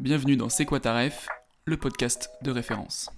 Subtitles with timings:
[0.00, 0.80] Bienvenue dans C'est quoi
[1.66, 3.10] le podcast de référence.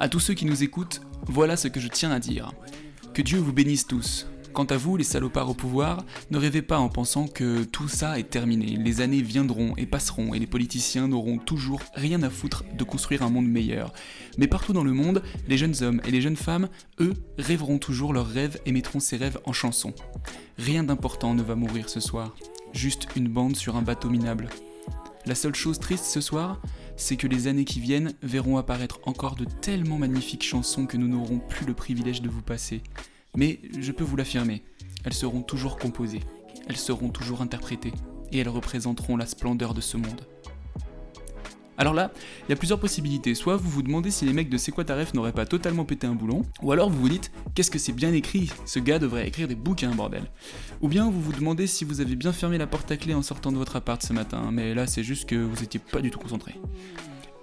[0.00, 2.52] À tous ceux qui nous écoutent, voilà ce que je tiens à dire.
[3.12, 4.26] Que Dieu vous bénisse tous.
[4.54, 8.20] Quant à vous, les salopards au pouvoir, ne rêvez pas en pensant que tout ça
[8.20, 8.76] est terminé.
[8.76, 13.24] Les années viendront et passeront et les politiciens n'auront toujours rien à foutre de construire
[13.24, 13.92] un monde meilleur.
[14.38, 16.68] Mais partout dans le monde, les jeunes hommes et les jeunes femmes,
[17.00, 19.92] eux, rêveront toujours leurs rêves et mettront ces rêves en chanson.
[20.56, 22.36] Rien d'important ne va mourir ce soir.
[22.72, 24.48] Juste une bande sur un bateau minable.
[25.26, 26.60] La seule chose triste ce soir,
[26.96, 31.08] c'est que les années qui viennent verront apparaître encore de tellement magnifiques chansons que nous
[31.08, 32.82] n'aurons plus le privilège de vous passer.
[33.36, 34.62] Mais je peux vous l'affirmer,
[35.04, 36.20] elles seront toujours composées,
[36.68, 37.92] elles seront toujours interprétées,
[38.32, 40.22] et elles représenteront la splendeur de ce monde.
[41.76, 42.12] Alors là,
[42.46, 43.34] il y a plusieurs possibilités.
[43.34, 44.72] Soit vous vous demandez si les mecs de C'est
[45.14, 48.12] n'auraient pas totalement pété un boulon, ou alors vous vous dites qu'est-ce que c'est bien
[48.12, 50.30] écrit, ce gars devrait écrire des bouquins, bordel.
[50.82, 53.22] Ou bien vous vous demandez si vous avez bien fermé la porte à clé en
[53.22, 56.10] sortant de votre appart ce matin, mais là c'est juste que vous étiez pas du
[56.10, 56.54] tout concentré.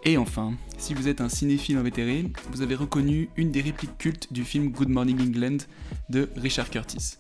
[0.04, 4.34] Et enfin, si vous êtes un cinéphile invétéré, vous avez reconnu une des répliques cultes
[4.34, 5.58] du film Good Morning England
[6.10, 7.18] de Richard Curtis.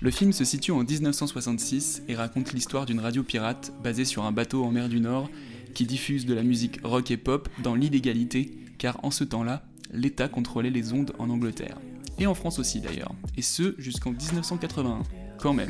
[0.00, 4.32] Le film se situe en 1966 et raconte l'histoire d'une radio pirate basée sur un
[4.32, 5.28] bateau en mer du Nord
[5.74, 10.28] qui diffuse de la musique rock et pop dans l'illégalité, car en ce temps-là, l'État
[10.28, 11.78] contrôlait les ondes en Angleterre.
[12.18, 15.02] Et en France aussi d'ailleurs, et ce jusqu'en 1981,
[15.38, 15.68] quand même.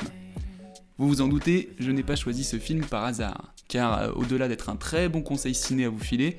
[0.96, 4.48] Vous vous en doutez, je n'ai pas choisi ce film par hasard, car euh, au-delà
[4.48, 6.36] d'être un très bon conseil ciné à vous filer,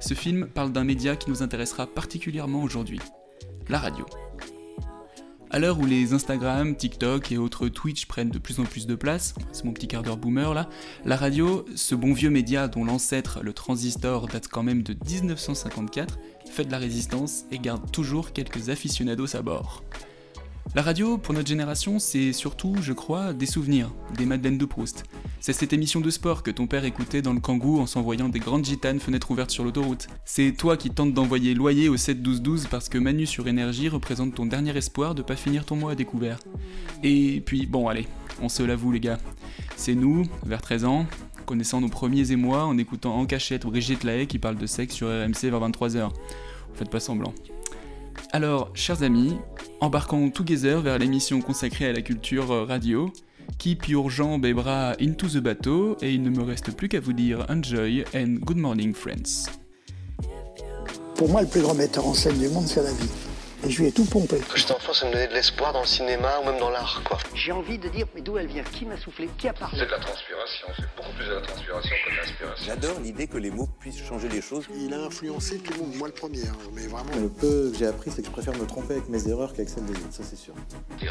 [0.00, 3.00] ce film parle d'un média qui nous intéressera particulièrement aujourd'hui,
[3.68, 4.06] la radio.
[5.50, 8.94] À l'heure où les Instagram, TikTok et autres Twitch prennent de plus en plus de
[8.94, 10.68] place, c'est mon petit quart d'heure boomer là,
[11.06, 16.18] la radio, ce bon vieux média dont l'ancêtre, le transistor, date quand même de 1954,
[16.50, 19.82] fait de la résistance et garde toujours quelques aficionados à bord.
[20.74, 25.04] La radio, pour notre génération, c'est surtout, je crois, des souvenirs, des Madeleines de Proust.
[25.40, 28.38] C'est cette émission de sport que ton père écoutait dans le kangou en s'envoyant des
[28.38, 30.08] grandes gitanes fenêtres ouvertes sur l'autoroute.
[30.26, 34.44] C'est toi qui tentes d'envoyer loyer au 7-12-12 parce que Manu sur énergie représente ton
[34.44, 36.38] dernier espoir de pas finir ton mois à découvert.
[37.02, 38.06] Et puis, bon, allez,
[38.42, 39.18] on se l'avoue, les gars.
[39.74, 41.06] C'est nous, vers 13 ans,
[41.46, 45.08] connaissant nos premiers émois en écoutant en cachette Brigitte Lahaye qui parle de sexe sur
[45.08, 46.10] RMC vers 23h.
[46.74, 47.32] Faites pas semblant.
[48.32, 49.36] Alors, chers amis,
[49.80, 53.12] embarquons together vers l'émission consacrée à la culture euh, radio.
[53.58, 57.00] Keep your jambes et bras into the bateau, et il ne me reste plus qu'à
[57.00, 59.50] vous dire enjoy and good morning, friends.
[61.14, 63.08] Pour moi, le plus grand metteur en scène du monde, c'est la vie.
[63.64, 64.38] Et je lui ai tout pompé.
[64.48, 67.02] Quand j'étais enfant, ça me donnait de l'espoir dans le cinéma ou même dans l'art,
[67.04, 67.18] quoi.
[67.34, 68.62] J'ai envie de dire, mais d'où elle vient?
[68.62, 69.28] Qui m'a soufflé?
[69.36, 69.78] Qui a parlé?
[69.78, 72.66] C'est de la transpiration, c'est beaucoup plus de la transpiration que de l'inspiration.
[72.66, 74.64] J'adore l'idée que les mots puissent changer les choses.
[74.74, 77.10] Il a influencé tout le monde, moi le premier, hein, mais vraiment.
[77.16, 79.68] Le peu que j'ai appris, c'est que je préfère me tromper avec mes erreurs qu'avec
[79.68, 80.54] celles des autres, ça c'est sûr.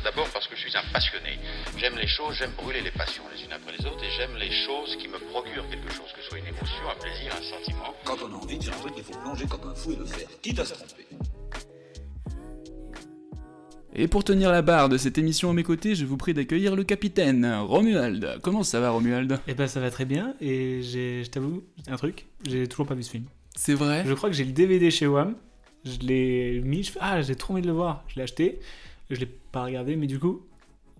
[0.03, 1.38] D'abord parce que je suis un passionné.
[1.78, 4.52] J'aime les choses, j'aime brûler les passions les unes après les autres et j'aime les
[4.52, 7.94] choses qui me procurent quelque chose, que ce soit une émotion, un plaisir, un sentiment.
[8.06, 9.97] Quand on a envie de dire un truc, il faut plonger comme un fou et
[9.97, 11.08] le faire, quitte à se tromper.
[13.96, 16.75] Et pour tenir la barre de cette émission à mes côtés, je vous prie d'accueillir
[16.75, 18.40] le capitaine, Romuald.
[18.44, 19.40] Comment ça va, Romuald?
[19.48, 23.03] Eh ben ça va très bien, et je t'avoue, un truc, j'ai toujours pas vu
[23.03, 23.24] ce film.
[23.56, 24.03] C'est vrai?
[24.06, 25.36] Je crois que j'ai le DVD chez WAM,
[25.86, 28.59] je l'ai mis, je fais, ah j'ai trop envie de le voir, je l'ai acheté,
[29.09, 30.42] je l'ai pas regardé, mais du coup,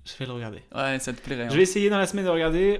[0.06, 0.59] je vais le regarder.
[0.74, 1.44] Ouais, ça te plairait.
[1.44, 1.50] hein.
[1.52, 2.80] Je vais essayer dans la semaine de regarder,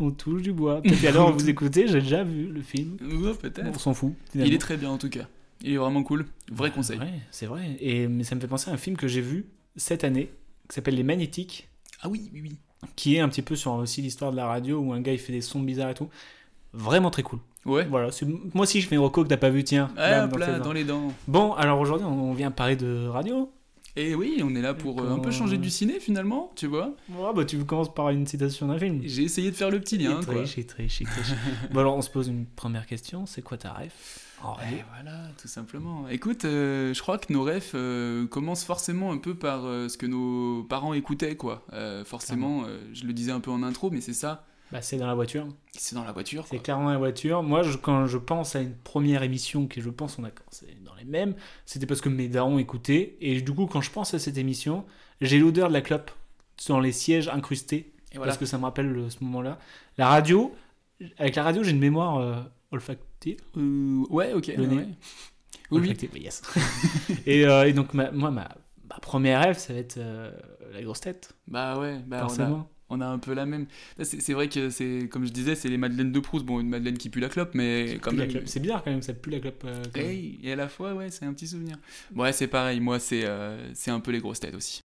[0.00, 0.80] on touche du bois.
[0.82, 3.68] Peut-être qu'alors vous écoutez, j'ai déjà vu le film, Ouais, peut-être.
[3.68, 4.14] on s'en fout.
[4.34, 5.28] Il est très bien en tout cas.
[5.62, 6.26] Il est vraiment cool.
[6.52, 6.98] Vrai conseil.
[6.98, 9.46] Ouais, c'est vrai, et mais ça me fait penser à un film que j'ai vu
[9.76, 10.30] cette année,
[10.68, 11.68] qui s'appelle Les Magnétiques,
[12.02, 12.56] Ah oui, oui, oui.
[12.94, 15.18] qui est un petit peu sur aussi l'histoire de la radio, où un gars il
[15.18, 16.08] fait des sons bizarres et tout.
[16.72, 17.38] Vraiment très cool.
[17.64, 17.84] Ouais.
[17.86, 18.10] Voilà,
[18.54, 19.88] moi aussi je fais une reco que t'as pas vu, tiens.
[19.96, 21.12] Ouais, Bam, hop dans là, dans les dents.
[21.26, 23.50] Bon, alors aujourd'hui on vient parler de radio.
[23.98, 26.94] Et oui, on est là pour euh, un peu changer du ciné finalement, tu vois.
[27.08, 29.00] Ouais, bah tu commences par une citation d'un film.
[29.04, 30.34] J'ai essayé de faire le petit lien, Il quoi.
[30.44, 31.32] triche, triche, triche.
[31.72, 34.20] bon alors on se pose une première question, c'est quoi ta ref?
[34.42, 36.08] En Et voilà, tout simplement.
[36.08, 39.96] Écoute, euh, je crois que nos refs euh, commencent forcément un peu par euh, ce
[39.96, 41.64] que nos parents écoutaient, quoi.
[42.04, 44.44] Forcément, je le disais un peu en intro, mais c'est ça.
[44.72, 45.46] Bah, c'est dans la voiture.
[45.72, 46.44] C'est dans la voiture.
[46.50, 47.42] C'est clairement la voiture.
[47.44, 50.76] Moi, je, quand je pense à une première émission que je pense on a commencé
[50.84, 51.34] dans les mêmes,
[51.66, 53.16] c'était parce que mes darons écoutaient.
[53.20, 54.84] Et du coup, quand je pense à cette émission,
[55.20, 56.10] j'ai l'odeur de la clope
[56.68, 57.92] dans les sièges incrustés.
[58.12, 58.30] Et voilà.
[58.30, 59.58] Parce que ça me rappelle le- ce moment-là.
[59.98, 60.52] La radio,
[61.18, 63.04] avec la radio, j'ai une mémoire olfactive.
[63.56, 64.48] Euh, ouais, ok.
[64.56, 64.86] Le nez.
[65.70, 66.42] Oui, yes.
[67.26, 68.48] et, euh, et donc, ma- moi, ma,
[68.88, 70.30] ma première rêve, ça va être euh,
[70.72, 71.34] la grosse tête.
[71.48, 72.70] Bah ouais, bah on a, Forcément.
[72.88, 73.66] on a un peu la même.
[74.00, 76.44] C'est vrai que c'est, comme je disais, c'est les madeleines de Proust.
[76.46, 78.30] Bon, une madeleine qui pue la clope, mais quand même.
[78.46, 79.64] C'est bizarre quand même, ça pue la clope.
[79.64, 79.82] euh,
[80.42, 81.78] et à la fois, ouais, c'est un petit souvenir.
[82.14, 82.78] Ouais, c'est pareil.
[82.78, 84.80] Moi, c'est euh, c'est un peu les grosses têtes aussi.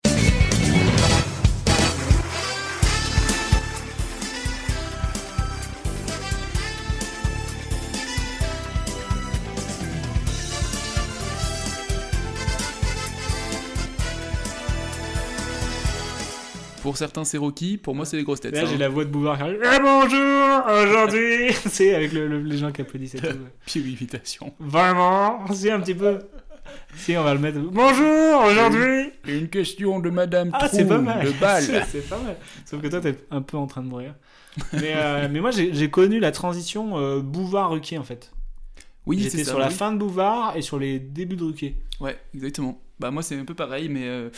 [16.88, 17.76] Pour certains, c'est Rocky.
[17.76, 18.54] Pour moi, c'est les grosses têtes.
[18.56, 18.78] Là, ça, j'ai hein.
[18.78, 19.60] la voix de Bouvard qui arrive.
[19.62, 23.28] Eh, bonjour, aujourd'hui C'est avec le- le- les gens qui applaudissent et tout.
[23.66, 24.54] Pire imitation.
[24.58, 26.20] Vraiment Si, un petit peu.
[26.96, 27.60] Si, on va le mettre.
[27.60, 31.62] Bonjour, aujourd'hui Une question de Madame Ah, Trou c'est pas mal de balle.
[31.66, 32.38] C'est c'est pas mal.
[32.66, 34.16] Sauf que toi, t'es un peu en train de mourir.
[34.72, 38.32] Mais, euh, mais moi, j'ai connu la transition euh, Bouvard-Ruquier, en fait.
[39.06, 39.50] Oui, J'étais c'est ça.
[39.52, 39.74] sur la oui.
[39.74, 41.76] fin de Bouvard et sur les débuts de Ruquier.
[42.00, 42.80] Ouais, exactement.
[43.00, 44.30] Bah moi c'est un peu pareil, mais euh,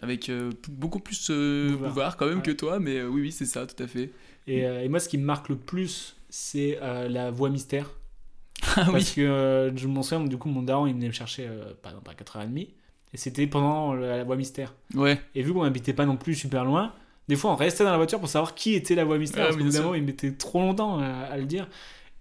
[0.00, 1.88] avec euh, beaucoup plus euh, Bouvard.
[1.90, 2.16] bouvard.
[2.16, 2.42] quand même Ouais.
[2.42, 4.10] que toi, mais euh, oui, oui, c'est ça, tout à fait.
[4.46, 7.90] Et, euh, et moi, ce qui me marque le plus, c'est la voix mystère.
[8.76, 9.12] Ah Parce oui.
[9.16, 11.48] que euh, je m'en souviens, du coup, mon daron, il venait me chercher,
[11.82, 12.68] par exemple, à 4h30.
[13.14, 14.74] Et c'était pendant la voix mystère.
[14.94, 15.20] Ouais.
[15.34, 16.92] Et vu qu'on n'habitait pas non plus super loin,
[17.28, 19.44] des fois, on restait dans la voiture pour savoir qui était la voix mystère.
[19.44, 21.68] Ah, parce qu'évidemment, il mettait trop longtemps à, à le dire.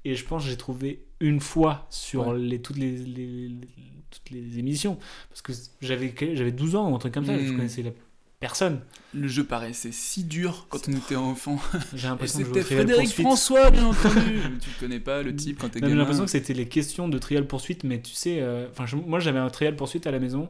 [0.06, 2.38] Et je pense que j'ai trouvé une fois sur Ouais.
[2.40, 3.68] les, toutes, les, les- les-
[4.12, 4.98] toutes les émissions.
[5.30, 5.52] Parce que
[5.82, 7.38] j'avais j'avais 12 ans ou un truc comme ça.
[7.38, 7.56] Je Hmm.
[7.58, 7.92] connaissais la
[8.40, 8.82] personne.
[9.14, 11.60] Le jeu paraissait si dur quand on était enfant.
[11.96, 13.10] J'ai l'impression que c'était Frédéric.
[13.10, 14.42] François, bien entendu.
[14.62, 15.94] tu connais pas le type quand t'es gamin.
[15.94, 19.20] J'ai l'impression que c'était les questions de Trial Poursuite, mais tu sais, euh, enfin, moi
[19.20, 20.50] j'avais un Trial Poursuite à la maison,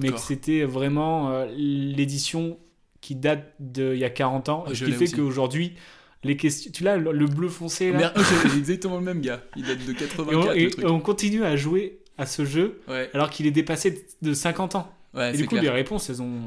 [0.00, 2.58] mais que c'était vraiment euh, l'édition
[3.00, 5.74] qui date d'il y a 40 ans, Ah, ce qui fait qu'aujourd'hui,
[6.22, 8.14] les questions, tu l'as, le, le bleu foncé là, Merde,
[8.56, 9.42] exactement le même gars.
[9.56, 10.84] Il date de et, 84, on, le et- truc.
[10.84, 14.74] et on continue à jouer à ce jeu Ouais, alors qu'il est dépassé de 50
[14.76, 14.92] ans.
[15.14, 15.62] ouais et du coup, clair.
[15.62, 16.40] les réponses, elles ont.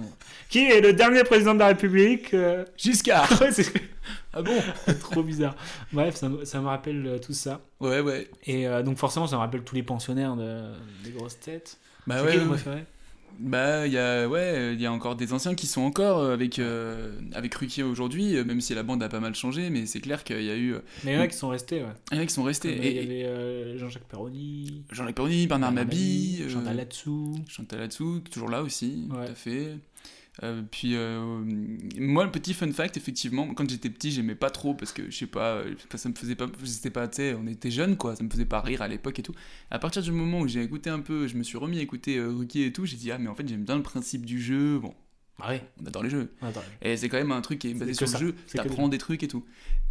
[0.50, 3.30] Qui est le dernier président de la République euh Giscard.
[4.34, 4.54] Ah bon
[5.02, 5.56] trop bizarre.
[5.92, 7.60] Bref, ça, me- ça me rappelle euh, tout ça.
[7.82, 8.30] Ouais, ouais.
[8.46, 10.72] Et euh, donc, forcément, ça me rappelle tous les pensionnaires de-
[11.04, 11.78] des grosses têtes.
[12.06, 12.34] Bah ouais.
[12.34, 12.38] qui
[12.70, 12.86] ouais.
[13.40, 16.34] Bah, il y a, ouais, il y a encore des anciens qui sont encore euh,
[16.34, 19.86] avec, euh, avec Ruquier aujourd'hui, euh, même si la bande a pas mal changé, mais
[19.86, 20.74] c'est clair qu'il y a eu.
[20.74, 21.90] euh, Mais il y en a qui sont restés, ouais.
[22.12, 22.74] Il y en a qui sont restés.
[22.76, 27.36] Comme, Et, Il y avait euh, Jean-Jacques Perroni, Jean-Luc Perroni, Bernard Mabille, euh, Chantal Latsou.
[27.48, 29.26] Chantal Latsou, toujours là aussi, Ouais.
[29.28, 29.78] tout à fait.
[30.44, 31.44] Euh, puis euh,
[31.98, 35.18] moi le petit fun fact effectivement quand j'étais petit j'aimais pas trop parce que je
[35.18, 38.16] sais pas euh, ça me faisait pas c'était pas tu sais on était jeunes quoi
[38.16, 39.34] ça me faisait pas rire à l'époque et tout
[39.72, 42.18] à partir du moment où j'ai écouté un peu je me suis remis à écouter
[42.18, 44.78] euh, et tout j'ai dit ah mais en fait j'aime bien le principe du jeu
[44.78, 44.94] bon
[45.40, 45.64] Ah ouais.
[45.82, 46.32] on adore les jeux
[46.84, 48.20] et c'est quand même un truc qui est basé sur ça.
[48.20, 49.44] le jeu, t'apprends des trucs et tout.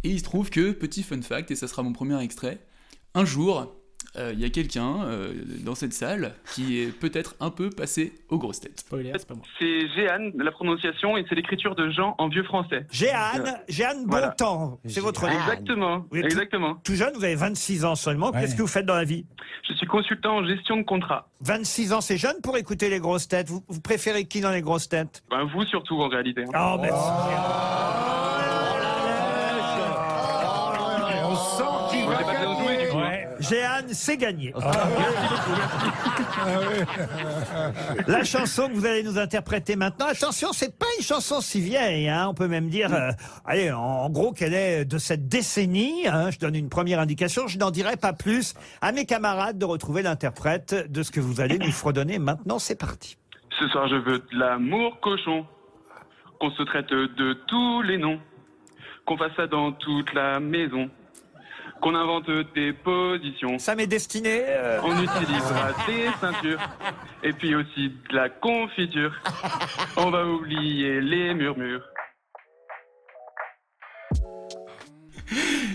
[0.03, 2.59] Et il se trouve que, petit fun fact, et ça sera mon premier extrait,
[3.13, 3.75] un jour,
[4.17, 5.33] euh, il y a quelqu'un euh,
[5.63, 8.79] dans cette salle qui est peut-être un peu passé aux grosses têtes.
[8.81, 9.43] Spoiler, c'est pas moi.
[9.59, 12.85] C'est Jeanne, la prononciation, et c'est l'écriture de Jean en vieux français.
[12.91, 14.29] Jeanne, Jeanne Voilà.
[14.29, 15.31] Bontemps, c'est votre nom.
[15.39, 16.75] Exactement, Vous êtes tout- exactement.
[16.83, 18.31] Tout jeune, vous avez 26 ans seulement.
[18.31, 19.25] Qu'est-ce que vous faites dans la vie?
[19.69, 21.27] Je suis consultant en gestion de contrat.
[21.41, 23.49] 26 ans, c'est jeune pour écouter les grosses têtes.
[23.49, 25.23] Vous, vous préférez qui dans les grosses têtes?
[25.29, 26.43] Ben, vous surtout, en réalité.
[26.53, 26.75] hein.
[26.75, 28.36] Oh, merci.
[33.39, 34.53] Jeanne, c'est gagné.
[38.07, 42.09] La chanson que vous allez nous interpréter maintenant, attention, c'est pas une chanson si vieille,
[42.09, 43.11] hein, on peut même dire, euh,
[43.45, 46.07] allez, en, en gros qu'elle est de cette décennie.
[46.07, 48.53] hein, je donne une première indication, je n'en dirai pas plus.
[48.81, 52.59] À mes camarades de retrouver l'interprète de ce que vous allez nous fredonner maintenant.
[52.59, 53.17] C'est parti.
[53.59, 55.45] Ce soir, je veux de l'amour cochon.
[56.39, 58.19] Qu'on se traite de tous les noms.
[59.05, 60.87] Qu'on fasse ça dans toute la maison.
[61.81, 63.59] Qu'on invente des positions.
[63.59, 64.41] Ça m'est destiné.
[64.47, 66.59] euh, On utilisera des ceintures.
[67.23, 69.13] Et puis aussi de la confiture.
[69.95, 71.83] On va oublier les murmures.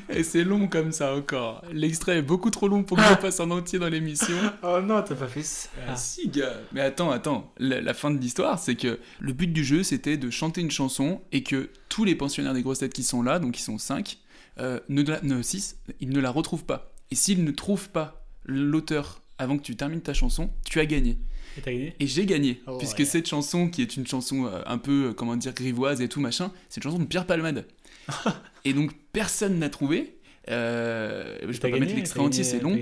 [0.08, 1.62] Et c'est long comme ça encore.
[1.72, 4.34] L'extrait est beaucoup trop long pour que je passe en entier dans l'émission.
[4.62, 5.68] Oh non, t'as pas fait ça.
[5.88, 9.52] Ah si gars Mais attends, attends, la, la fin de l'histoire c'est que le but
[9.52, 12.92] du jeu c'était de chanter une chanson et que tous les pensionnaires des grosses têtes
[12.94, 14.16] qui sont là, donc ils sont 5,
[14.58, 16.92] euh, ne, la- ne 6, ils ne la retrouvent pas.
[17.10, 21.18] Et s'ils ne trouvent pas l'auteur avant que tu termines ta chanson, tu as gagné.
[21.58, 23.04] Et t'as gagné Et j'ai gagné, Oh, puisque ouais.
[23.04, 26.20] cette chanson qui est une chanson euh, un peu, euh, comment dire, grivoise et tout
[26.20, 27.66] machin, c'est une chanson de Pierre Palmade.
[28.64, 30.16] et donc personne n'a trouvé.
[30.50, 32.74] Euh, je peux pas mettre gagné l'extrait T'as entier, c'est long.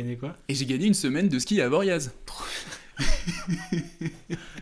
[0.48, 2.12] Et j'ai gagné une semaine de ski à Boriaz.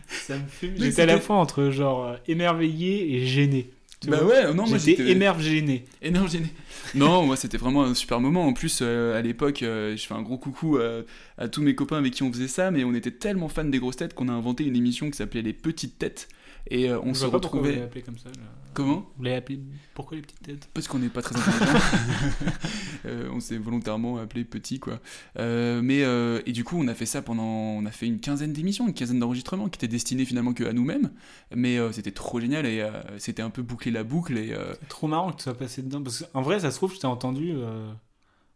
[0.07, 0.73] Ça me fume.
[0.79, 3.69] Mais J'étais à la fois entre genre émerveillé et gêné.
[4.01, 5.83] Tu Bah vois ouais, non, moi J'étais émerve gêné.
[6.01, 6.47] Énorme gêné.
[6.95, 8.45] Non, moi c'était vraiment un super moment.
[8.47, 11.01] En plus, euh, à l'époque, euh, je fais un gros coucou à,
[11.37, 13.79] à tous mes copains avec qui on faisait ça, mais on était tellement fans des
[13.79, 16.29] grosses têtes qu'on a inventé une émission qui s'appelait Les Petites Têtes.
[16.67, 17.81] Et euh, on se pourquoi vous retrouvait.
[17.81, 18.29] appelé comme ça.
[18.29, 18.35] là.
[18.73, 19.59] Comment Vous l'avez appelé
[19.95, 20.69] pourquoi les petites têtes?
[20.73, 21.79] Parce qu'on n'est pas très intelligent.
[23.05, 24.99] Euh, on s'est volontairement appelé petit, quoi.
[25.37, 28.19] Euh, mais euh, et du coup, on a fait ça pendant, on a fait une
[28.19, 31.09] quinzaine d'émissions, une quinzaine d'enregistrements qui étaient destinés finalement que à nous-mêmes.
[31.55, 32.85] Mais c'était trop génial et
[33.17, 34.51] c'était un peu boucler la boucle et.
[34.51, 36.03] euh, Trop marrant que tu sois passé dedans.
[36.03, 37.53] Parce qu'en vrai, ça se trouve, je t'ai entendu.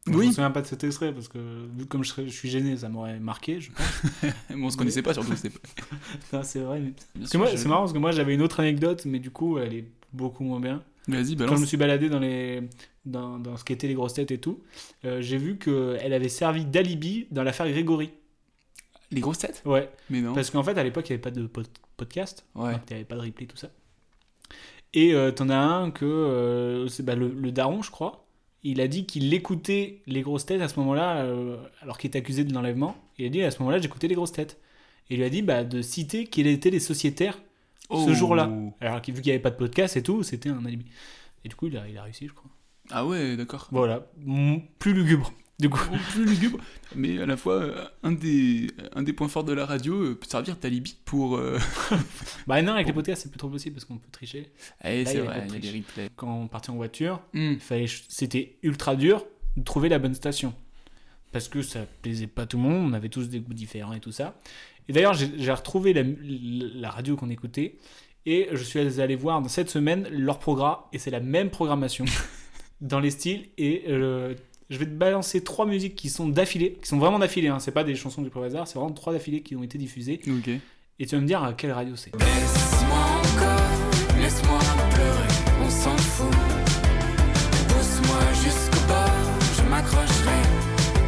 [0.10, 0.28] Euh, Je Oui.
[0.28, 1.38] me souviens pas de cet extrait parce que
[1.78, 3.86] vu comme je, serais- je suis gêné, ça m'aurait marqué, je pense.
[4.50, 5.36] mais on se connaissait pas surtout.
[5.36, 5.58] c'était-
[6.34, 6.80] Non, c'est vrai.
[6.82, 6.94] Mais...
[7.22, 9.86] Je- c'est marrant parce que moi j'avais une autre anecdote, mais du coup elle est
[10.12, 10.84] beaucoup moins bien.
[11.08, 11.56] Vas-y, Quand balance.
[11.58, 12.62] je me suis baladé dans, les...
[13.06, 14.62] dans, dans ce qu'étaient les grosses têtes et tout,
[15.04, 18.10] euh, j'ai vu qu'elle avait servi d'alibi dans l'affaire Grégory.
[19.12, 19.62] Les grosses têtes?
[19.66, 19.90] Ouais.
[20.10, 20.34] Mais non.
[20.34, 21.68] Parce qu'en fait, à l'époque, il n'y avait pas de pod-
[21.98, 22.46] podcast.
[22.56, 22.72] Ouais.
[22.90, 23.68] Il n'y avait pas de replay, tout ça.
[24.94, 28.23] Et euh, t'en as un que euh, c'est bah, le, le daron, je crois.
[28.64, 32.20] Il a dit qu'il écoutait les grosses têtes à ce moment-là, euh, alors qu'il était
[32.20, 32.96] accusé de l'enlèvement.
[33.18, 34.60] Il a dit à ce moment-là, j'écoutais les grosses têtes.
[35.10, 37.40] Et il lui a dit bah, de citer qui étaient les sociétaires
[37.90, 38.06] Oh.
[38.08, 38.50] ce jour-là.
[38.80, 40.86] Alors vu qu'il n'y avait pas de podcast et tout, c'était un alibi.
[41.44, 42.50] Et du coup, il a, il a réussi, je crois.
[42.90, 43.68] Ah ouais, d'accord.
[43.72, 44.08] Voilà.
[44.80, 45.32] Plus lugubre.
[45.64, 45.80] Du coup.
[46.12, 46.60] plus lugubre,
[46.96, 50.16] mais à la fois euh, un des, un des points forts de la radio euh,
[50.16, 51.38] peut servir d'alibi pour.
[51.38, 51.58] euh,
[52.48, 54.52] Bah non, avec les podcasts, c'est plus trop possible parce qu'on peut tricher.
[54.84, 55.62] Eh, c'est vrai, il y a triche.
[55.72, 56.10] des replays.
[56.16, 57.56] Quand on partait en voiture, Hmm.
[57.60, 59.26] fallait, c'était ultra dur
[59.58, 60.54] de trouver la bonne station.
[61.32, 64.00] Parce que ça plaisait pas tout le monde, on avait tous des goûts différents et
[64.00, 64.40] tout ça.
[64.88, 67.78] Et d'ailleurs, j'ai j'ai retrouvé la, la radio qu'on écoutait
[68.26, 72.06] et je suis allé voir dans cette semaine leur programme et c'est la même programmation
[72.82, 73.48] dans les styles.
[73.58, 74.36] Et euh,
[74.70, 77.60] je vais te balancer trois musiques qui sont d'affilée, qui sont vraiment d'affilée, hein.
[77.60, 80.20] c'est pas des chansons du pro hasard, c'est vraiment trois d'affilée qui ont été diffusées.
[80.28, 80.50] Ok.
[81.00, 82.12] Et tu vas me dire à quelle radio c'est?
[82.18, 84.60] Laisse-moi encore, laisse-moi
[84.94, 85.28] pleurer,
[85.66, 86.28] on s'en fout.
[87.68, 89.10] Pousse-moi jusqu'au bord,
[89.58, 90.42] je m'accrocherai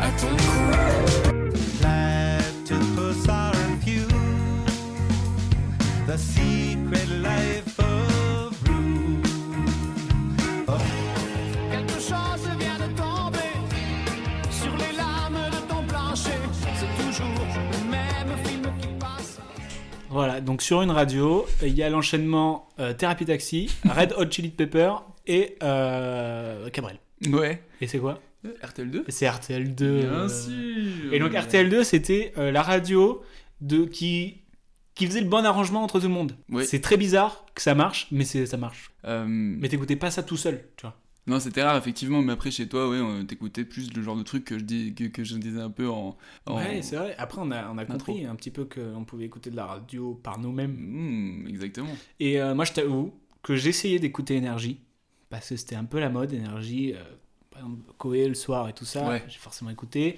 [0.01, 0.95] à ton cou.
[6.07, 7.84] The secret life
[20.41, 24.93] Donc sur une radio, il y a l'enchaînement euh, Thérapie Taxi, Red Hot Chili Pepper
[25.27, 26.99] et euh, Cabrel.
[27.27, 27.61] Ouais.
[27.81, 28.19] Et c'est quoi?
[28.45, 29.75] RTL2 C'est RTL2.
[29.75, 31.13] Bien euh, sûr.
[31.13, 33.23] Et donc RTL2, c'était euh, la radio
[33.61, 34.41] de qui
[34.93, 36.37] qui faisait le bon arrangement entre tout le monde.
[36.49, 36.63] Ouais.
[36.63, 38.91] C'est très bizarre que ça marche, mais ça marche.
[39.03, 40.95] Euh, Mais t'écoutais pas ça tout seul, tu vois.
[41.27, 44.21] Non, c'était rare, effectivement, mais après, chez toi, ouais, on t'écoutait plus le genre de
[44.23, 46.15] truc que je, dis, que, que je disais un peu en.
[46.45, 47.15] en- Ouais, c'est vrai.
[47.17, 47.97] Après, on a, on a Intro.
[47.97, 50.75] compris un petit peu qu'on pouvait écouter de la radio par nous-mêmes.
[50.77, 51.97] Hmm, exactement.
[52.19, 54.81] Et euh, moi, je t'avoue que j'essayais d'écouter Énergie,
[55.29, 56.93] parce que c'était un peu la mode, Énergie.
[56.93, 57.03] euh,
[57.49, 59.23] par exemple, Koé le soir et tout ça, Ouais.
[59.27, 60.17] j'ai forcément écouté.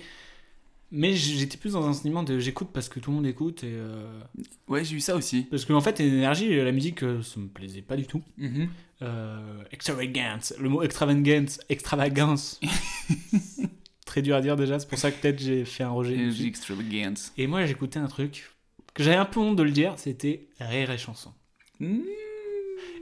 [0.89, 3.63] Mais j'étais plus dans un sentiment de j'écoute parce que tout le monde écoute.
[3.63, 4.22] Et, euh,
[4.70, 5.44] Ouais, j'ai eu ça aussi.
[5.44, 8.22] Parce qu'en fait, Énergie, la musique, euh, ça me plaisait pas du tout.
[8.38, 8.70] Mhm.
[9.01, 12.60] Euh, extravagance, le mot extravagance, extravagance.
[14.06, 16.29] Très dur à dire déjà, c'est pour ça que peut-être j'ai fait un rejet.
[16.46, 17.34] Extravagance.
[17.38, 18.50] Et moi, j'écoutais un truc
[18.94, 21.34] que j'avais un peu honte de le dire, c'était Rire et chanson.
[21.79, 22.00] Hmm.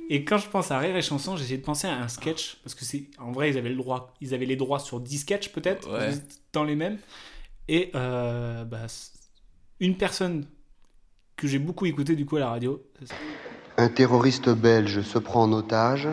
[0.09, 2.75] Et quand je pense à Rire et chanson, j'essaie de penser à un sketch, parce
[2.75, 5.49] que c'est en vrai, ils avaient le droit, ils avaient les droits sur 10 sketchs
[5.49, 6.11] peut-être, Ouais.
[6.51, 6.97] dans les mêmes.
[7.67, 8.85] Et euh, bah,
[9.79, 10.45] une personne
[11.35, 12.81] que j'ai beaucoup écouté du coup à la radio.
[13.77, 16.07] Un terroriste belge se prend en otage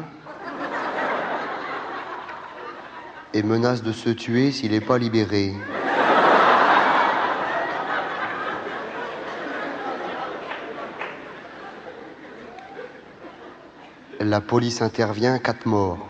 [3.35, 5.54] et menace de se tuer s'il n'est pas libéré.
[14.21, 16.09] La police intervient, quatre morts.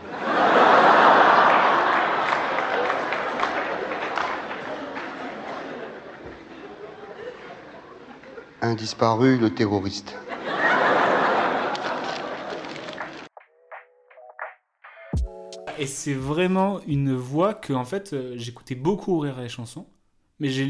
[8.73, 10.17] Un disparu, le terroriste.
[15.79, 19.87] Et c'est vraiment une voix que en fait euh, j'écoutais beaucoup Rire et chanson,
[20.38, 20.67] mais j'ai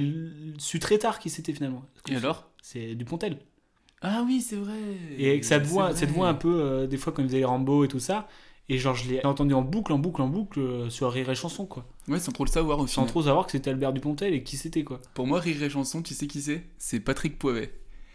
[0.58, 1.84] su très tard qui c'était finalement.
[2.08, 2.50] Et alors?
[2.60, 3.38] C'est du Pontel.
[4.00, 4.74] Ah oui, c'est vrai.
[5.16, 7.44] Et avec cette voix, cette voix un peu, euh, des fois quand ils faisaient les
[7.44, 8.26] Rambo et tout ça,
[8.68, 11.36] et genre je l'ai entendu en boucle, en boucle, en boucle euh, sur Rire et
[11.36, 11.86] Chanson quoi.
[12.08, 13.08] Ouais, sans trop le savoir au Sans final.
[13.10, 14.98] trop savoir que c'était Albert Dupontel et qui c'était quoi.
[15.14, 16.64] Pour moi, Rire et Chanson, tu sais qui c'est?
[16.78, 17.72] C'est Patrick Poivet.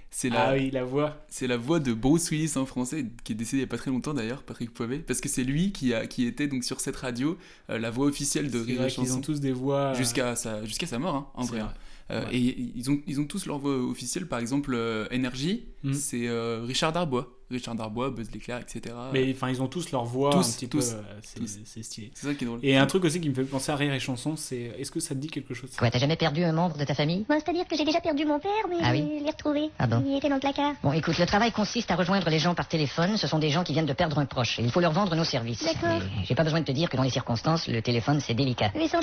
[0.09, 1.25] C'est la, Ah oui, la voix.
[1.29, 3.77] C'est la voix de Bruce Willis en français, qui est décédé il n'y a pas
[3.77, 6.79] très longtemps d'ailleurs, Patrick Poivet, parce que c'est lui qui, a, qui était donc sur
[6.79, 7.37] cette radio
[7.69, 9.17] euh, la voix officielle de Rire et Chanson.
[9.17, 9.91] ont tous des voix.
[9.91, 11.59] euh, Jusqu'à sa, jusqu'à sa mort, hein, en vrai.
[11.59, 11.69] vrai.
[12.09, 12.35] Euh, Ouais.
[12.37, 15.93] Et ils ont, ils ont tous leur voix officielle, par exemple, euh, Energy, Mm.
[15.93, 16.27] c'est
[16.65, 17.36] Richard Darbois.
[17.49, 18.93] Richard Darbois, Buzz l'éclair, etc.
[19.13, 20.97] Mais enfin, ils ont tous leur voix Tous, un petit tous, peu.
[20.97, 22.11] euh, c'est- stylé.
[22.13, 22.59] C'est ça qui est drôle.
[22.63, 24.99] Et un truc aussi qui me fait penser à Rire et Chanson, c'est est-ce que
[24.99, 27.25] ça te dit quelque chose Quoi, t'as jamais perdu un membre de ta famille?
[27.29, 29.17] Bon, C'est-à-dire que j'ai déjà perdu mon père, mais Ah oui?
[29.19, 29.69] je l'ai retrouvé.
[29.79, 30.03] Ah bon?
[30.05, 30.73] Il était dans le placard.
[30.83, 33.15] Bon, écoute, le travail consiste à rejoindre les gens par téléphone.
[33.17, 34.59] Ce sont des gens qui viennent de perdre un proche.
[34.59, 35.63] Et il faut leur vendre nos services.
[35.63, 36.01] D'accord.
[36.25, 38.71] J'ai pas besoin de te dire que dans les circonstances, le téléphone, c'est délicat.
[38.75, 38.99] Mais sans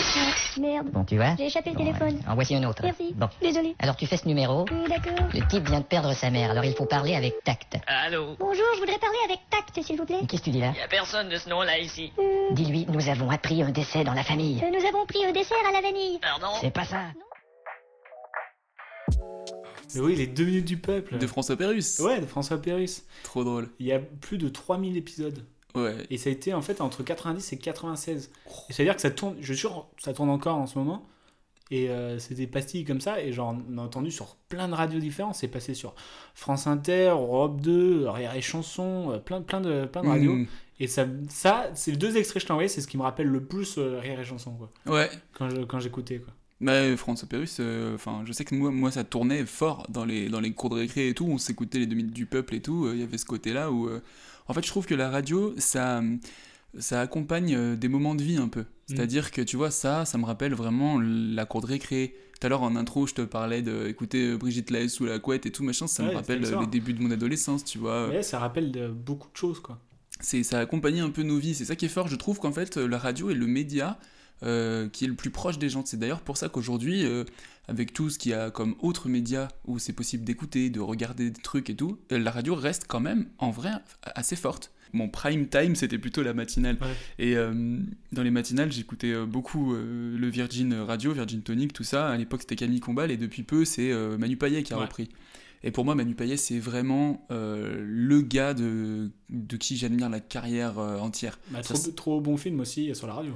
[0.60, 0.88] Merde.
[0.92, 1.34] Bon, tu vois?
[1.38, 2.20] J'ai échappé le Bon, téléphone.
[2.28, 2.82] En voici un autre.
[2.82, 3.12] Merci.
[3.14, 3.28] Bon.
[3.40, 3.74] Désolé.
[3.78, 4.64] Alors tu fais ce numéro.
[4.70, 5.26] Oui, d'accord.
[5.32, 7.78] Le type vient de perdre sa mère, alors il faut parler avec tact.
[7.86, 8.33] Allô?
[8.38, 10.20] Bonjour, je voudrais parler avec tact, s'il vous plaît.
[10.28, 12.12] Qu'est-ce que tu dis là Il a personne de ce nom-là ici.
[12.52, 14.62] Dis-lui, nous avons appris un décès dans la famille.
[14.64, 16.18] Euh, Nous avons pris un dessert à la vanille.
[16.20, 17.02] Pardon C'est pas ça.
[19.94, 21.18] Mais oui, les deux minutes du peuple.
[21.18, 21.98] De François Pérus.
[22.00, 23.04] Ouais, de François Pérus.
[23.22, 23.70] Trop drôle.
[23.78, 25.44] Il y a plus de 3000 épisodes.
[25.74, 25.96] Ouais.
[26.10, 28.30] Et ça a été en fait entre 90 et 96.
[28.68, 31.06] Et c'est-à-dire que ça tourne, je suis sûr, ça tourne encore en ce moment.
[31.76, 33.20] Et euh, c'est des pastilles comme ça.
[33.20, 35.34] Et genre, on a entendu sur plein de radios différentes.
[35.34, 35.94] C'est passé sur
[36.34, 40.34] France Inter, Europe 2, Rire et Chanson, euh, plein, plein, de, plein de radios.
[40.34, 40.46] Mhm.
[40.80, 43.02] Et ça, ça c'est les deux extraits que je t'ai envoyés, c'est ce qui me
[43.02, 44.52] rappelle le plus euh, Rire et Chanson.
[44.52, 45.10] Quoi, Ouais.
[45.32, 46.18] quand je- quand j'écoutais.
[46.18, 46.32] quoi.
[46.60, 50.40] Bah, François Pérus, euh, je sais que moi, moi, ça tournait fort dans les, dans
[50.40, 51.26] les cours de récré et tout.
[51.26, 52.86] On s'écoutait les 2 minutes du peuple et tout.
[52.86, 53.88] euh, Il y avait ce côté-là où.
[53.88, 54.00] euh,
[54.46, 56.02] en fait, je trouve que la radio, ça,
[56.78, 58.64] ça accompagne euh, des moments de vie un peu.
[58.86, 62.14] C'est-à-dire que, tu vois, ça, ça me rappelle vraiment la cour de récré.
[62.38, 65.50] Tout à l'heure, en intro, je te parlais d'écouter Brigitte Lahaye sous la couette et
[65.52, 65.86] tout, machin.
[65.86, 68.08] Ça Ouais, me rappelle euh, les débuts de mon adolescence, tu vois.
[68.08, 69.60] Ouais, ça rappelle de- beaucoup de choses.
[69.60, 69.80] quoi.
[70.20, 71.54] c'est ça accompagne un peu nos vies.
[71.54, 72.08] C'est ça qui est fort.
[72.08, 73.98] Je trouve qu'en fait, la radio est le média
[74.42, 75.82] euh, qui est le plus proche des gens.
[75.86, 77.24] C'est d'ailleurs pour ça qu'aujourd'hui, euh,
[77.68, 81.30] avec tout ce qu'il y a comme autres médias où c'est possible d'écouter, de regarder
[81.30, 83.70] des trucs et tout, euh, la radio reste quand même, en vrai,
[84.02, 84.72] assez forte.
[84.94, 86.78] Mon prime time, c'était plutôt la matinale.
[87.18, 87.52] Et euh,
[88.12, 92.08] dans les matinales, j'écoutais euh, beaucoup euh, le Virgin Radio, Virgin Tonic, tout ça.
[92.08, 94.84] À l'époque, c'était Camille Combal, et depuis peu, c'est Manu Payet qui a Ouais.
[94.84, 95.08] repris.
[95.64, 100.78] Et pour moi, Manu Payet, c'est vraiment le gars de, de qui j'admire la carrière
[100.78, 101.38] entière.
[101.50, 103.34] Bah, Ça, trop, trop bon film aussi sur la radio.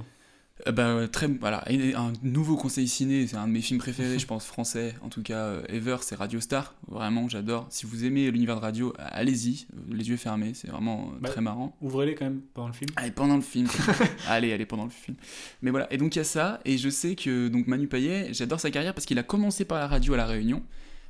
[0.67, 4.25] Euh, bah, très, voilà, un nouveau conseil ciné, c'est un de mes films préférés, je
[4.25, 6.75] pense, français, en tout cas, euh, ever, c'est Radio Star.
[6.87, 7.67] Vraiment, j'adore.
[7.69, 11.41] Si vous aimez l'univers de radio, allez-y, euh, les yeux fermés, c'est vraiment Bah, très
[11.41, 11.75] marrant.
[11.81, 12.89] Ouvrez-les quand même pendant le film.
[12.95, 13.67] Allez, pendant le film.
[14.27, 15.15] allez, allez, pendant le film.
[15.61, 18.33] Mais voilà, et donc il y a ça, et je sais que donc Manu Payet,
[18.33, 20.61] j'adore sa carrière parce qu'il a commencé par la radio à La Réunion.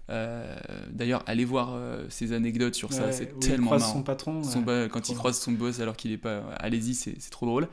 [0.09, 0.55] Euh,
[0.91, 3.93] D'ailleurs, allez voir euh, ses anecdotes sur ça, c'est où il tellement croise marrant.
[3.93, 6.43] son patron, ouais, quand il croise son boss alors qu'il est pas.
[6.57, 7.67] Allez-y, c'est trop drôle.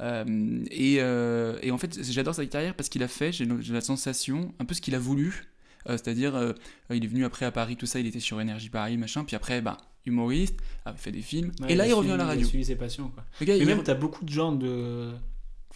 [0.00, 3.80] Euh, et, euh, et en fait, j'adore sa carrière parce qu'il a fait, j'ai la
[3.80, 5.44] sensation, un peu ce qu'il a voulu.
[5.88, 6.54] Euh, C'est-à-dire,
[6.90, 9.24] il est venu après à Paris, tout ça, il était sur Énergie Paris, machin.
[9.24, 11.52] Puis après, bah, humoriste, a fait des films.
[11.60, 12.46] Ouais, et là, a il revient à la Il radio.
[12.46, 13.08] a suivi ses passions.
[13.10, 13.24] Quoi.
[13.40, 15.10] Mais il- même, t'as beaucoup de gens de...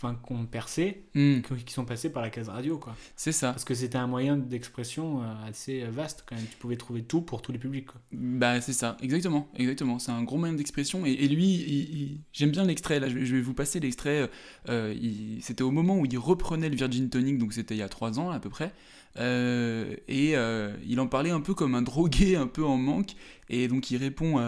[0.03, 1.41] enfin, qui ont percé, Hmm.
[1.65, 2.79] qui, sont passés par la case radio.
[2.79, 2.97] quoi.
[3.17, 3.51] C'est ça.
[3.53, 6.45] Parce que c'était un moyen d'expression euh, assez vaste quand même.
[6.51, 7.87] Tu pouvais trouver tout pour tous les publics.
[7.87, 8.01] Quoi.
[8.12, 9.99] Bah c'est ça, exactement, exactement.
[9.99, 11.07] C'est un gros moyen d'expression.
[11.07, 12.99] Et, et lui, il- il- j'aime bien l'extrait.
[13.01, 14.29] Là, je vais, je vais vous passer l'extrait.
[14.69, 17.83] euh, il- c'était au moment où il reprenait le Virgin Tonic, donc c'était il y
[17.83, 18.73] a trois ans à peu près.
[19.19, 23.12] Euh, et euh, il en parlait un peu comme un drogué, un peu en manque.
[23.51, 24.43] Et donc il répond à,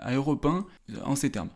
[0.00, 0.64] à Europe 1
[1.04, 1.48] en ces termes.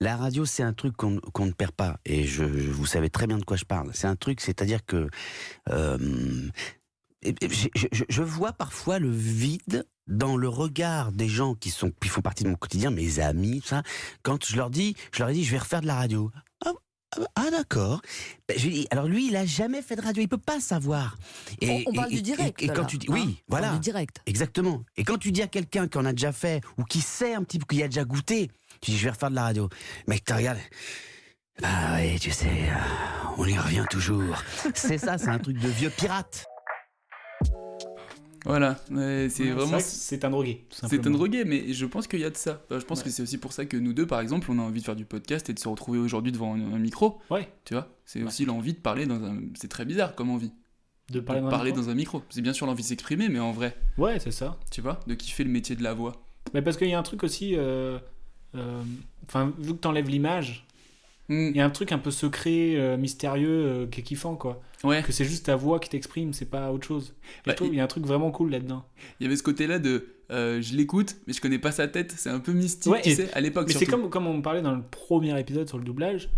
[0.00, 1.98] La radio, c'est un truc qu'on qu'on ne perd pas.
[2.04, 3.90] Et je, je- vous savez très bien de quoi je parle.
[3.94, 5.08] C'est un truc, c'est-à-dire que
[5.70, 6.48] euh,
[7.22, 11.70] et- et je, je- je vois parfois le vide dans le regard des gens qui
[11.70, 13.82] sont qui font partie de mon quotidien, mes amis, tout ça.
[14.22, 16.30] Quand je leur dis, je leur ai dit, je vais refaire de la radio.
[16.66, 16.72] Ah,
[17.16, 18.02] ah, ah, d'accord.
[18.48, 20.60] Ben, je lui dis, alors lui, il a jamais fait de radio, il peut pas
[20.60, 21.16] savoir.
[21.62, 23.72] On- on parle du direct, Et, quand là, tu dis, hein oui, On parle voilà,
[23.74, 24.20] du direct.
[24.26, 24.82] exactement.
[24.96, 27.44] Et quand tu dis à quelqu'un qui en a déjà fait ou qui sait un
[27.44, 28.50] petit peu, qui a déjà goûté,
[28.84, 29.68] tu dis, je vais refaire de la radio.
[30.06, 30.58] Mec, tu regardes.
[31.62, 32.74] Ah oui, tu sais, euh,
[33.38, 34.42] on y revient toujours.
[34.74, 36.46] C'est ça, c'est un truc de vieux pirate.
[38.46, 39.70] Voilà, ouais, c'est Ouais, vraiment.
[39.70, 40.66] vrai que c'est un drogué.
[40.70, 42.60] C'est un drogué, mais je pense qu'il y a de ça.
[42.66, 43.04] Enfin, je pense Ouais.
[43.04, 44.96] que c'est aussi pour ça que nous deux, par exemple, on a envie de faire
[44.96, 47.20] du podcast et de se retrouver aujourd'hui devant un, un micro.
[47.30, 47.48] Ouais.
[47.64, 49.38] Tu vois C'est aussi l'envie de parler dans un.
[49.54, 50.52] C'est très bizarre comme envie.
[51.10, 52.22] De parler dans un micro dans un micro.
[52.28, 53.78] C'est bien sûr l'envie de s'exprimer, mais en vrai.
[53.96, 54.58] Ouais, c'est ça.
[54.70, 56.12] Tu vois De kiffer le métier de la voix.
[56.52, 57.56] Mais parce qu'il y a un truc aussi.
[57.56, 57.98] euh, euh,
[59.28, 60.66] Enfin, vu que t'enlèves l'image,
[61.30, 61.48] Hmm.
[61.52, 64.60] il y a un truc un peu secret, euh, mystérieux, euh, qui est kiffant, quoi.
[64.82, 65.02] Ouais.
[65.02, 67.14] Que c'est juste ta voix qui t'exprime, c'est pas autre chose.
[67.46, 68.84] Et Bah, il y a un truc vraiment cool là-dedans.
[69.20, 70.08] Il y avait ce côté-là de.
[70.30, 72.12] euh, je l'écoute, mais je connais pas sa tête.
[72.16, 73.68] C'est un peu mystique, Ouais, tu et- sais, à l'époque.
[73.68, 76.28] Mais c'est comme, comme on parlait dans le premier épisode sur le doublage.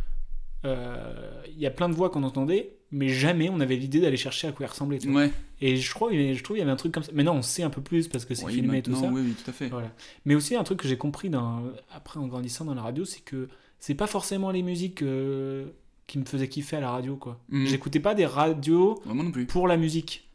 [0.64, 4.16] euh, Il y a plein de voix qu'on entendait, mais jamais on avait l'idée d'aller
[4.16, 5.04] chercher à quoi il ressemblait.
[5.06, 5.30] Ouais.
[5.60, 7.12] Et je crois, je trouve qu'il y avait un truc comme ça.
[7.12, 9.08] Maintenant, on sait un peu plus parce que c'est Oui, filmé et tout ça.
[9.12, 9.68] oui, oui, tout à fait.
[9.68, 9.90] Voilà.
[10.24, 13.22] Mais aussi un truc que j'ai compris dans- après en grandissant dans la radio, c'est
[13.24, 13.48] que
[13.80, 15.66] c'est pas forcément les musiques euh,
[16.06, 17.40] qui me faisaient kiffer à la radio, quoi.
[17.48, 17.66] Mhm.
[17.66, 19.46] J'écoutais pas des radios moi non plus.
[19.46, 20.28] pour la musique.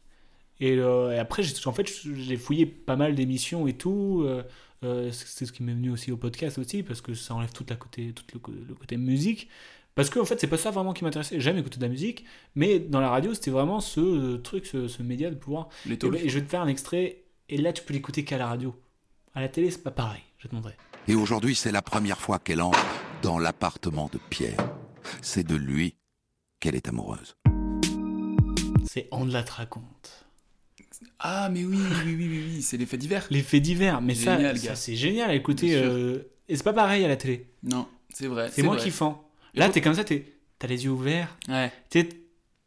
[0.60, 4.22] Et, euh, et après, j'ai- en fait, j'ai fouillé pas mal d'émissions et tout.
[4.24, 4.42] euh,
[4.84, 7.70] euh, c'est ce qui m'est venu aussi au podcast aussi, parce que ça enlève toute
[7.70, 8.24] la côté, tout
[8.68, 9.48] le côté musique.
[9.94, 11.38] Parce que en fait, c'est pas ça vraiment qui m'intéressait.
[11.38, 12.24] J'aime écouter de la musique,
[12.54, 15.68] mais dans la radio, c'était vraiment ce euh, truc, ce, ce média de pouvoir.
[15.86, 16.12] Les et, talks.
[16.12, 18.46] ben, et je vais te faire un extrait, et là, tu peux l'écouter qu'à la
[18.46, 18.74] radio.
[19.34, 20.22] À la télé, c'est pas pareil.
[20.38, 20.74] Je te montrer.
[21.08, 22.78] Et aujourd'hui, c'est la première fois qu'elle entre
[23.22, 24.58] dans l'appartement de Pierre.
[25.20, 25.96] C'est de lui
[26.60, 27.36] qu'elle est amoureuse.
[28.84, 30.26] C'est On de la te raconte.
[31.18, 33.26] Ah, mais oui, oui, oui, oui, oui, c'est les faits divers.
[33.30, 35.74] Les faits divers, mais ça, Génial, ça, c'est génial à écouter.
[35.74, 37.50] Euh, et c'est pas pareil à la télé.
[37.62, 38.50] Non, c'est vrai.
[38.52, 38.84] C'est moins vrai.
[38.84, 39.28] kiffant.
[39.54, 40.26] Là, t'es comme ça, t'es-
[40.58, 41.36] t'as les yeux ouverts.
[41.48, 41.70] Ouais.
[41.90, 42.08] T'es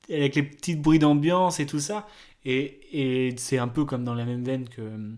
[0.10, 2.08] avec les petits bruits d'ambiance et tout ça.
[2.44, 5.12] Et, et c'est un peu comme dans la même veine que euh,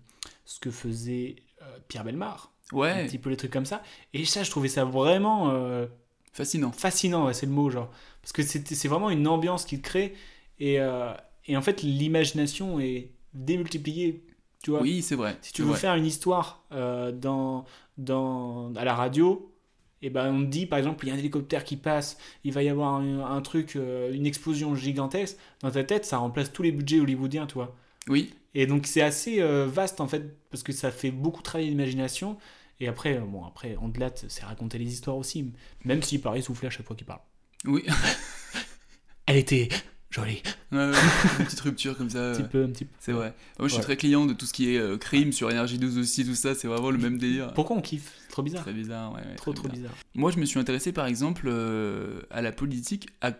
[0.45, 2.53] ce que faisait euh, Pierre Belmar.
[2.71, 2.91] Ouais.
[2.91, 3.83] Un petit peu les trucs comme ça.
[4.13, 5.49] Et ça, je trouvais ça vraiment.
[5.51, 5.87] euh,
[6.33, 6.71] Fascinant.
[6.71, 7.91] Fascinant, ouais, c'est le mot, genre.
[8.21, 10.13] Parce que c'est vraiment une ambiance qu'il crée.
[10.59, 11.13] Et, euh,
[11.47, 14.23] et en fait, l'imagination est démultipliée.
[14.63, 15.37] Tu vois Oui, c'est vrai.
[15.41, 15.79] Si tu veux vrai.
[15.79, 17.65] faire une histoire euh, dans,
[17.97, 19.51] dans, à la radio,
[20.01, 22.53] et ben on te dit par exemple il y a un hélicoptère qui passe, il
[22.53, 25.37] va y avoir un, un truc, euh, une explosion gigantesque.
[25.61, 27.75] Dans ta tête, ça remplace tous les budgets hollywoodiens, tu vois.
[28.07, 28.33] Oui.
[28.53, 32.37] Et donc c'est assez euh, vaste en fait parce que ça fait beaucoup travailler l'imagination.
[32.79, 35.51] Et après, euh, bon après, on delate, c'est raconter les histoires aussi,
[35.83, 37.21] même s'il paraît souffler à chaque fois qu'il parle.
[37.65, 37.83] Oui.
[39.25, 39.69] Elle était
[40.11, 40.43] jolie.
[40.71, 40.91] Ouais,
[41.39, 42.31] une petite rupture comme ça.
[42.31, 42.91] Un petit peu, un petit peu.
[42.99, 43.33] C'est vrai.
[43.57, 45.97] Moi, je suis très client de tout ce qui est euh, crime sur Énergie 12
[45.97, 47.53] aussi, tout ça, c'est vraiment le même délire.
[47.53, 48.11] Pourquoi on kiffe?
[48.23, 48.63] C'est trop bizarre.
[48.63, 49.21] Très bizarre, ouais.
[49.21, 49.93] ouais, Trop, trop bizarre.
[50.13, 53.31] Moi, je me suis intéressé, par exemple, euh, à la politique à-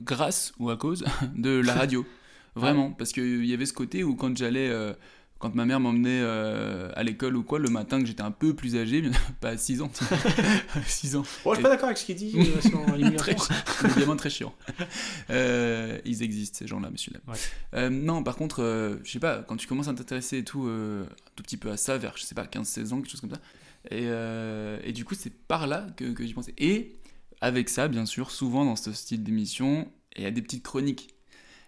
[0.00, 1.04] grâce ou à cause
[1.36, 2.06] de la radio.
[2.56, 4.92] Vraiment, parce qu'il y avait ce côté où quand j'allais, euh,
[5.40, 8.54] quand ma mère m'emmenait euh, à l'école ou quoi, le matin que j'étais un peu
[8.54, 9.02] plus âgé,
[9.40, 9.90] pas à 6 ans,
[10.86, 11.22] 6 ans.
[11.44, 13.54] Bon, je suis pas d'accord avec ce qu'il dit euh, très, l'immigration.
[13.84, 14.54] évidemment très chiant.
[15.30, 17.12] Euh, ils existent, ces gens-là, monsieur.
[17.26, 17.34] Ouais.
[17.74, 20.66] Euh, non, par contre, euh, je sais pas, quand tu commences à t'intéresser et tout,
[20.68, 23.22] euh, un tout petit peu à ça, vers, je sais pas, 15-16 ans, quelque chose
[23.22, 23.40] comme ça,
[23.90, 26.54] et, euh, et du coup, c'est par là que, que j'y pensais.
[26.58, 26.96] Et
[27.40, 31.14] avec ça, bien sûr, souvent dans ce style d'émission, il y a des petites chroniques.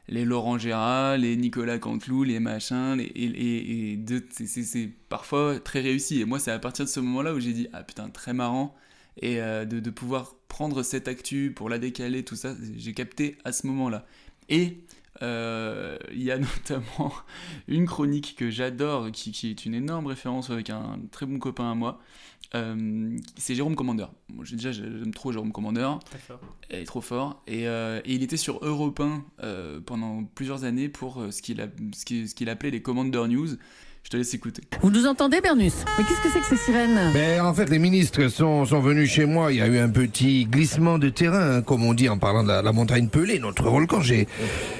[0.08, 5.80] Les Laurent Gérard, les Nicolas Canteloup, les machins, les, et, et- et c'est parfois très
[5.80, 6.20] réussi.
[6.20, 8.74] Et moi, c'est à partir de ce moment-là où j'ai dit, ah putain, très marrant.
[9.20, 13.36] Et euh, de, de pouvoir prendre cette actu pour la décaler, tout ça, j'ai capté
[13.44, 14.06] à ce moment-là.
[14.48, 14.78] Et
[15.20, 17.12] euh, il y a notamment
[17.68, 21.70] une chronique que j'adore, qui, qui est une énorme référence avec un très bon copain
[21.70, 22.00] à moi.
[22.54, 24.12] Euh, c'est Jérôme Commandeur.
[24.28, 25.52] Moi, j'ai- déjà, j'aime trop Jérôme
[26.18, 26.40] fort.
[26.70, 27.42] Il est trop fort.
[27.46, 31.60] Et, euh, et il était sur Europe 1 euh, pendant plusieurs années pour qu'il
[31.94, 33.48] ce qu'il appelait les Commander News.
[34.04, 34.62] Je te laisse écouter.
[34.82, 35.72] Vous nous entendez, Bernus?
[35.96, 36.98] Mais qu'est-ce que c'est que ces sirènes?
[37.14, 39.52] Ben, en fait, les ministres sont, sont venus chez moi.
[39.52, 42.42] Il y a eu un petit glissement de terrain, hein, comme on dit en parlant
[42.42, 44.00] de la, la montagne Pelée, notre volcan.
[44.02, 44.26] J'ai,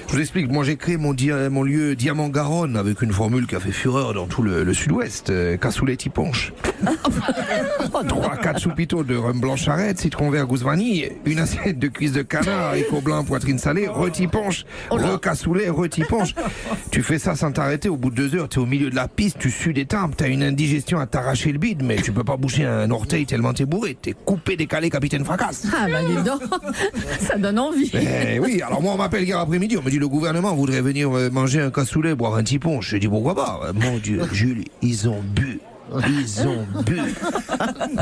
[0.07, 3.55] je vous explique, moi j'ai créé mon, dia- mon lieu Diamant-Garonne avec une formule qui
[3.55, 5.29] a fait fureur dans tout le, le sud-ouest.
[5.29, 6.51] Euh, cassoulet-y-ponche.
[8.09, 12.11] Trois, quatre soupiteaux de rhum blanc charrette, citron vert, gousse vanille, une assiette de cuisses
[12.11, 16.35] de canard, haricots blancs, poitrine salée, rôti-ponche, recassoulet, rôti-ponche.
[16.91, 19.07] Tu fais ça sans t'arrêter, au bout de deux heures, t'es au milieu de la
[19.15, 22.23] piste, tu sues des tempes, t'as une indigestion à t'arracher le bide, mais tu peux
[22.23, 23.97] pas boucher un orteil tellement t'es bourré.
[24.01, 25.65] T'es coupé, décalé, capitaine fracasse.
[25.73, 26.41] Ah bah dis donc,
[27.19, 27.91] ça donne envie.
[27.93, 31.15] Eh oui, alors moi on m'appelle hier après-midi, on me dit le gouvernement voudrait venir
[31.15, 32.81] euh, manger un cassoulet, boire un tipon.
[32.81, 33.59] Je dis pourquoi pas?
[33.65, 35.59] Euh, Mon Dieu, Jules, ils ont bu.
[36.07, 36.99] Ils ont bu.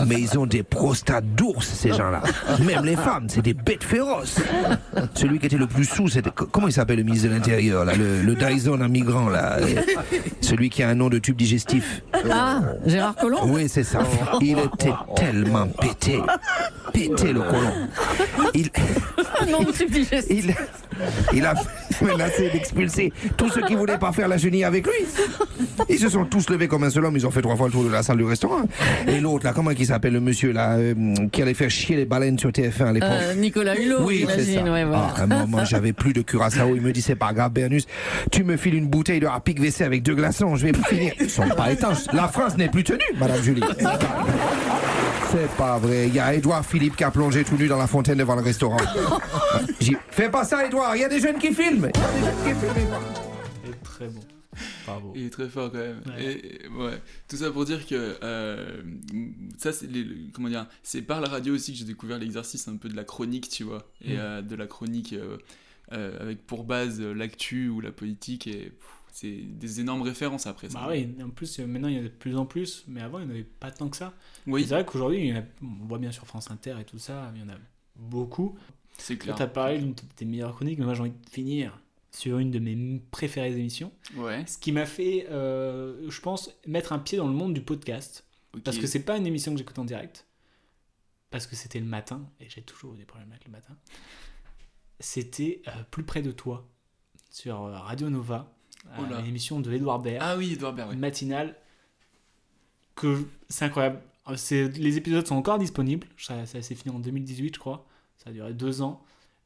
[0.07, 2.21] Mais ils ont des prostates d'ours, ces gens-là.
[2.65, 4.37] Même les femmes, c'est des bêtes féroces.
[5.15, 6.31] Celui qui était le plus sous, c'était.
[6.51, 9.57] Comment il s'appelle le ministre de l'Intérieur, là Le, le Dyson à migrant, là
[10.41, 12.01] Celui qui a un nom de tube digestif.
[12.31, 13.49] Ah, Gérard Collomb?
[13.51, 13.99] Oui, c'est ça.
[14.41, 16.19] Il était tellement pété.
[16.93, 17.73] Pété le colon.
[18.53, 18.69] Il.
[19.51, 20.45] Non, de tube digestif.
[20.45, 20.55] Il,
[21.33, 21.53] il a
[22.01, 25.05] menacé d'expulser tous ceux qui voulaient pas faire la chenille avec lui.
[25.89, 27.71] Ils se sont tous levés comme un seul homme, ils ont fait trois fois le
[27.71, 28.61] tour de la salle du restaurant.
[29.07, 30.93] Et l'autre, là, comment il s'appelle le monsieur, là, euh,
[31.31, 34.69] qui allait faire chier les baleines sur TF1 à l'époque Euh, Nicolas Hulot, Oui, j'imagine,
[34.69, 35.13] ouais, voilà.
[35.15, 36.75] Ah, à un moment, j'avais plus de curaçao.
[36.75, 37.85] Il me dit, c'est pas grave, Bernus,
[38.31, 41.13] tu me files une bouteille de Harpic WC avec deux glaçons, je vais finir.
[41.19, 42.05] Ils sont pas étanches.
[42.13, 43.61] La France n'est plus tenue, Madame Julie.
[45.31, 46.07] C'est pas vrai.
[46.07, 48.41] Il y a Édouard Philippe qui a plongé tout nu dans la fontaine devant le
[48.41, 48.77] restaurant.
[49.79, 50.95] J'ai fais pas ça, Édouard.
[50.95, 51.89] Il y a des jeunes qui filment.
[51.95, 53.01] Il y a des jeunes qui filment, Édouard.
[53.65, 54.19] Il est très bon.
[54.85, 55.13] Bravo.
[55.15, 56.01] Il est très fort quand même.
[56.19, 57.01] Et, ouais.
[57.29, 58.81] Tout ça pour dire que euh,
[59.57, 59.87] ça, c'est
[60.33, 63.05] comment dire, c'est par la radio aussi que j'ai découvert l'exercice un peu de la
[63.05, 64.19] chronique, tu vois, et Mm.
[64.19, 65.13] euh, de la chronique.
[65.13, 65.37] euh,
[65.93, 70.47] euh, avec pour base euh, l'actu ou la politique, et pff, c'est des énormes références
[70.47, 70.79] après ça.
[70.79, 73.01] Bah oui, en plus, euh, maintenant il y en a de plus en plus, mais
[73.01, 74.13] avant il n'y en avait pas tant que ça.
[74.47, 74.63] Oui.
[74.63, 77.49] C'est vrai qu'aujourd'hui, on voit bien sur France Inter et tout ça, il y en
[77.49, 77.57] a
[77.95, 78.57] beaucoup.
[78.97, 79.35] C'est clair.
[79.35, 81.79] Tu as parlé d'une de tes meilleures chroniques, mais moi j'ai envie de finir
[82.11, 83.91] sur une de mes préférées émissions.
[84.15, 84.45] Ouais.
[84.45, 88.25] Ce qui m'a fait, euh, je pense, mettre un pied dans le monde du podcast.
[88.63, 90.25] Parce que c'est pas une émission que j'écoute en direct.
[91.29, 93.77] Parce que c'était le matin, et j'ai toujours eu des problèmes avec le matin.
[94.99, 96.67] C'était euh, Plus près de toi,
[97.29, 98.53] sur Radio Nova,
[98.97, 99.17] Oh là.
[99.17, 100.19] euh, une émission de Edouard Baird.
[100.21, 100.95] Ah oui, Edouard Baird, ouais.
[100.95, 101.55] Matinale.
[102.95, 103.99] Que je- c'est incroyable.
[104.29, 106.07] Euh, les épisodes sont encore disponibles.
[106.17, 107.85] Ça, ça s'est fini en 2018, je crois.
[108.17, 109.03] Ça a duré deux ans.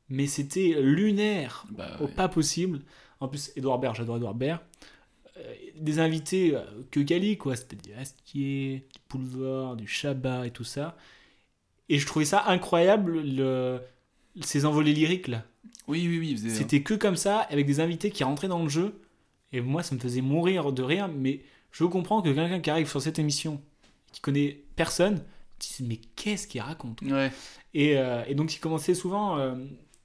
[0.10, 2.82] Mais c'était lunaire Bah pas possible.
[3.20, 4.60] En plus, Edouard Baird, j'adore Edouard Baird.
[5.38, 6.56] Euh, des invités
[6.92, 7.56] que Gali, quoi.
[7.56, 10.96] C'était du Astier, du Boulevard, du Chabat et tout ça.
[11.90, 13.80] Et je trouvais ça incroyable, le,
[14.42, 15.44] ces envolées lyriques là.
[15.88, 16.36] Oui, oui, oui.
[16.36, 19.00] faisait- C'était que comme ça, avec des invités qui rentraient dans le jeu.
[19.56, 21.08] Et moi, ça me faisait mourir de rire.
[21.08, 21.42] Mais
[21.72, 23.62] je comprends que quelqu'un qui arrive sur cette émission,
[24.12, 25.24] qui connaît personne,
[25.60, 27.32] dise Mais qu'est-ce qu'il raconte Ouais.
[27.74, 29.38] et, euh, et donc, il commençait souvent.
[29.38, 29.56] euh,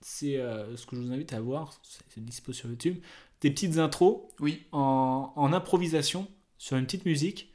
[0.03, 2.99] c'est euh, ce que je vous invite à voir, c'est dispo sur YouTube.
[3.43, 4.63] Des petites intros oui.
[4.73, 7.53] en, en improvisation sur une petite musique.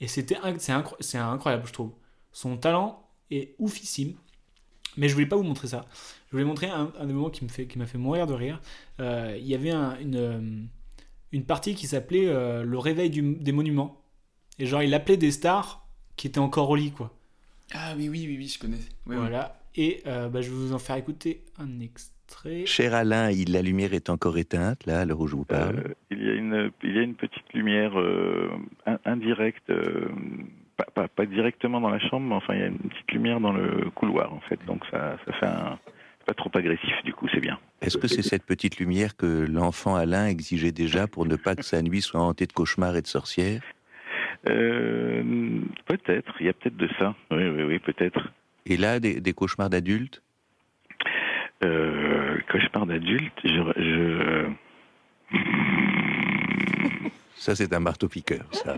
[0.00, 1.92] Et c'était c'est incro- c'est incroyable, je trouve.
[2.32, 4.14] Son talent est oufissime.
[4.96, 5.86] Mais je voulais pas vous montrer ça.
[6.28, 8.32] Je voulais montrer un, un des moments qui me fait- qui m'a fait, mourir de
[8.34, 8.60] rire.
[8.98, 10.68] Il y avait un- une,
[11.34, 14.00] une partie qui s'appelait euh, Le réveil du- des monuments.
[14.58, 15.84] Et genre, il appelait des stars
[16.16, 17.12] qui étaient encore au lit, quoi.
[17.74, 18.78] Ah oui, oui, oui, oui, je connais.
[19.04, 19.60] Voilà.
[19.74, 22.64] Et euh, bah, je vais vous en faire écouter un extrait.
[22.66, 25.78] Cher Alain, il- la lumière est encore éteinte, là, à l'heure où je vous parle.
[25.78, 28.48] Euh, il, y a une, il y a une petite lumière euh,
[28.86, 30.08] in- indirecte, euh,
[30.76, 33.40] pas, pas, pas directement dans la chambre, mais enfin il y a une petite lumière
[33.40, 35.78] dans le couloir en fait, donc ça, ça fait un.
[36.24, 37.58] Pas trop agressif du coup, c'est bien.
[37.80, 41.62] Est-ce que c'est cette petite lumière que l'enfant Alain exigeait déjà pour ne pas que
[41.62, 43.62] sa nuit soit hantée de cauchemars et de sorcières?
[44.48, 47.14] Euh, peut-être, il y a peut-être de ça.
[47.30, 48.32] Oui, oui, oui, peut-être.
[48.66, 50.22] Et là, des, des cauchemars d'adultes?
[51.62, 54.50] Euh, cauchemar d'adulte, je, je,
[57.36, 58.76] Ça, c'est un marteau-piqueur, ça.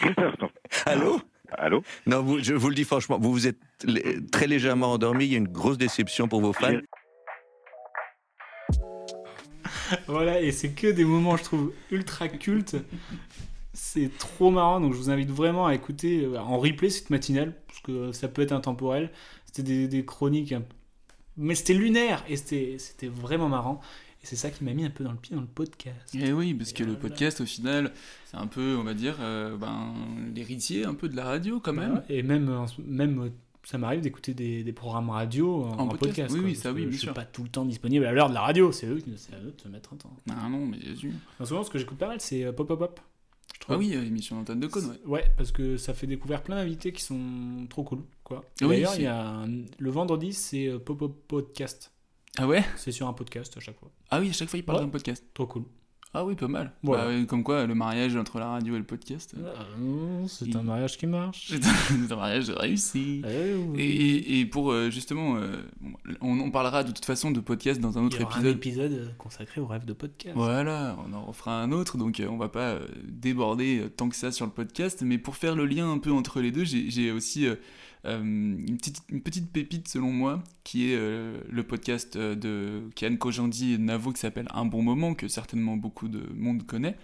[0.86, 1.20] Allô?
[1.58, 3.58] Allô Non, vous, je vous le dis franchement, vous vous êtes
[4.30, 6.78] très légèrement endormi, il y a une grosse déception pour vos fans.
[10.06, 12.76] Voilà, et c'est que des moments, je trouve, ultra cultes.
[13.74, 17.54] C'est trop marrant, donc je vous invite vraiment à écouter euh, en replay cette matinale,
[17.66, 19.10] parce que ça peut être intemporel.
[19.46, 20.54] C'était des, des chroniques,
[21.36, 23.80] mais c'était lunaire, et c'était vraiment marrant.
[24.22, 26.14] Et c'est ça qui m'a mis un peu dans le pied dans le podcast.
[26.14, 27.92] Et Eh oui, parce que le podcast, au final,
[28.26, 29.94] c'est un peu, on va dire, euh, ben,
[30.34, 31.94] l'héritier un peu de la radio quand même.
[31.94, 33.28] Bah Et même, en ce- même euh,
[33.64, 36.34] ça m'arrive d'écouter des, des programmes radio en, En en podcast, podcast.
[36.34, 37.14] oui, quoi, oui, ça, oui, bien Je suis sûr.
[37.14, 39.38] pas tout le temps disponible à l'heure de la radio, c'est eux, qui- c'est à
[39.40, 40.16] eux de se mettre un temps.
[40.30, 41.10] Ah non, mais bien sûr.
[41.40, 43.00] En ce moment, ce que j'écoute pas mal, c'est euh, Pop Pop Pop.
[43.54, 43.74] je trouve.
[43.74, 44.98] Ah oui, l'émission d'Antoine de Caunes, ouais.
[45.06, 48.02] Ouais, parce que ça fait découvrir plein d'invités qui sont trop cool.
[48.24, 48.44] Quoi.
[48.62, 51.91] Oui, D'ailleurs, il y a un- le vendredi, c'est Pop Pop Podcast.
[52.38, 53.90] Ah ouais C'est sur un podcast à chaque fois.
[54.10, 54.84] Ah oui, à chaque fois, il parle Ouais.
[54.84, 55.24] d'un podcast.
[55.34, 55.64] Trop cool.
[56.14, 56.72] Ah oui, pas mal.
[56.82, 57.04] Voilà.
[57.06, 59.34] Bah, ouais, comme quoi, le mariage entre la radio et le podcast.
[59.38, 61.48] Euh, c'est un mariage qui marche.
[61.56, 63.22] C'est un, un mariage réussi.
[63.26, 65.56] Eh Et, et- et pour euh, justement, euh,
[66.20, 68.40] on, on parlera de toute façon de podcast dans un autre Il y aura un
[68.40, 68.56] épisode.
[68.56, 70.34] épisode euh, consacré au rêve de podcast.
[70.36, 74.10] Voilà, on en refera un autre, donc euh, on va pas euh, déborder euh, tant
[74.10, 76.64] que ça sur le podcast, mais pour faire le lien un peu entre les deux,
[76.64, 77.56] j'ai aussi euh, euh,
[78.04, 83.16] une, petite, une petite pépite selon moi, qui est euh, le podcast euh, de Kian
[83.16, 86.96] Kojandi et Navo qui s'appelle Un bon moment, que certainement beaucoup de monde connaît.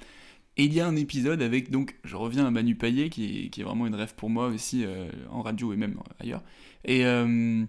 [0.56, 3.61] Et il y a un épisode avec, donc, je reviens à Manu Payet, qui qui
[3.61, 6.42] est vraiment une rêve pour moi aussi, euh, en radio et même ailleurs.
[6.84, 7.64] Et, euh,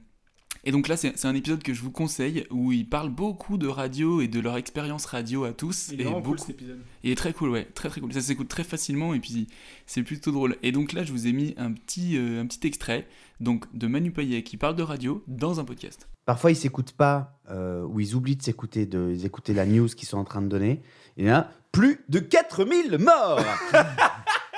[0.64, 3.68] et donc là, c'est un épisode que je vous conseille, où ils parlent beaucoup de
[3.68, 5.90] radio et de leur expérience radio à tous.
[5.92, 6.48] Il est et vraiment cool, beaucoup...
[6.48, 6.80] cet épisode.
[7.04, 8.14] Il est très cool, ouais, très très cool.
[8.14, 9.48] Ça s'écoute très facilement et puis
[9.86, 10.58] c'est plutôt drôle.
[10.64, 13.08] Et donc là, je vous ai mis un petit, euh, un petit extrait
[13.40, 16.10] donc, de Manu Payet qui parle de radio dans un podcast.
[16.26, 20.08] Parfois, ils s'écoutent pas, euh, ou ils oublient de s'écouter, de d'écouter la news qu'ils
[20.08, 20.82] sont en train de donner.
[21.18, 23.44] Il y a plus de 4000 morts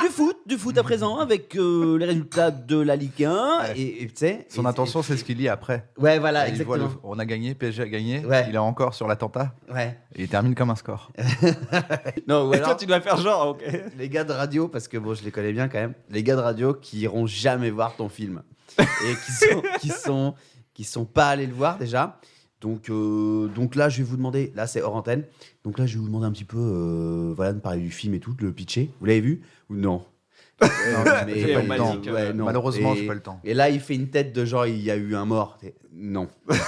[0.00, 3.74] Du foot, du foot à présent, avec euh, les résultats de la Ligue 1.
[3.76, 5.88] Et, et, tu sais, Son et- intention, c'est ce qu'il lit après.
[5.98, 6.90] Ouais, voilà, le- exactement.
[7.02, 8.24] on a gagné, PSG a gagné.
[8.24, 8.46] Ouais.
[8.48, 9.52] Il est encore sur l'attentat.
[9.72, 9.98] Ouais.
[10.14, 11.10] Et il termine comme un score.
[12.28, 13.64] Non, ou Et alors- toi, tu dois faire genre, ok.
[13.96, 16.36] Les gars de radio, parce que bon, je les connais bien quand même, les gars
[16.36, 18.42] de radio qui iront jamais voir ton film.
[18.78, 20.34] Et qui sont, qui sont,
[20.74, 22.20] qui sont pas allés le voir déjà.
[22.60, 25.24] Donc, euh, donc là, je vais vous demander, là c'est hors antenne,
[25.64, 28.14] donc là je vais vous demander un petit peu, euh, voilà, de parler du film
[28.14, 28.90] et tout, de le pitcher.
[29.00, 30.02] Vous l'avez vu ou non?
[30.60, 30.68] Non,
[31.26, 32.00] Mais- j'ai pas le temps.
[32.12, 32.44] ouais, non.
[32.46, 33.40] Malheureusement, Et- j'ai pas le temps.
[33.44, 35.58] Et là, il fait une tête de genre, il y a eu un mort.
[35.92, 36.28] Non.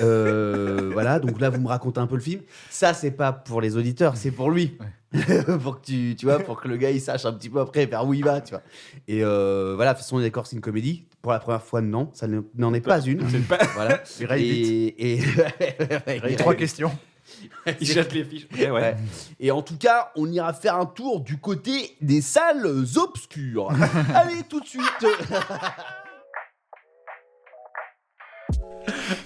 [0.00, 2.40] Euh, voilà, donc là, vous me racontez un peu le film.
[2.70, 4.78] Ça, c'est pas pour les auditeurs, c'est pour lui.
[5.62, 7.84] pour que tu, tu vois, pour que le gars il sache un petit peu après
[7.84, 8.62] vers où il va, tu vois.
[9.06, 11.04] Et euh, voilà, de toute façon, d'accord, c'est une comédie.
[11.22, 13.22] Pour la première fois, non, ça ne- n'en est pas une.
[13.74, 14.02] Voilà.
[14.20, 14.50] Il raye
[14.98, 16.36] et, et...
[16.36, 16.90] trois questions.
[17.80, 18.46] Il jette les fiches.
[18.52, 18.70] Ok, ouais.
[18.70, 18.96] Ouais.
[19.38, 23.70] Et en tout cas, on ira faire un tour du côté des salles obscures.
[24.14, 24.82] Allez, tout de suite.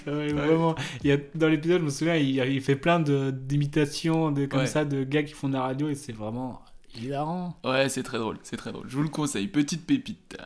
[0.05, 0.75] Ouais, Vraiment.
[1.03, 4.61] Il y a, dans l'épisode, je me souviens, il, il fait plein d'imitations de, comme
[4.61, 4.67] Ouais.
[4.67, 6.61] ça de gars qui font de la radio et c'est vraiment
[6.95, 7.55] hilarant.
[7.63, 8.87] Ouais, c'est très drôle, c'est très drôle.
[8.89, 10.37] Je vous le conseille, petite pépite.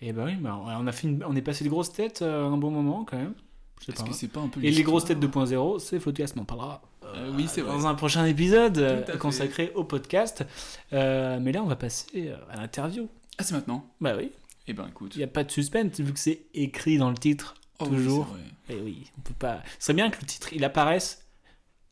[0.00, 2.46] Et ben oui, bah, on, a fait une- on est passé de grosses têtes euh,
[2.46, 3.34] un bon moment quand même.
[3.80, 4.02] Je sais pas.
[4.04, 6.82] que c'est pas un peu Et les grosses têtes 2.0, c'est Floodcast, on en parlera.
[7.04, 7.72] Euh, oui, c'est vrai.
[7.72, 10.44] Dans un prochain épisode euh, à consacré au podcast.
[10.92, 13.08] Euh, mais là, on va passer euh, à l'interview.
[13.38, 13.86] Ah, c'est maintenant?
[14.00, 14.32] Bah oui.
[14.66, 15.12] Eh ben écoute.
[15.14, 17.96] Il n'y a pas de suspense vu que c'est écrit dans le titre Oh oui,
[17.96, 18.26] toujours.
[18.66, 19.60] c'est Et oui, on peut pas.
[19.78, 21.24] C'est bien que le titre il apparaisse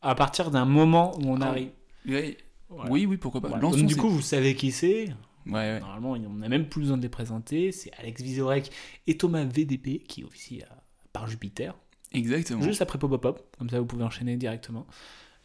[0.01, 1.69] à partir d'un moment où on Ah, arrive.
[2.07, 2.37] oui.
[2.69, 2.91] Voilà.
[2.91, 3.47] Oui, oui, pourquoi pas.
[3.49, 3.61] Voilà.
[3.61, 5.09] Donc, du coup, vous savez qui c'est.
[5.47, 5.79] Ouais.
[5.79, 7.71] Normalement, on n'a même plus besoin de les présenter.
[7.71, 8.71] C'est Alex Vizorek
[9.07, 11.75] et Thomas VDP qui officient à- par Jupiter.
[12.11, 12.61] Exactement.
[12.61, 13.55] Juste après Pop Pop.
[13.57, 14.87] Comme ça, vous pouvez enchaîner directement.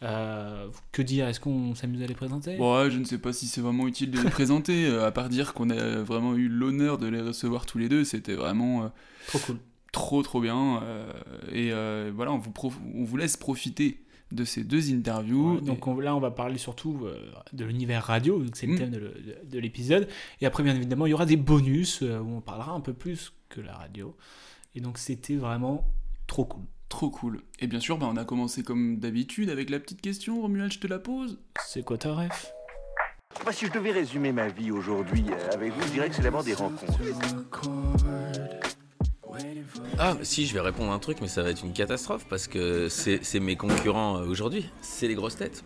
[0.02, 1.28] Euh, que dire?
[1.28, 2.56] Est-ce qu'on s'amuse à les présenter?
[2.58, 5.28] Ouais, je ne sais pas si c'est vraiment utile de les présenter, euh, à part
[5.28, 8.84] dire qu'on a vraiment eu l'honneur de les recevoir tous les deux, c'était vraiment...
[8.84, 8.88] euh,
[9.26, 9.56] Trop cool.
[9.92, 10.82] Trop, trop bien.
[10.82, 11.12] euh,
[11.52, 14.00] et voilà, on vous, prof- on vous laisse profiter
[14.32, 15.54] de ces deux interviews.
[15.56, 17.16] Ouais, donc on- là, on va parler surtout euh,
[17.52, 18.78] de l'univers radio, vu que c'est le Mm.
[18.78, 20.08] thème de, le- de- de l'épisode.
[20.40, 22.92] Et après, bien évidemment, il y aura des bonus euh, où on parlera un peu
[22.92, 24.16] plus que la radio.
[24.74, 25.84] Et donc, c'était vraiment
[26.26, 26.62] trop cool.
[26.88, 27.40] Trop cool.
[27.60, 30.40] Et bien sûr, bah, on a commencé comme d'habitude avec la petite question.
[30.42, 31.38] Romuald, je te la pose.
[31.66, 32.52] C'est quoi ta ref?
[33.52, 36.42] Si je devais résumer ma vie aujourd'hui euh, avec vous, je dirais que c'est d'abord
[36.44, 36.98] des rencontres.
[39.98, 42.88] Ah, si, je vais répondre un truc, mais ça va être une catastrophe parce que
[42.88, 44.68] c'est c'est mes concurrents euh, aujourd'hui.
[44.80, 45.64] C'est les grosses têtes.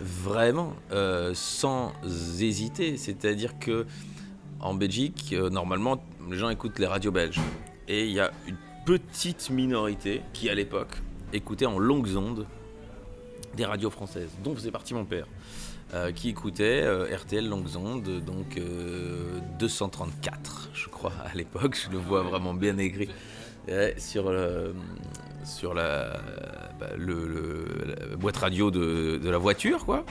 [0.00, 1.92] Vraiment, euh, sans
[2.40, 2.96] hésiter.
[2.96, 3.86] C'est-à-dire que
[4.60, 7.40] en Belgique, euh, normalement, les gens écoutent les radios belges.
[7.88, 10.96] Et il y a une petite minorité qui, à l'époque,
[11.32, 12.46] écoutait en longues ondes
[13.56, 15.26] des radios françaises, dont faisait partie mon père,
[15.94, 21.90] euh, qui écoutait euh, RTL longues ondes, donc euh, 234, je crois, à l'époque, je
[21.90, 23.08] le vois vraiment bien écrit,
[23.68, 24.74] Ouais, sur, le-
[25.44, 26.14] sur la,
[26.80, 30.04] bah, le- le- la boîte radio de, de la voiture, quoi.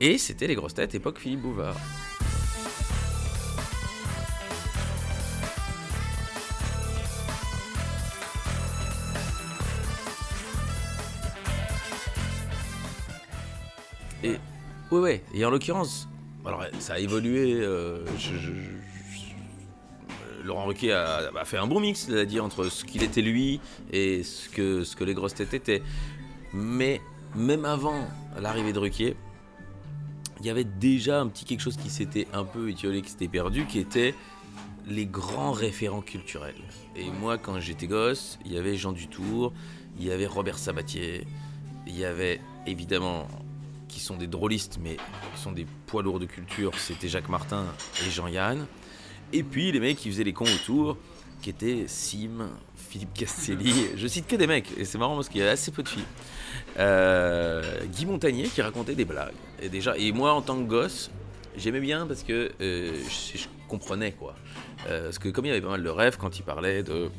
[0.00, 1.76] Et c'était les grosses têtes, époque Philippe Bouvard.
[14.22, 14.38] Et
[14.92, 15.24] ouais, ouais.
[15.34, 16.08] Et en l'occurrence,
[16.46, 17.54] alors ça a évolué.
[17.60, 22.24] euh, je- je- je- je- Laurent Ruquier a, a fait un bon mix, il a
[22.24, 23.60] dit entre ce qu'il était lui
[23.92, 25.82] et ce que, ce que les grosses têtes étaient.
[26.52, 27.00] Mais
[27.36, 28.06] même avant
[28.40, 29.16] l'arrivée de Ruquier,
[30.40, 33.28] il y avait déjà un petit quelque chose qui s'était un peu étiolé, qui s'était
[33.28, 34.14] perdu, qui était
[34.88, 36.60] les grands référents culturels.
[36.96, 39.52] Et moi, quand j'étais gosse, il y avait Jean Dutour,
[40.00, 41.24] il y avait Robert Sabatier,
[41.86, 43.28] il y avait évidemment,
[43.92, 47.66] qui sont des drôlistes, mais qui sont des poids lourds de culture, c'était Jacques Martin
[48.04, 48.66] et Jean-Yann.
[49.32, 50.96] Et puis les mecs qui faisaient les cons autour,
[51.42, 55.40] qui étaient Sim, Philippe Castelli, je cite que des mecs, et c'est marrant parce qu'il
[55.40, 56.04] y a assez peu de filles.
[56.78, 59.34] Euh, Guy Montagnier qui racontait des blagues.
[59.60, 61.10] Et déjà, et moi en tant que gosse,
[61.56, 64.34] j'aimais bien parce que euh, je, je comprenais quoi.
[64.88, 67.10] Euh, parce que comme il y avait pas mal de rêves quand il parlait de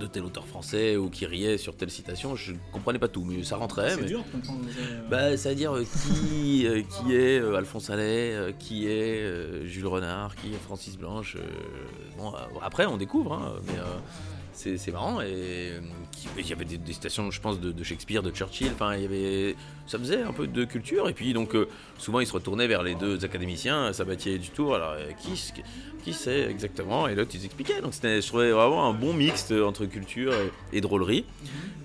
[0.00, 3.42] de tel auteur français ou qui riait sur telle citation, je comprenais pas tout, mais
[3.44, 3.90] ça rentrait.
[3.90, 4.60] C'est mais- dur de comprendre.
[4.78, 10.48] euh, bah, c'est-à-dire euh, qui, euh, qui est Alphonse Allais, qui est Jules Renard, qui
[10.48, 11.36] est Francis Blanche.
[12.18, 12.32] bon,
[12.62, 13.84] après, on découvre, hein, mais euh,
[14.60, 15.20] c'est marrant.
[15.20, 15.72] Et
[16.38, 18.70] il y avait des, des citations, je pense, de, Shakespeare, de Churchill.
[18.72, 21.08] Enfin, il y avait, ça faisait un peu de culture.
[21.08, 21.68] Et puis, donc, euh,
[21.98, 24.74] souvent, il se retournait vers les deux académiciens, Sabatier et Dutour.
[24.74, 25.52] Alors, euh, qui,
[26.04, 27.80] qui c'est exactement Et l'autre, ils expliquaient.
[27.80, 30.32] Donc, je trouvais vraiment un bon mixte entre culture
[30.72, 31.24] et, drôlerie.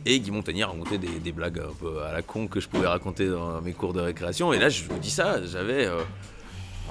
[0.05, 2.87] Et Guy Montagnier racontait des, des blagues un peu à la con que je pouvais
[2.87, 4.53] raconter dans mes cours de récréation.
[4.53, 6.01] Et là, je vous dis ça, j'avais euh,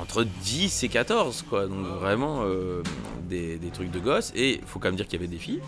[0.01, 1.67] entre 10 et 14, quoi.
[1.67, 2.83] Donc vraiment euh,
[3.29, 4.33] des, des trucs de gosse.
[4.35, 5.61] Et il faut quand même dire qu'il y avait des filles.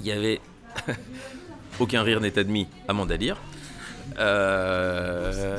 [0.00, 0.40] Il y avait
[1.80, 3.36] Aucun rire n'est admis, Amanda Lear.
[4.18, 5.58] Euh,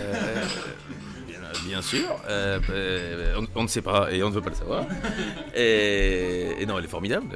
[1.27, 2.07] bien, bien sûr.
[2.29, 4.85] Euh, on, on ne sait pas et on ne veut pas le savoir.
[5.55, 7.27] Et, et non, elle est formidable.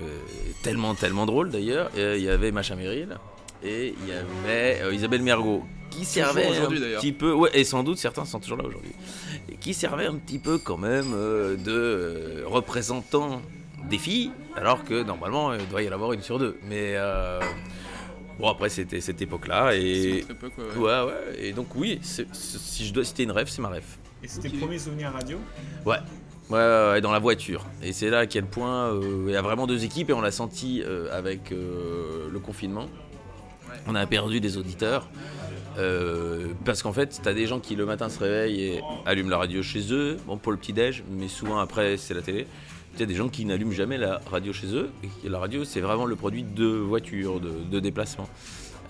[0.63, 1.89] tellement, tellement drôle d'ailleurs.
[1.97, 3.17] Il y avait Macha Merrill
[3.63, 7.97] et il y avait Isabelle Mergot qui servait un petit peu, ouais, et sans doute
[7.97, 8.91] certains sont toujours là aujourd'hui,
[9.51, 13.41] et qui servait un petit peu quand même euh, de euh, représentant
[13.89, 16.57] des filles, alors que normalement il doit y en avoir une sur deux.
[16.67, 17.39] Mais euh,
[18.39, 19.75] Bon, après, c'était cette époque-là.
[19.75, 20.19] Et...
[20.19, 21.03] Époque, ouais, ouais, ouais.
[21.03, 21.13] ouais.
[21.47, 23.83] Et donc, oui, c'est- c'est- si je dois citer une rêve, c'est ma rêve.
[24.23, 25.37] Et c'était le premier souvenir radio?
[25.85, 25.97] Ouais.
[26.49, 27.65] Ouais, dans la voiture.
[27.83, 30.21] Et c'est là à quel point euh, il y a vraiment deux équipes et on
[30.21, 32.87] l'a senti euh, avec euh, le confinement.
[33.87, 35.09] On a perdu des auditeurs.
[35.77, 39.37] Euh, parce qu'en fait, t'as des gens qui le matin se réveillent et allument la
[39.37, 42.47] radio chez eux, bon pour le petit-déj, mais souvent après c'est la télé.
[42.95, 44.89] Il y a des gens qui n'allument jamais la radio chez eux.
[45.23, 48.27] Et la radio, c'est vraiment le produit de voiture, de, de déplacement.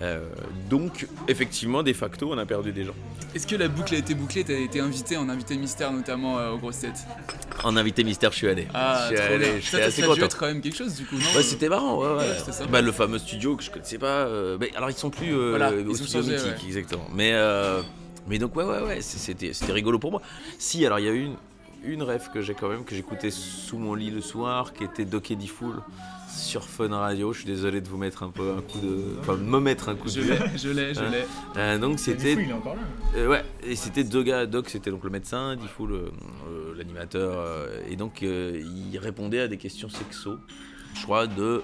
[0.02, 0.26] Euh,
[0.70, 2.94] donc, effectivement, de facto, on a perdu des gens.
[3.34, 4.44] Est-ce que la boucle a été bouclée?
[4.44, 7.04] T'as été invité en invité mystère notamment euh, aux grosses têtes.
[7.64, 8.66] En invité mystère, je suis allé.
[8.72, 9.48] Ah, je suis allé, bien.
[9.56, 10.26] j'étais Ça, ça, assez ça a dû content.
[10.26, 11.36] être quand même quelque chose du coup, non?
[11.36, 12.66] Ouais, c'était marrant, ouais, ouais.
[12.70, 14.06] Bah, le fameux studio que je connaissais pas.
[14.26, 16.66] euh, mais alors, ils sont plus euh, Voilà, au studio changé, mythique, ouais.
[16.66, 17.06] exactement.
[17.12, 17.82] Mais, euh,
[18.26, 20.22] mais donc, ouais, ouais, ouais, c'était rigolo pour moi.
[20.58, 21.36] Si, alors, il y a eu une,
[21.84, 25.04] une rêve que j'ai quand même, que j'écoutais sous mon lit le soir, qui était
[25.04, 25.76] Docké Fool
[26.40, 27.32] sur Fun Radio.
[27.32, 29.18] Je suis désolé de vous mettre un peu un coup de.
[29.20, 30.12] Enfin, de me mettre un coup de.
[30.12, 31.10] Je l'ai, je l'ai, je Hein.
[31.10, 31.24] l'ai.
[31.56, 32.34] Euh, donc, c'était.
[32.36, 32.82] Diffoul, il est encore là.
[33.16, 35.96] Euh, ouais, et c'était deux gars, Doc c'était donc le médecin, Diffoul le-
[36.48, 40.36] euh, l'animateur, euh, et donc euh, il répondait à des questions sexo,
[40.94, 41.62] je crois de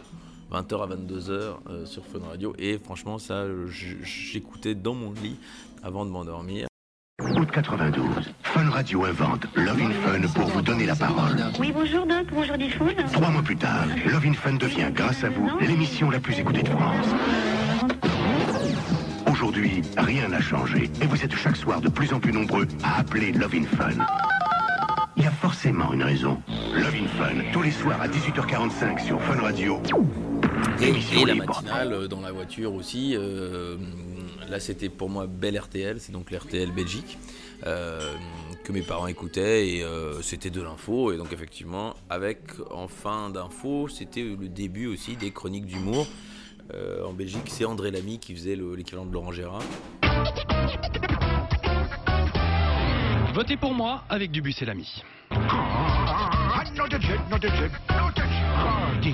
[0.52, 1.30] 20h à 22h
[1.68, 3.44] euh, sur Fun Radio, et franchement ça
[4.02, 5.36] j'écoutais dans mon lit
[5.82, 6.66] avant de m'endormir.
[7.22, 11.36] Août 92, Fun Radio invente Love in Fun pour vous donner la parole.
[11.58, 12.94] Oui, bonjour Doc, bonjour Diffoul.
[13.10, 16.62] Trois mois plus tard, Love in Fun devient, grâce à vous, l'émission la plus écoutée
[16.62, 17.06] de France.
[19.32, 22.98] Aujourd'hui, rien n'a changé et vous êtes chaque soir de plus en plus nombreux à
[23.00, 24.04] appeler Love in Fun.
[25.16, 26.42] Il y a forcément une raison.
[26.74, 29.80] Love in Fun, tous les soirs à 18h45 sur Fun Radio.
[30.82, 33.14] Et, Émission et la matinale euh, dans la voiture aussi.
[33.16, 33.76] euh,
[34.49, 37.18] là, c'était pour moi Belle RTL, c'est donc l'RTL Belgique,
[37.66, 38.14] euh,
[38.64, 41.12] que mes parents écoutaient et euh, c'était de l'info.
[41.12, 42.40] Et donc, effectivement, avec
[42.70, 46.07] en fin d'info, c'était le début aussi des chroniques d'humour.
[46.74, 49.62] Euh, en Belgique, c'est André Lamy qui faisait le- l'équivalent de Laurent Gérard.
[53.34, 55.03] Votez pour moi avec Dubuis et l'ami.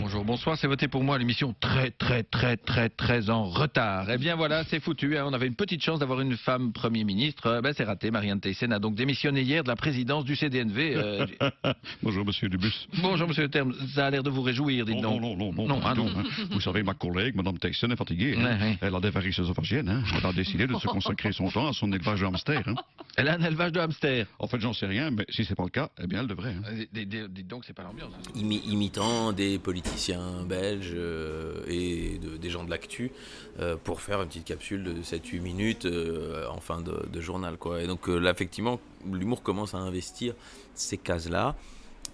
[0.01, 4.07] Bonjour, bonsoir, c'est voté pour moi l'émission très très très très très en retard.
[4.11, 7.05] Eh bien voilà, c'est foutu, hein, on avait une petite chance d'avoir une femme Premier
[7.05, 10.35] ministre, Euh, ben c'est raté, Marianne Thyssen a donc démissionné hier de la présidence du
[10.35, 10.97] CDNV.
[10.97, 11.27] euh,
[12.03, 12.89] Bonjour, monsieur Dubus.
[13.01, 15.23] Bonjour monsieur Terme, ça a l'air de vous réjouir, dites Non, donc.
[15.23, 16.07] non, non, non, non, ah, non.
[16.09, 16.25] tout, hein.
[16.51, 18.35] Vous savez, ma collègue, Madame Tyson, est fatiguée.
[18.39, 18.45] hein.
[18.45, 18.79] Ouais, ouais.
[18.81, 19.89] Elle a des varices œsophagiennes.
[19.89, 20.03] Hein.
[20.19, 22.63] Elle a décidé de se consacrer son temps à son élevage de hamster.
[22.67, 22.75] Hein.
[23.17, 24.27] Elle a un élevage de hamster.
[24.39, 26.55] En fait, j'en sais rien, mais si c'est pas le cas, eh bien, elle devrait.
[26.55, 26.63] hein.
[26.69, 28.13] Euh, Dites dites donc, c'est pas l'ambiance.
[28.35, 33.13] imi- imitant des politiciens belges euh, et de- des gens de l'actu
[33.61, 37.59] euh, pour faire une petite capsule de 7-8 minutes euh, en fin de, de journal.
[37.59, 37.83] Quoi.
[37.83, 38.81] Et donc là, effectivement,
[39.11, 40.35] l'humour commence à investir
[40.75, 41.55] ces cases-là.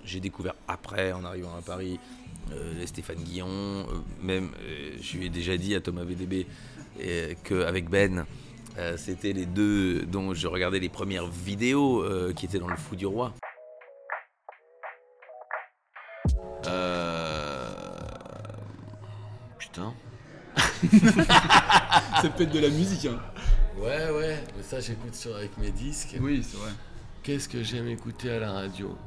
[0.05, 1.99] J'ai découvert après, en arrivant à Paris,
[2.79, 3.87] les Stéphane Guillon,
[4.23, 4.51] même,
[5.01, 6.47] je lui ai déjà dit à Thomas VDB
[7.45, 8.25] qu'avec Ben,
[8.97, 13.07] c'était les deux dont je regardais les premières vidéos qui étaient dans le fou du
[13.07, 13.35] roi.
[16.67, 17.75] Euh...
[19.59, 19.95] Putain.
[22.23, 23.19] Ça peut être de la musique, hein.
[23.77, 26.17] Ouais, ouais, mais ça j'écoute sur avec mes disques.
[26.21, 26.73] Oui, c'est vrai.
[27.23, 28.99] Qu'est-ce que j'aime écouter à la radio?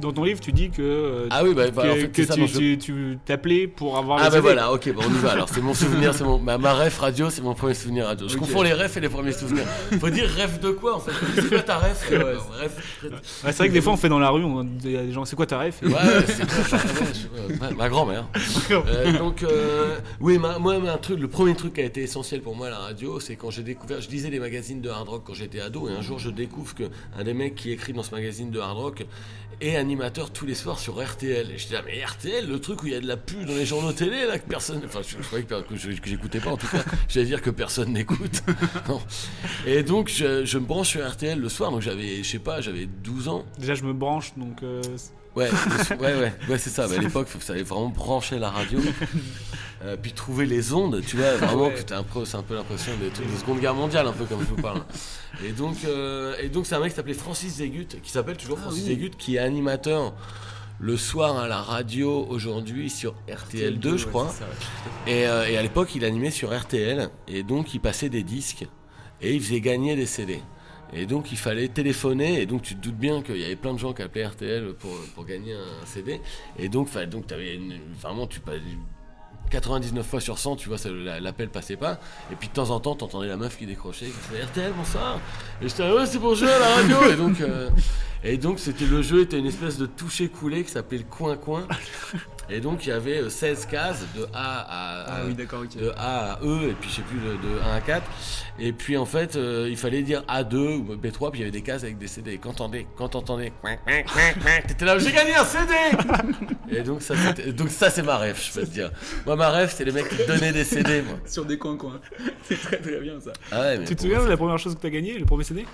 [0.00, 2.22] Dans ton livre, tu dis que, euh, Ah oui, bah, bah, que, en fait, que
[2.24, 2.34] c'est ça
[2.78, 4.42] tu, t'appelais pour avoir Ah les bah CD.
[4.42, 5.48] voilà, ok, bon, on y va alors.
[5.48, 8.28] C'est mon souvenir, c'est mon ma, ma ref radio, c'est mon premier souvenir radio.
[8.28, 8.40] Je Ok.
[8.40, 9.64] confonds les refs et les premiers souvenirs.
[9.98, 11.12] Faut dire ref de quoi en fait?
[11.34, 12.08] C'est quoi ta ref?
[12.10, 14.90] Ouais, ref- Ouais, c'est vrai que des fois on fait dans la rue, on il
[14.92, 15.80] y a des gens, c'est quoi ta ref?
[15.82, 18.26] Ouais, ouais, c'est quoi ta- ma, ma grand-mère.
[18.70, 22.40] Euh, donc, euh, oui, ma- moi, un truc, le premier truc qui a été essentiel
[22.42, 25.08] pour moi à la radio, c'est quand j'ai découvert, je lisais les magazines de hard
[25.08, 26.84] rock quand j'étais ado, et un jour je découvre que
[27.18, 29.06] un des mecs qui écrit dans ce magazine de hard rock
[29.62, 31.50] est animateur tous les soirs sur RTL.
[31.50, 33.44] Et je dis, ah, mais RTL, le truc où il y a de la pub
[33.46, 34.80] dans les journaux télé, là, que personne.
[34.84, 37.92] Enfin, je, je croyais que, que j'écoutais pas, en tout cas, j'allais dire que personne
[37.92, 38.42] n'écoute.
[38.88, 39.00] Non.
[39.66, 42.60] Et donc, je, je me branche sur RTL le soir, donc j'avais, je sais pas,
[42.60, 43.44] j'avais 12 ans.
[43.58, 44.62] Déjà, je me branche, donc.
[44.62, 44.82] euh,
[45.34, 45.48] Ouais,
[45.98, 46.86] ouais, ouais, ouais, c'est ça.
[46.88, 48.80] Mais à l'époque, il fallait vraiment brancher la radio,
[49.84, 51.74] euh, puis trouver les ondes, tu vois, vraiment, Ouais.
[51.74, 54.12] que t'as un peu, c'est un peu l'impression des trucs de Seconde Guerre mondiale, un
[54.12, 54.82] peu comme je vous parle.
[55.44, 58.58] Et donc, euh, et donc c'est un mec qui s'appelait Francis Zégut, qui s'appelle toujours
[58.60, 58.88] Ah Francis oui.
[58.88, 60.14] Zégut, qui est animateur
[60.78, 64.28] le soir à la radio aujourd'hui sur RTL 2, je crois.
[64.32, 67.80] c'est ça, ouais, Et, euh, et à l'époque, il animait sur RTL, et donc il
[67.80, 68.66] passait des disques,
[69.20, 70.40] et il faisait gagner des CD.
[70.94, 73.72] Et donc il fallait téléphoner, et donc tu te doutes bien qu'il y avait plein
[73.72, 76.20] de gens qui appelaient RTL pour, pour gagner un CD.
[76.58, 78.40] Et donc, donc t'avais une- vraiment, tu
[79.52, 80.78] 99 fois sur 100, tu vois,
[81.20, 81.98] l'appel passait pas.
[82.32, 85.20] Et puis de temps en temps, t'entendais la meuf qui décrochait, qui disait RTL, bonsoir.
[85.60, 87.10] Et j'étais ouais, c'est pour jouer à la radio.
[87.10, 87.68] et donc, euh,
[88.24, 91.36] Et donc, c'était le jeu était une espèce de toucher coulé qui s'appelait le coin
[91.36, 91.66] coin.
[92.50, 96.32] Et donc, il y avait euh, 16 cases de A à, Ah oui, de A
[96.34, 98.02] à E, et puis je sais plus, de, de 1 à 4.
[98.60, 101.50] Et puis, en fait, euh, il fallait dire A2 ou B3, puis il y avait
[101.50, 102.38] des cases avec des CD.
[102.38, 103.52] Quand t'entendais, quand t'entendais,
[104.68, 105.72] t'étais là, j'ai gagné un CD
[106.70, 108.90] Et donc, ça, c'était- donc ça, c'est ma rêve, je peux te dire.
[109.26, 111.14] Moi, ma rêve, c'est les mecs qui te donnaient des CD, moi.
[111.26, 112.00] Sur des coins-coins.
[112.44, 113.32] C'est très très bien ça.
[113.50, 115.44] Ah ouais, mais Tu te souviens de la première chose que t'as gagné, le premier
[115.44, 115.64] CD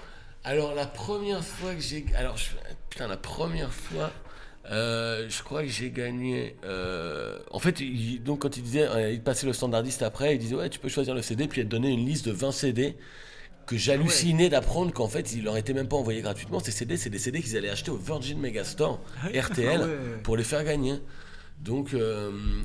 [0.48, 2.06] Alors la première fois que j'ai...
[2.16, 2.46] Alors je...
[2.88, 4.10] putain la première fois...
[4.70, 6.56] euh, je crois que j'ai gagné.
[6.64, 10.38] euh, En fait, il- donc quand il disait, euh, il passait le standardiste après, il
[10.38, 12.52] disait ouais, tu peux choisir le CD, puis il te donnait une liste de 20
[12.52, 12.96] CD
[13.66, 16.60] que j'hallucinais d'apprendre qu'en fait, il leur était même pas envoyé gratuitement.
[16.60, 19.02] Ces CD, c'est des CD qu'ils allaient acheter au Virgin Megastore
[19.34, 20.22] RTL Ah ouais.
[20.22, 20.94] pour les faire gagner.
[21.60, 21.94] Donc,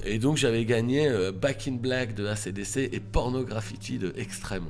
[0.05, 4.69] et donc j'avais gagné Back in Black de ACDC et Porno Graffiti de Extreme.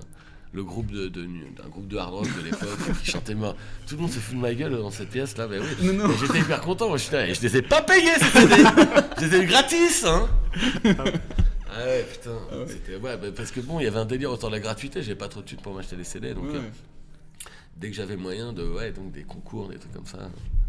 [0.54, 2.70] Le groupe de, de- d'un groupe de hard rock de l'époque
[3.04, 3.56] qui chantait mort.
[3.88, 5.66] Tout le monde se fout de ma gueule dans cette pièce là, mais oui.
[5.82, 6.14] Non, non.
[6.14, 8.56] Et J'étais hyper content, moi, je, suis là, et je les ai pas payés CD
[9.20, 10.30] Je les ai eu gratis hein
[11.76, 12.38] Ah ouais putain,
[12.68, 15.02] c'était ouais, bah, parce que bon, il y avait un délire autour de la gratuité,
[15.02, 16.58] j'ai pas trop de thunes pour m'acheter des CD donc Ouais.
[16.58, 16.62] euh,
[17.78, 20.20] dès que j'avais moyen de ouais, donc des concours, des trucs comme ça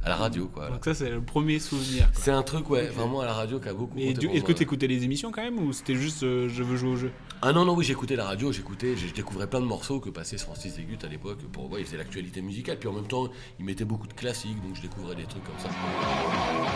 [0.02, 0.70] à la radio quoi.
[0.70, 2.10] Donc ça, c'est le premier souvenir.
[2.10, 2.22] quoi.
[2.22, 4.48] C'est un truc ouais, vraiment à la radio qui a beaucoup Et du- est-ce que
[4.52, 4.58] moi.
[4.58, 7.10] t'écoutais les émissions quand même ou c'était juste euh, je veux jouer au jeu?
[7.46, 10.38] Ah non, non, oui, j'écoutais la radio, j'écoutais, je découvrais plein de morceaux que passait
[10.38, 11.40] Francis Zégut à l'époque.
[11.52, 13.28] Pour ouais, il faisait l'actualité musicale, puis en même temps,
[13.58, 15.68] il mettait beaucoup de classiques, donc je découvrais des trucs comme ça.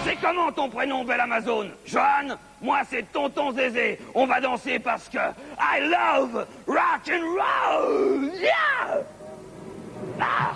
[0.04, 2.36] C'est comment ton prénom, belle Amazon Johan?
[2.60, 3.98] Moi, c'est Tonton Zézé.
[4.14, 8.30] On va danser parce que I love rock and roll.
[8.38, 9.06] Yeah
[10.20, 10.52] Ah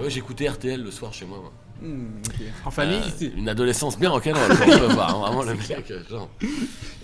[0.00, 1.38] Ouais, j'écoutais RTL le soir chez moi.
[1.38, 1.52] moi.
[1.86, 2.20] Hmm.
[2.64, 6.28] En famille Euh, Une adolescence bien rock'n'roll, on peut voir, hein, vraiment le mec, genre.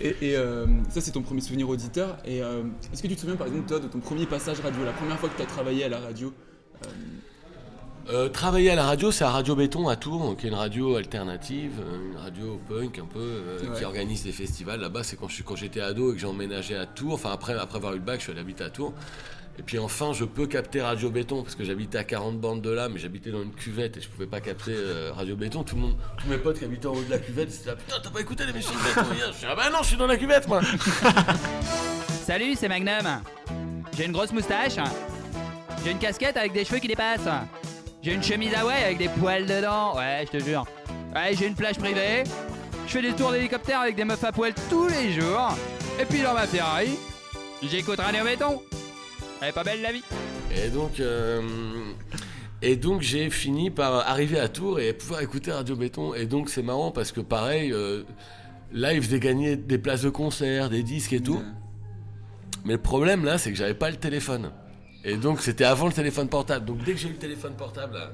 [0.01, 2.17] Et, et, euh, ça, c'est ton premier souvenir auditeur.
[2.25, 4.83] Et euh, est-ce que tu te souviens, par exemple, toi, de ton premier passage radio,
[4.83, 6.33] la première fois que tu as travaillé à la radio
[8.33, 11.71] travailler à la radio, c'est à Radio Béton à Tours, qui est une radio alternative,
[12.11, 13.77] une radio punk un peu, Ouais.
[13.79, 14.81] qui organise des festivals.
[14.81, 17.13] Là-bas, c'est quand j'étais ado et que j'ai emménagé à Tours.
[17.13, 18.93] Enfin, après, après avoir eu le bac, je suis allé habiter à Tours.
[19.59, 22.71] Et puis enfin, je peux capter Radio Béton parce que j'habitais à 40 bandes de
[22.71, 25.63] là, mais j'habitais dans une cuvette et je pouvais pas capter euh, Radio Béton.
[25.63, 27.69] Tout le monde, tous mes potes qui habitaient en haut de la cuvette, ils étaient
[27.69, 29.97] là, putain, t'as pas écouté l'émission de Béton Je suis ah bah non, je suis
[29.97, 30.61] dans la cuvette moi.
[32.25, 33.21] Salut, c'est Magnum.
[33.95, 34.77] J'ai une grosse moustache.
[35.83, 37.29] J'ai une casquette avec des cheveux qui dépassent.
[38.01, 39.95] J'ai une chemise Hawaï avec des poils dedans.
[39.95, 40.65] Ouais, je te jure.
[41.13, 42.23] Ouais, j'ai une plage privée.
[42.87, 45.55] Je fais des tours d'hélicoptère avec des meufs à poil tous les jours.
[46.01, 46.97] Et puis dans ma Ferrari,
[47.61, 48.61] j'écoute Radio Béton.
[49.43, 50.03] Elle est pas belle la vie.
[50.55, 51.41] Et donc, euh,
[52.61, 56.13] et donc j'ai fini par arriver à Tours et pouvoir écouter Radio Béton.
[56.13, 58.03] Et donc c'est marrant parce que pareil, euh,
[58.71, 61.43] là ils faisaient gagner des places de concert, des disques et tout.
[62.63, 64.49] Mais le problème là, c'est que j'avais pas le téléphone.
[65.03, 66.65] Et donc c'était avant le téléphone portable.
[66.65, 68.11] Donc dès que j'ai eu le téléphone portable là,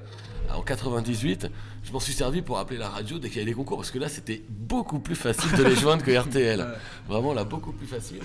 [0.55, 1.47] en 98,
[1.83, 3.91] je m'en suis servi pour appeler la radio dès qu'il y avait des concours parce
[3.91, 6.65] que là c'était beaucoup plus facile de les joindre que RTL.
[7.07, 8.21] Vraiment là beaucoup plus facile.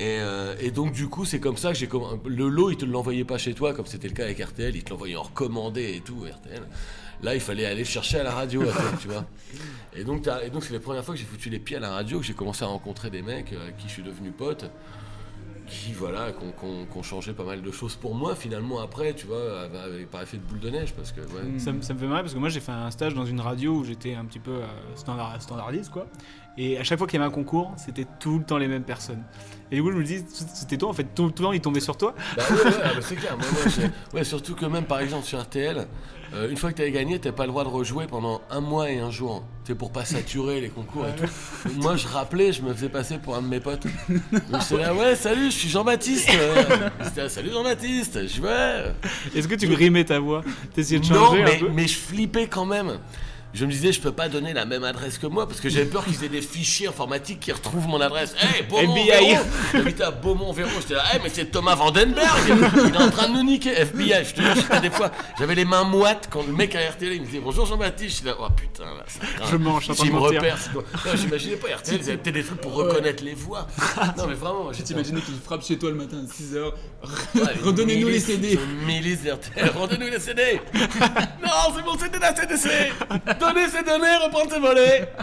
[0.00, 2.76] Et, euh, et donc du coup c'est comme ça que j'ai comm- le lot il
[2.78, 5.24] te l'envoyait pas chez toi comme c'était le cas avec RTL il te l'envoyait en
[5.24, 6.62] recommandé et tout RTL
[7.22, 8.62] là il fallait aller le chercher à la radio
[9.02, 9.26] tu vois.
[9.94, 11.90] Et donc et donc c'est les premières fois que j'ai foutu les pieds à la
[11.90, 14.64] radio que j'ai commencé à rencontrer des mecs euh, avec qui je suis devenu pote
[15.70, 19.60] qui voilà qu'on qu'on changeait pas mal de choses pour moi finalement après tu vois
[19.62, 21.58] avec, par effet de boule de neige parce que ouais.
[21.58, 23.40] Ça, me- ça me fait marrer parce que moi j'ai fait un stage dans une
[23.40, 24.66] radio où j'étais un petit peu euh,
[24.96, 26.06] standard, standardiste quoi.
[26.58, 28.82] Et à chaque fois qu'il y avait un concours, c'était tout le temps les mêmes
[28.82, 29.22] personnes.
[29.70, 31.60] Et du coup je me dis, c'était toi en fait, tout, tout le temps ils
[31.60, 32.14] tombaient sur toi.
[32.36, 33.36] Bah ouais, ouais, ah bah c'est clair.
[33.38, 35.86] Moi, moi, ouais, surtout que même par exemple sur RTL,
[36.34, 38.60] euh, une fois que tu avais gagné, t'as pas le droit de rejouer pendant un
[38.60, 39.42] mois et un jour.
[39.64, 41.30] C'est pour pas saturer les concours et tout.
[41.80, 43.86] Moi je rappelais, je me faisais passer pour un de mes potes.
[44.08, 46.28] Donc j'étais là, ouais, salut, je suis Jean-Baptiste.
[46.34, 46.64] Euh,
[47.00, 48.26] il était là, salut Jean-Baptiste.
[48.28, 48.92] Je ouais.
[49.34, 50.42] Est-ce que tu grimais ta voix?
[50.74, 51.68] T'essayais de Non, changer mais, un peu?
[51.72, 52.98] mais je flippais quand même.
[53.52, 55.86] Je me disais, je peux pas donner la même adresse que moi parce que j'avais
[55.86, 58.34] peur qu'ils aient des fichiers informatiques qui retrouvent mon adresse.
[58.38, 59.38] Hey, Beaumont, FBI.
[59.72, 60.70] J'habitais à Beaumont, Véro.
[60.80, 62.38] J'étais là, hey, mais c'est Thomas Vandenberg.
[62.46, 63.70] Il est en train de nous niquer.
[63.72, 67.12] FBI, je te jure, des fois, j'avais les mains moites quand le mec à RTL
[67.12, 68.18] il me disait bonjour Jean-Baptiste.
[68.18, 69.20] J'étais là, oh putain, là, ça.
[69.50, 70.56] Je de me repère,
[71.14, 73.66] j'imaginais pas RTL, ils avaient peut-être des trucs pour reconnaître les voix.
[74.16, 76.72] Non, mais vraiment, Tu t'imaginais qu'il frappe chez toi le matin à 6h
[77.34, 82.32] Ouais, Redonnez-nous les CD Milice RTL, rendez-nous les CD Non, c'est bon, c'était la
[83.40, 85.12] CDC Donnez ces données, reprendre tes volets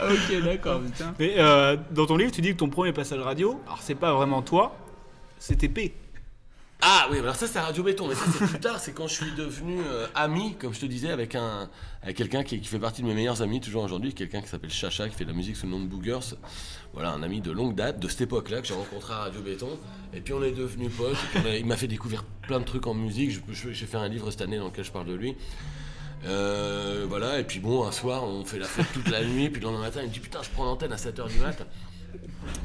[0.00, 1.14] Ok, d'accord, putain.
[1.18, 4.14] Mais euh, dans ton livre, tu dis que ton premier passage radio, alors c'est pas
[4.14, 4.74] vraiment toi,
[5.38, 5.94] c'était P.
[6.84, 9.14] Ah oui, alors ça c'est Radio Béton, mais ça c'est plus tard, c'est quand je
[9.14, 11.68] suis devenu euh, ami, comme je te disais, avec un
[12.02, 14.70] avec quelqu'un qui, qui fait partie de mes meilleurs amis toujours aujourd'hui, quelqu'un qui s'appelle
[14.72, 16.34] Chacha, qui fait de la musique sous le nom de Boogers.
[16.94, 19.78] Voilà, un ami de longue date, de cette époque-là, que j'ai rencontré à Radio Béton.
[20.12, 22.58] Et puis on est devenus potes, et puis on a- il m'a fait découvrir plein
[22.58, 23.30] de trucs en musique.
[23.52, 25.36] J'ai fait un livre cette année dans lequel je parle de lui.
[26.24, 29.60] Euh, voilà, et puis bon, un soir, on fait la fête toute la nuit, puis
[29.60, 31.66] le lendemain matin, il me dit Putain, je prends l'antenne à 7h du mat.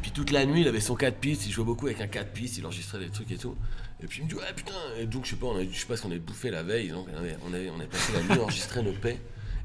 [0.01, 2.31] Puis toute la nuit, il avait son 4 pistes, il jouait beaucoup avec un 4
[2.31, 3.55] pistes, il enregistrait des trucs et tout.
[4.03, 5.77] Et puis il me dit Ouais, putain, et donc je sais pas, on a, je
[5.77, 7.87] sais pas ce qu'on avait bouffé la veille, donc on avait, on avait, on avait
[7.87, 9.19] passé la nuit à enregistrer nos paix.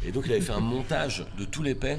[0.05, 1.99] Et donc il avait fait un montage de tous les paix.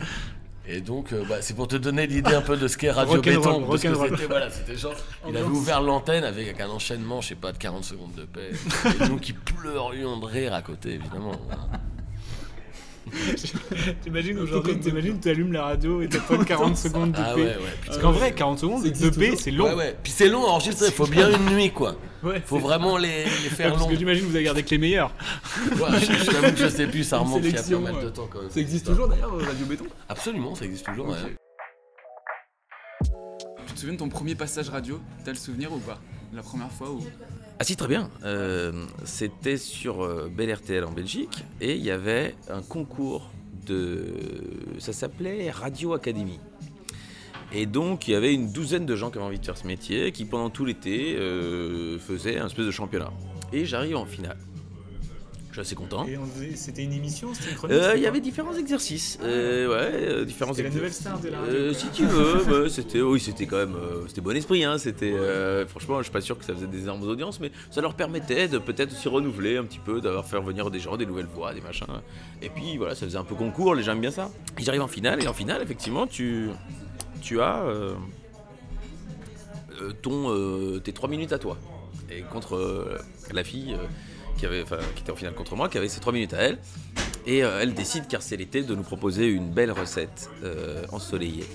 [0.66, 3.22] Et donc, euh, bah, c'est pour te donner l'idée un peu de ce qu'est Radio
[3.22, 3.70] Béton.
[3.70, 4.10] de ce que rock'n'roll.
[4.12, 4.94] c'était, voilà, c'était genre,
[5.28, 8.52] il avait ouvert l'antenne avec un enchaînement, je sais pas, de 40 secondes de paix.
[9.02, 11.34] Et nous qui pleurions de rire à côté, évidemment.
[14.04, 17.34] T'imagines aujourd'hui, t'imagines, tu allumes la radio et t'as pas de 40 secondes de Ah
[17.36, 17.42] paix.
[17.42, 19.66] ouais, ouais, Parce qu'en vrai, 40 secondes de paix, c'est long.
[19.70, 19.98] Ouais, ouais.
[20.02, 21.96] Puis c'est long à enregistrer, il faut bien une nuit, quoi.
[22.24, 24.70] Ouais, faut vraiment les, les Ouais, faire parce que j'imagine que vous avez gardé que
[24.72, 25.12] les meilleurs.
[25.72, 28.04] Ouais, je, je t'avoue que je sais plus, ça remonte il y a pas mal
[28.04, 28.50] de temps quand même.
[28.50, 29.86] Ça existe toujours d'ailleurs, euh, Radio Béton?
[30.10, 31.10] Absolument, ça existe toujours.
[31.10, 31.18] ouais.
[33.68, 35.00] Tu te souviens de ton premier passage radio?
[35.26, 36.00] T'as le souvenir ou pas?
[36.34, 37.02] La première fois ou?
[37.64, 38.10] Ah si, très bien.
[38.26, 38.74] Euh,
[39.06, 43.32] C'était sur euh, Bel RTL en Belgique et il y avait un concours
[43.66, 44.04] de...
[44.80, 46.42] Ça s'appelait Radio Academy.
[47.54, 49.66] Et donc il y avait une douzaine de gens qui avaient envie de faire ce
[49.66, 53.14] métier qui pendant tout l'été euh, faisaient un espèce de championnat.
[53.54, 54.36] Et j'arrive en finale.
[55.54, 56.08] Je suis assez content.
[56.56, 59.20] C'était une émission, c'était une chronique Euh, Il y avait différents exercices.
[59.22, 61.06] Euh, ouais, euh, différents C'était la exercices.
[61.06, 63.76] nouvelle star de la radio, si tu veux, c'était, oui, c'était quand même,
[64.08, 64.64] c'était bon esprit.
[64.64, 65.14] Hein, c'était,
[65.68, 68.48] franchement, je suis pas sûr que ça faisait des énormes audiences, mais ça leur permettait
[68.48, 71.54] de peut-être aussi renouveler un petit peu, d'avoir faire venir des gens, des nouvelles voix,
[71.54, 71.86] des machins.
[72.42, 73.76] Et puis voilà, ça faisait un peu concours.
[73.76, 74.32] Les gens aiment bien ça.
[74.58, 76.50] Et j'arrive en finale, et en finale, effectivement, tu,
[77.22, 77.64] tu as
[80.02, 81.60] ton, tes trois minutes à toi.
[82.10, 82.98] Et contre
[83.32, 83.78] la fille
[84.44, 86.40] qui, avait, enfin, qui était en finale contre moi, qui avait ses trois minutes à
[86.42, 86.58] elle.
[87.26, 91.46] Et euh, elle décide, car c'est l'été, de nous proposer une belle recette euh, ensoleillée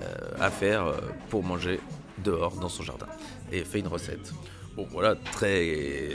[0.00, 0.04] euh,
[0.38, 0.94] à faire
[1.30, 1.80] pour manger
[2.24, 3.06] dehors dans son jardin.
[3.50, 4.32] Et elle fait une recette.
[4.76, 6.10] Bon, voilà, très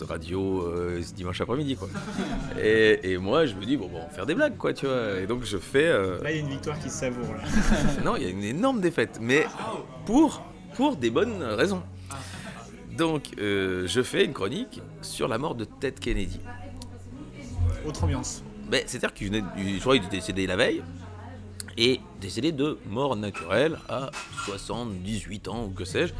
[0.00, 1.88] radio euh, ce dimanche après-midi, quoi.
[2.60, 4.86] Et, et moi, je me dis, bon, bon, on va faire des blagues, quoi, tu
[4.86, 5.20] vois.
[5.22, 5.86] Et donc, je fais.
[5.86, 7.32] euh, Là, il y a une victoire qui se savoure.
[7.32, 7.42] Là.
[8.04, 9.46] non, il y a une énorme défaite, mais
[10.06, 10.42] pour,
[10.74, 11.82] pour des bonnes raisons.
[13.00, 16.38] Donc, euh, je fais une chronique sur la mort de Ted Kennedy.
[17.86, 18.42] Autre ambiance.
[18.70, 20.82] Ben, C'est-à-dire qu'il venait, du- je crois qu'il est décédé la veille,
[21.78, 24.10] et décédé de mort naturelle à
[24.44, 26.12] 78 ans, ou que sais-je.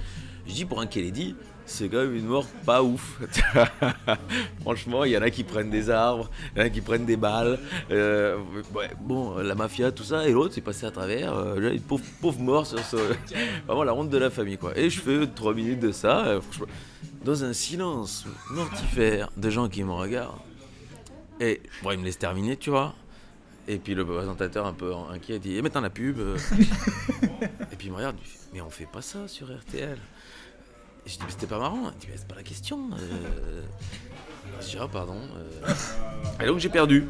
[0.47, 1.37] Je dis pour un Kennedy,
[1.71, 3.21] c'est quand même une mort pas ouf.
[4.63, 7.07] Franchement, il y en a qui prennent des arbres, il y en a qui prennent
[7.07, 7.59] des balles.
[7.91, 8.37] euh,
[8.75, 11.33] ouais, bon, la mafia, tout ça, et l'autre, c'est passé à travers.
[11.35, 12.97] euh, une pauvre, pauvre mort sur ce.
[13.67, 14.77] Vraiment la honte de la famille, quoi.
[14.77, 16.67] Et je fais trois minutes de ça, euh, franchement,
[17.25, 20.39] dans un silence mortifère de gens qui me regardent.
[21.39, 22.95] Et bon, il me laisse terminer, tu vois.
[23.69, 26.19] Et puis le présentateur, un peu inquiet, dit Et maintenant la pub.
[26.19, 28.17] Et puis il me regarde,
[28.53, 29.97] Mais on fait pas ça sur RTL.
[31.11, 31.91] Je dis Mais c'était pas marrant.
[31.95, 32.91] Il dit Mais c'est pas la question.
[32.99, 33.63] euh.
[34.61, 35.21] Je Ah, pardon.
[35.37, 35.75] euh.
[36.43, 37.09] Et donc j'ai perdu.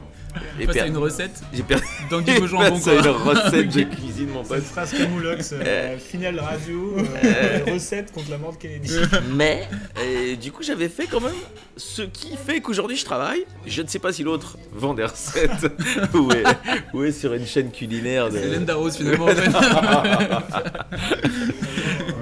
[0.59, 1.85] Et Face à per- une recette J'ai perdu.
[2.11, 3.11] d'anguille au jambon, Face à quoi.
[3.11, 4.59] une recette de cuisine, mon pote.
[4.59, 8.93] Cette phrase Camoulox, euh, Euh, finale radio, euh, euh, recette contre la mort de Kennedy.
[9.35, 9.69] Mais,
[10.05, 11.33] et du coup, j'avais fait quand même
[11.77, 13.45] ce qui fait qu'aujourd'hui je travaille.
[13.67, 15.73] Je ne sais pas si l'autre vend des recettes
[16.15, 16.45] ou, est,
[16.95, 18.29] ou est sur une chaîne culinaire.
[18.31, 18.37] De...
[18.39, 19.51] C'est Hélène Darroze, finalement, en fait.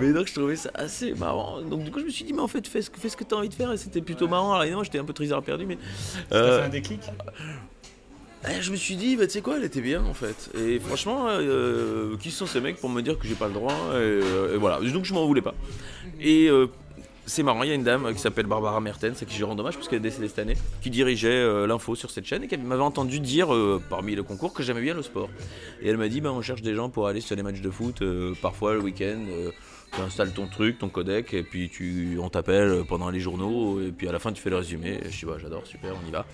[0.00, 1.60] mais donc, je trouvais ça assez marrant.
[1.62, 3.16] Donc, du coup, je me suis dit, mais en fait, fais ce que, fais ce
[3.16, 3.72] que tu as envie de faire.
[3.72, 4.50] Et c'était plutôt marrant.
[4.52, 5.78] Alors, évidemment, j'étais un peu trésor perdu, mais.
[6.30, 7.00] Ça euh, fait un déclic?
[8.46, 10.50] Eh, je me suis dit, bah, tu sais quoi, elle était bien en fait.
[10.56, 13.72] Et franchement, euh, qui sont ces mecs pour me dire que j'ai pas le droit
[13.72, 14.80] et, euh, voilà.
[14.80, 15.54] Donc je m'en voulais pas.
[16.20, 16.66] Et euh,
[17.26, 19.58] c'est marrant, il y a une dame qui s'appelle Barbara Mertens, à qui je rends
[19.58, 22.48] hommage parce qu'elle est décédée cette année, qui dirigeait euh, l'info sur cette chaîne et
[22.48, 25.28] qui m'avait entendu dire euh, parmi le concours que j'aimais bien le sport.
[25.82, 27.70] Et elle m'a dit, bah, on cherche des gens pour aller sur les matchs de
[27.70, 29.24] foot, euh, parfois le week-end.
[29.28, 29.50] euh,
[29.94, 33.90] tu installes ton truc, ton codec, et puis tu, on t'appelle pendant les journaux, et
[33.90, 35.00] puis à la fin tu fais le résumé.
[35.10, 36.26] Je dis, bah, j'adore, super, on y va.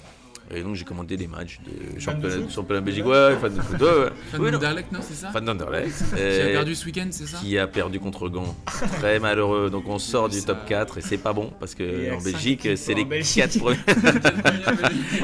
[0.51, 3.81] Et donc j'ai commandé des matchs de championnat, championnat de Belgique, ouais, fan de foot,
[3.81, 4.09] ouais, ouais.
[4.31, 5.93] Fan Oui, d'Anderlecht, non, c'est ça Fan d'Anderlecht.
[6.15, 8.55] Qui a perdu ce week-end, c'est ça Qui a perdu contre Gand.
[8.99, 9.71] Très malheureux.
[9.71, 12.95] Donc on sort du top 4 et c'est pas bon parce que en Belgique, c'est
[12.95, 13.43] les Belgique.
[13.43, 13.79] 4 premiers.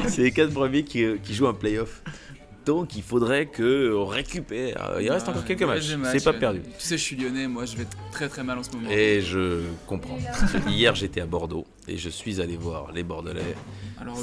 [0.07, 2.01] c'est les 4 premiers qui, qui jouent un playoff.
[2.65, 4.97] Donc il faudrait que on récupère.
[5.01, 5.95] Il reste encore quelques matchs.
[6.11, 6.61] C'est pas perdu.
[6.61, 8.89] Tu sais, je suis lyonnais, moi je vais très très mal en ce moment.
[8.89, 10.17] Et je comprends.
[10.67, 13.55] Hier, j'étais à Bordeaux et je suis allé voir les Bordelais.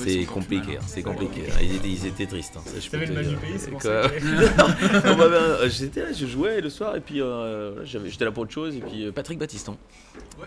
[0.04, 1.42] C'est compliqué, hein, c'est compliqué.
[1.62, 2.54] Ils étaient, ils étaient tristes.
[2.56, 3.32] hein, ça, je peux le mal dire.
[3.32, 6.68] du pays, c'est pour Quoi ça que- On m'avait un- J'étais là, je jouais le
[6.70, 8.74] soir et puis euh, j'étais là pour autre chose.
[8.76, 9.76] Et puis euh, Patrick Battiston,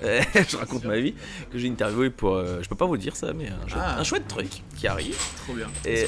[0.04, 1.14] Euh, je raconte ma vie,
[1.52, 2.36] que j'ai interviewé pour.
[2.36, 4.00] euh, je peux pas vous dire ça, mais un, chouette- Ah.
[4.00, 5.16] un chouette truc qui arrive.
[5.46, 5.68] Trop bien.
[5.86, 6.06] Et,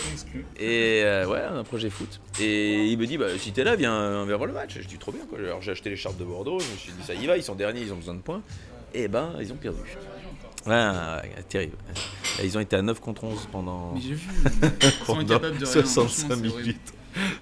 [0.59, 2.19] et euh, ouais, un projet foot.
[2.39, 4.78] Et il me dit, bah, si t'es là, viens, viens voir le match.
[4.80, 5.26] Je dis, trop bien.
[5.28, 5.39] Quoi.
[5.39, 6.59] Alors j'ai acheté les chartes de Bordeaux.
[6.59, 8.43] Je me suis dit, ça y va, ils sont derniers, ils ont besoin de points.
[8.93, 9.80] Et ben, ils ont perdu.
[10.67, 10.91] Ouais,
[11.49, 11.76] terrible.
[12.43, 14.30] Ils ont été à 9 contre 11 pendant, Mais j'ai vu,
[15.07, 16.93] pendant de rien, franchement, 65 c'est minutes.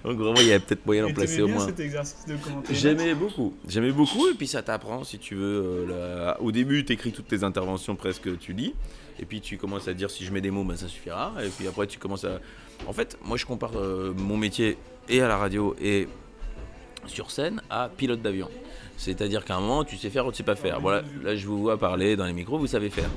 [0.02, 1.66] Donc vraiment, il y avait peut-être moyen d'en placer au moins.
[1.66, 5.62] cet exercice de commenter J'aimais beaucoup, j'aimais beaucoup, et puis ça t'apprend si tu veux.
[5.90, 8.74] euh, la- Au début, tu écris toutes tes interventions presque, tu lis,
[9.20, 11.48] et puis tu commences à dire si je mets des mots, ben, ça suffira, et
[11.48, 12.40] puis après tu commences à.
[12.86, 14.76] En fait, moi je compare euh, mon métier
[15.08, 16.08] et à la radio et
[17.06, 18.48] sur scène à pilote d'avion.
[18.96, 20.80] C'est-à-dire qu'à un moment, tu sais faire ou tu sais pas faire.
[20.80, 23.10] Voilà, là je vous vois parler dans les micros, vous savez faire.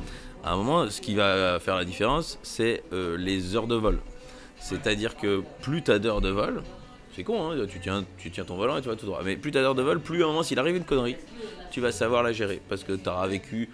[0.43, 3.99] À un moment, ce qui va faire la différence, c'est euh, les heures de vol.
[4.59, 6.63] C'est-à-dire que plus tu as d'heures de vol,
[7.15, 9.21] c'est con, hein, tu, tiens, tu tiens ton volant et tu vas tout droit.
[9.23, 11.15] Mais plus tu as d'heures de vol, plus à un moment, s'il arrive une connerie,
[11.71, 12.61] tu vas savoir la gérer.
[12.67, 13.69] Parce que tu auras vécu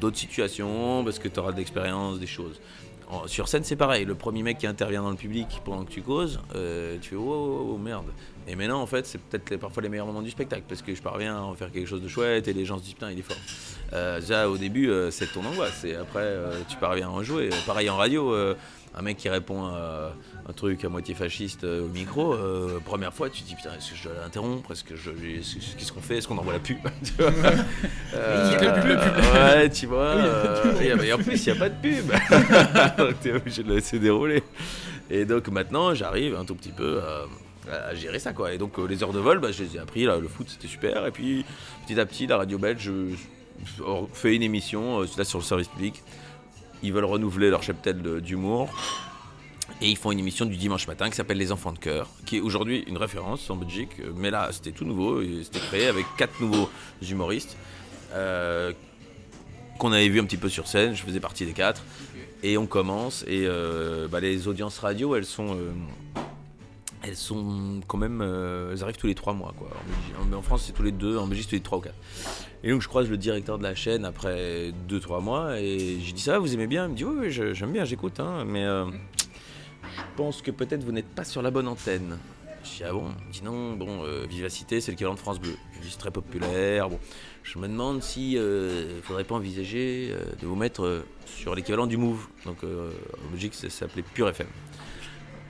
[0.00, 2.60] d'autres situations, parce que tu auras de l'expérience, des choses.
[3.12, 4.04] En- sur scène, c'est pareil.
[4.04, 7.16] Le premier mec qui intervient dans le public pendant que tu causes, euh, tu fais
[7.16, 8.06] oh, oh, oh, merde.
[8.48, 11.02] Et maintenant, en fait, c'est peut-être parfois les meilleurs moments du spectacle parce que je
[11.02, 13.18] parviens à en faire quelque chose de chouette et les gens se disent putain, il
[13.18, 13.36] est fort.
[13.92, 15.84] Euh, déjà, au début, euh, c'est ton angoisse.
[15.84, 16.34] Et après,
[16.68, 17.50] tu parviens à en jouer.
[17.66, 18.34] Pareil en radio,
[18.94, 20.12] un mec qui répond à
[20.48, 23.70] un truc à moitié fasciste euh, au micro, euh, première fois, tu te dis putain,
[23.78, 24.72] est-ce que je dois l'interrompre?
[24.72, 26.18] Est-ce que je, est-ce- qu'est-ce qu'on fait?
[26.18, 26.78] Est-ce qu'on envoie la pub?
[27.04, 27.30] Tu vois?
[28.14, 28.98] Euh, Il y a la pub.
[29.34, 30.16] Ouais, tu vois.
[30.16, 32.10] Oui, il a et, en plus, il n'y a pas de pub.
[32.98, 34.42] Donc, t'es obligé de la laisser dérouler.
[35.10, 37.00] Et donc maintenant, j'arrive un tout petit peu
[37.70, 38.52] à, à gérer ça, quoi.
[38.52, 40.04] Et donc, les heures de vol, bah, je les ai appris.
[40.04, 41.06] Là, le foot, c'était super.
[41.06, 41.44] Et puis,
[41.86, 42.90] petit à petit, la radio belge
[44.12, 46.02] fait une émission, là, sur le service public.
[46.82, 48.68] Ils veulent renouveler leur cheptel d'humour.
[49.82, 52.36] Et ils font une émission du dimanche matin qui s'appelle Les Enfants de Cœur, qui
[52.36, 53.90] est aujourd'hui une référence en Belgique.
[53.98, 55.20] Euh, Mais là, c'était tout nouveau.
[55.42, 56.70] C'était créé avec quatre nouveaux
[57.10, 57.56] humoristes
[58.12, 58.72] euh,
[59.80, 60.94] qu'on avait vu un petit peu sur scène.
[60.94, 61.82] Je faisais partie des quatre.
[62.44, 63.24] Et on commence.
[63.26, 65.58] Et euh, bah, les audiences radio, elles sont.
[67.02, 68.22] elles sont quand même.
[68.22, 69.52] elles arrivent tous les trois mois.
[70.32, 71.18] En, France, c'est tous les deux.
[71.18, 71.96] En Belgique, c'est tous les trois ou quatre.
[72.62, 75.58] Et donc, je croise le directeur de la chaîne après deux, trois mois.
[75.58, 76.84] Et j'ai dit Ça vous aimez bien?
[76.84, 78.20] Il me dit Oui, oui, j'aime bien, j'écoute.
[78.20, 78.64] hein, mais.
[80.16, 82.18] Pense que peut-être vous n'êtes pas sur la bonne antenne.
[82.64, 85.56] Je dis ah bon me dit non, bon, euh, Vivacité, c'est l'équivalent de France Bleu.
[85.82, 86.88] Je dis très populaire.
[86.90, 86.98] Bon,
[87.42, 91.86] je me demande si euh, faudrait pas envisager euh, de vous mettre euh, sur l'équivalent
[91.88, 92.24] du Move.
[92.46, 92.90] Donc euh,
[93.26, 94.46] en Belgique, ça s'appelait Pure FM.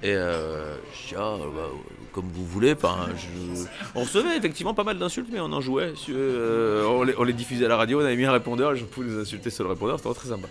[0.04, 1.68] Et euh, je dis ah bah,
[2.12, 2.74] comme vous voulez.
[2.80, 3.64] Je-
[3.94, 5.92] on recevait effectivement pas mal d'insultes, mais on en jouait.
[6.08, 8.00] on, les, les diffusait à la radio.
[8.00, 8.72] On avait mis un répondeur.
[8.72, 9.98] Les gens pouvaient nous insulter sur le répondeur.
[10.00, 10.48] C'était très sympa.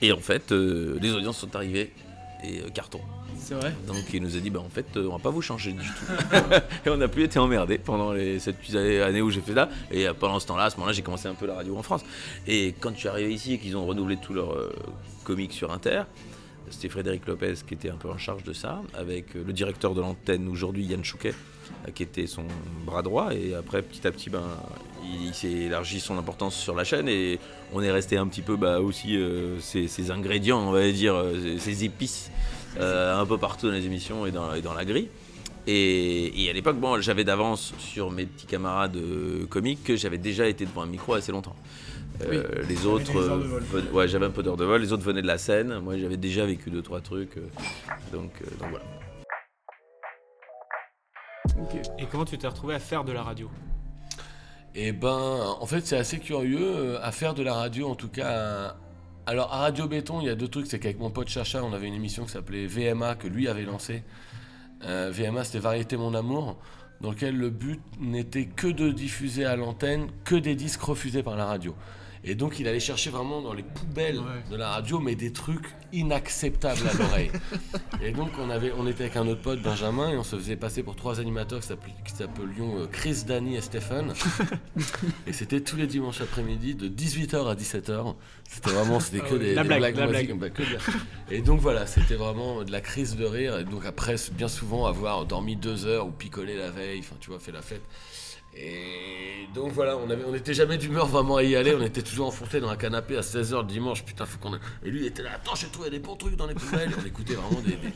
[0.00, 1.92] Et en fait, euh, les audiences sont arrivées
[2.42, 3.00] et euh, carton.
[3.42, 3.74] C'est vrai?
[3.88, 5.84] Donc il nous a dit bah en fait euh, on va pas vous changer du
[5.84, 6.36] tout.
[6.86, 9.68] et on n'a plus été emmerdé pendant les sept années où j'ai fait ça.
[9.90, 11.82] Et euh, pendant ce temps-là, à ce moment-là, j'ai commencé un peu la radio en
[11.82, 12.04] France.
[12.46, 14.72] Et quand je suis arrivé ici et qu'ils ont renouvelé tous leurs euh,
[15.24, 16.02] comiques sur Inter,
[16.70, 20.00] c'était Frédéric Lopez qui était un peu en charge de ça, avec le directeur de
[20.00, 21.34] l'antenne aujourd'hui, Yann Chouquet,
[21.94, 22.44] qui était son
[22.84, 23.34] bras droit.
[23.34, 24.42] Et après, petit à petit, ben,
[25.04, 27.38] il, il s'est élargi son importance sur la chaîne et
[27.72, 31.14] on est resté un petit peu bah, aussi euh, ces, ces ingrédients, on va dire,
[31.14, 32.30] euh, ces, ces épices,
[32.78, 35.08] euh, un peu partout dans les émissions et dans, et dans la grille.
[35.68, 40.18] Et, et à l'époque, bon, j'avais d'avance sur mes petits camarades euh, comiques que j'avais
[40.18, 41.54] déjà été devant un micro assez longtemps.
[42.22, 42.66] Euh, Oui.
[42.68, 44.80] les autres, euh, ouais, j'avais un peu d'heures de vol.
[44.82, 45.78] Les autres venaient de la scène.
[45.78, 47.36] Moi, j'avais déjà vécu deux trois trucs.
[47.36, 47.42] euh,
[48.12, 48.84] donc, euh, donc voilà.
[51.98, 53.50] Et comment tu t'es retrouvé à faire de la radio
[54.74, 58.08] Et ben, en fait, c'est assez curieux euh, à faire de la radio, en tout
[58.08, 58.68] cas.
[58.70, 58.76] à-
[59.26, 60.66] Alors, à Radio Béton, il y a deux trucs.
[60.66, 63.64] C'est qu'avec mon pote Chacha, on avait une émission qui s'appelait VMA, que lui avait
[63.64, 64.02] lancée.
[64.84, 66.56] Euh, VMA, c'était Variété Mon Amour,
[67.00, 71.36] dans lequel le but n'était que de diffuser à l'antenne que des disques refusés par
[71.36, 71.74] la radio.
[72.24, 74.20] Et donc, il allait chercher vraiment dans les poubelles
[74.50, 77.30] de la radio, mais des trucs inacceptables à l'oreille.
[78.02, 80.56] Et donc, on, avait, on était avec un autre pote, Benjamin, et on se faisait
[80.56, 84.12] passer pour trois animateurs qui s'appel- qui s'appelions euh, Chris, Danny et Stéphane.
[85.26, 88.14] et c'était tous les dimanches après-midi, de 18h à 17h.
[88.48, 90.38] C'était vraiment, c'était que Ah oui, des, la des blague, blagues la moisies, blague.
[90.38, 93.58] bah, que de la- Et donc voilà, c'était vraiment de la crise de rire.
[93.58, 97.30] Et donc après, bien souvent, avoir dormi deux heures ou picolé la veille, enfin tu
[97.30, 97.82] vois, fait la fête.
[98.54, 102.02] Et donc voilà, on avait, on n'était jamais d'humeur vraiment à y aller, on était
[102.02, 104.54] toujours enfoncé dans un canapé à 16h le dimanche, putain, faut qu'on.
[104.82, 106.90] Et lui il était là, attends, j'ai trouvé des bons trucs dans les poubelles.
[106.90, 107.92] Et on écoutait vraiment des, des-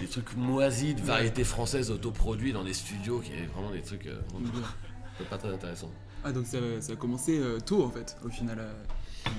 [0.00, 4.06] des trucs moisis de variétés françaises autoproduits dans des studios qui avaient vraiment des trucs
[4.06, 4.18] euh,
[5.28, 5.90] pas très intéressants.
[6.24, 8.58] Ah, donc ça, ça a commencé euh, tôt en fait, au final.
[8.60, 9.30] euh.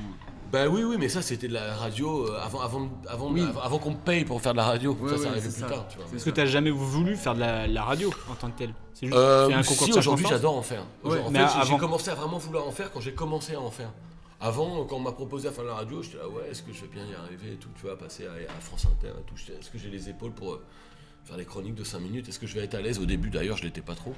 [0.52, 3.41] Bah oui, oui, mais ça c'était de la radio euh, avant, avant, avant, Oui.
[3.41, 4.93] avant, avant qu'on me paye pour faire de la radio.
[5.00, 5.68] Ouais, ça, ça arrivait plus ça.
[5.68, 6.06] tard, tu vois.
[6.16, 8.74] Est-ce que t'as jamais voulu faire de la, la radio en tant que tel?
[8.93, 10.84] C'est juste Euh, un si, concours de aujourd'hui j'adore en faire.
[11.04, 13.62] Ouais, en mais fait, j'ai- commencé à vraiment vouloir en faire quand j'ai commencé à
[13.62, 13.91] en faire.
[14.41, 16.72] Avant, quand on m'a proposé à faire de la radio, j'étais là, ouais, est-ce que
[16.74, 19.24] je vais bien y arriver et tout, tu vois, passer à, à France Inter et
[19.24, 19.36] tout.
[19.36, 20.64] Est-ce que j'ai les épaules pour euh,
[21.26, 22.28] faire des chroniques de 5 minutes?
[22.30, 23.00] Est-ce que je vais être à l'aise?
[23.00, 24.16] Au début, d'ailleurs, je l'étais pas trop.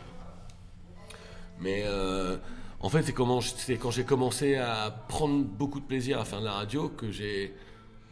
[1.59, 2.37] Mais euh,
[2.81, 6.53] en fait, c'est, quand j'ai commencé à prendre beaucoup de plaisir à faire de la
[6.53, 7.53] radio que j'ai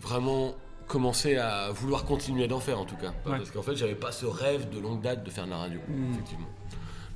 [0.01, 0.53] vraiment
[0.87, 3.13] commencé à vouloir continuer d'en faire, en tout cas.
[3.25, 3.37] Ouais.
[3.37, 5.79] Parce qu'en fait, j'avais pas ce rêve de longue date de faire de la radio,
[5.87, 6.11] Mm.
[6.13, 6.47] effectivement.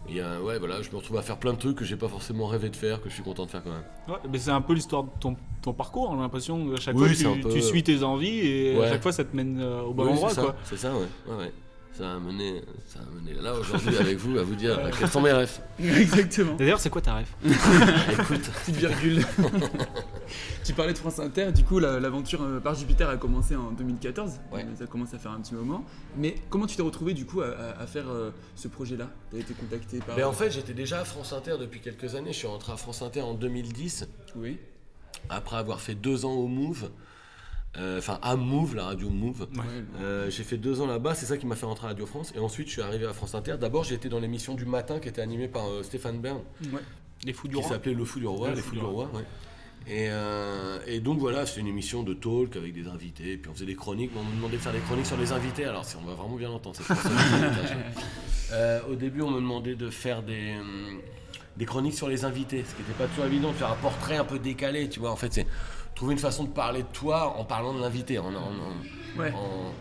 [0.10, 2.10] Et euh, ouais, voilà, je me retrouve à faire plein de trucs que j'ai pas
[2.10, 3.84] forcément rêvé de faire, que je suis content de faire quand même.
[4.10, 6.80] Ouais, mais c'est un peu l'histoire de ton, ton parcours, on a l'impression que à
[6.80, 8.86] chaque Oui, fois tu, peu- tu suis tes envies et Ouais.
[8.86, 10.56] à chaque fois ça te mène euh, au bon Oui, endroit c'est ça, quoi.
[10.66, 11.08] C'est ça, ouais.
[11.30, 11.54] ouais, ouais.
[11.94, 15.10] Ça a mené, ça a mené là aujourd'hui avec vous à vous dire euh, quels
[15.10, 15.60] sont mes rêves.
[15.80, 16.56] Exactement.
[16.56, 18.42] D'ailleurs, c'est quoi ta rêve Écoute.
[18.42, 19.24] Petite virgule.
[20.64, 23.72] tu parlais de France Inter, du coup la- l'aventure euh, par Jupiter a commencé en
[23.72, 24.66] 2014, Ouais.
[24.78, 25.86] ça commence à faire un petit moment.
[26.18, 29.10] Mais comment tu t'es retrouvé du coup à, à- à faire euh, ce projet-là?
[29.30, 30.16] Tu as été contacté par...
[30.18, 32.34] Mais en fait, j'étais déjà à France Inter depuis quelques années.
[32.34, 34.08] Je suis rentré à France Inter en 2010.
[34.36, 34.58] Oui.
[35.30, 36.90] Après avoir fait deux ans au Move.
[37.78, 39.48] Euh, Enfin, à Move, la radio Move.
[40.00, 42.32] Euh, j'ai fait deux ans là-bas, c'est ça qui m'a fait rentrer à Radio France.
[42.36, 43.56] Et ensuite, je suis arrivé à France Inter.
[43.60, 46.42] D'abord, j'ai été dans l'émission du matin qui était animée par euh, Stéphane Bern.
[46.72, 46.80] Ouais.
[47.26, 47.70] Les Fous du Qui Roi.
[47.72, 48.50] s'appelait Le Fou du Roi.
[48.50, 49.10] Le les Fou Fous du Roi.
[49.14, 49.24] Ouais.
[49.86, 53.54] Et, euh, et donc voilà, c'était une émission de talk avec des invités, puis on
[53.54, 55.86] faisait des chroniques, mais on me demandait de faire des chroniques sur les invités, alors
[56.02, 56.80] on va vraiment bien l'entendre.
[58.52, 61.00] Euh, Au début, on me demandait de faire des, hum,
[61.58, 64.18] des chroniques sur les invités, ce qui n'était pas toujours évident, de faire un portrait
[64.18, 65.12] un peu décalé, tu vois.
[65.12, 65.48] En fait, c'est
[65.96, 69.32] trouver une façon de parler de toi en parlant de l'invité, en, en- en- Ouais.
[69.32, 69.72] en-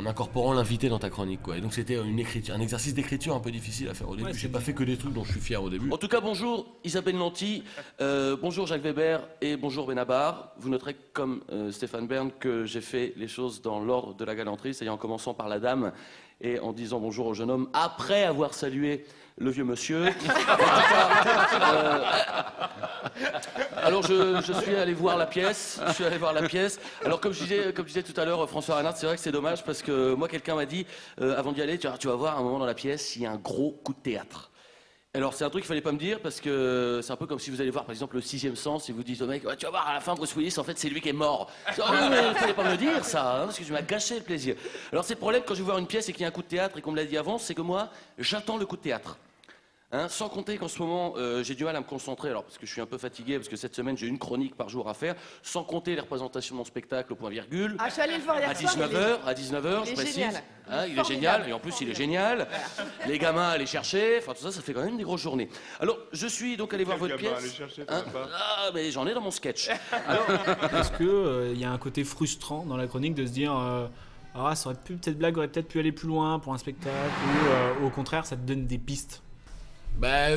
[0.00, 1.58] en incorporant l'invité dans ta chronique, quoi.
[1.58, 4.28] Et donc c'était une écriture, un exercice d'écriture un peu difficile à faire au début.
[4.28, 5.90] Ouais, J'ai pas fait que des trucs dont je suis fier au début.
[5.90, 7.62] En tout cas, bonjour Isabelle Nanty,
[8.00, 10.52] euh, bonjour Jacques Weber et bonjour Benabar.
[10.58, 14.34] Vous noterez comme euh, Stéphane Bern que j'ai fait les choses dans l'ordre de la
[14.34, 15.92] galanterie, c'est-à-dire en commençant par la dame
[16.40, 19.04] et en disant bonjour au jeune homme après avoir salué
[19.38, 20.06] le vieux monsieur.
[21.54, 22.00] Euh,
[23.82, 26.80] alors je, suis allé voir la pièce, je suis allé voir la pièce.
[27.04, 29.20] Alors comme je disais, comme je disais tout à l'heure, François Renard, c'est vrai que
[29.20, 30.86] c'est dommage parce que moi quelqu'un m'a dit
[31.20, 33.30] euh, avant d'y aller, tu vas voir un moment dans la pièce, il y a
[33.30, 34.51] un gros coup de théâtre.
[35.14, 37.38] Alors c'est un truc qu'il fallait pas me dire parce que c'est un peu comme
[37.38, 39.66] si vous allez voir par exemple le sixième sens et vous dites au mec tu
[39.66, 41.50] vas voir à la fin Bruce Willis en fait c'est lui qui est mort.
[41.68, 44.22] Oh, il fallait pas me le dire ça hein, parce que je m'as gâché le
[44.22, 44.56] plaisir.
[44.90, 46.30] Alors c'est le problème quand je vais voir une pièce et qu'il y a un
[46.30, 48.76] coup de théâtre et qu'on me l'a dit avant c'est que moi j'attends le coup
[48.76, 49.18] de théâtre.
[49.94, 52.56] Hein, sans compter qu'en ce moment, euh, j'ai du mal à me concentrer, alors parce
[52.56, 54.88] que je suis un peu fatigué, parce que cette semaine, j'ai une chronique par jour
[54.88, 57.76] à faire, sans compter les représentations de mon spectacle au point virgule.
[57.78, 59.86] Ah, je suis allée le voir hier À soir, 19h, il est- à 19h, il
[59.86, 60.14] je est précise.
[60.14, 60.42] génial.
[60.70, 62.48] Hein, il est génial, et en plus, il est génial.
[63.06, 65.50] Les gamins à aller chercher, enfin tout ça, ça fait quand même des grosses journées.
[65.78, 67.54] Alors, je suis donc allé voir votre pièce.
[67.54, 68.02] chercher, Hein
[68.34, 69.68] Ah, mais j'en ai dans mon sketch.
[70.72, 73.86] Est-ce qu'il y a un côté frustrant dans la chronique de se dire euh,
[74.34, 76.94] Ah, ça aurait pu, cette blague aurait peut-être pu aller plus loin pour un spectacle
[76.96, 77.46] ou
[77.82, 79.22] euh, au contraire, ça te donne des pistes
[79.98, 80.30] Bah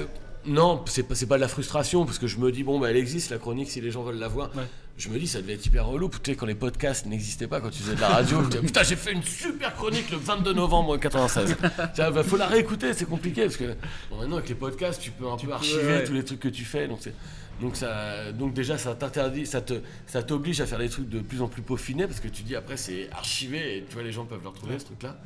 [0.45, 2.97] non, c'est pas, pas de la frustration parce que je me dis bon bah elle
[2.97, 4.51] existe la chronique si les gens veulent la voir.
[4.97, 7.60] Je me dis ça devait être hyper relou, tu sais quand les podcasts n'existaient pas
[7.60, 8.41] quand tu faisais de la radio.
[8.43, 11.58] dis, Putain j'ai fait une super chronique le 22 novembre 96.
[11.93, 13.76] Tiens, bah, faut la réécouter, c'est compliqué parce que
[14.10, 16.03] bon, maintenant avec les podcasts tu peux un peu archiver ouais.
[16.06, 17.14] tous les trucs que tu fais donc c'est
[17.62, 19.76] donc ça donc déjà ça t'interdit ça te
[20.08, 22.56] ça t'oblige à faire des trucs de plus en plus peaufinés parce que tu dis
[22.56, 25.18] après c'est archivé et tu vois les gens peuvent le retrouver ce truc là.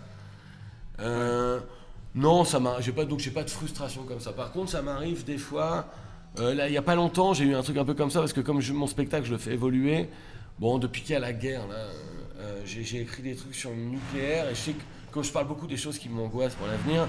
[0.99, 1.59] Euh,
[2.16, 4.32] non, ça m'a, j'ai pas donc j'ai pas de frustration comme ça.
[4.34, 5.88] Par contre, ça m'arrive des fois.
[6.39, 8.20] euh, là, il y a pas longtemps, j'ai eu un truc un peu comme ça
[8.20, 10.07] parce que comme je- mon spectacle, je le fais évoluer.
[10.60, 11.76] Bon, depuis qu'il y a la guerre, là,
[12.39, 14.82] euh, j'ai, j'ai écrit des trucs sur le nucléaire et je sais que
[15.12, 17.07] quand je parle beaucoup des choses qui m'angoissent pour l'avenir,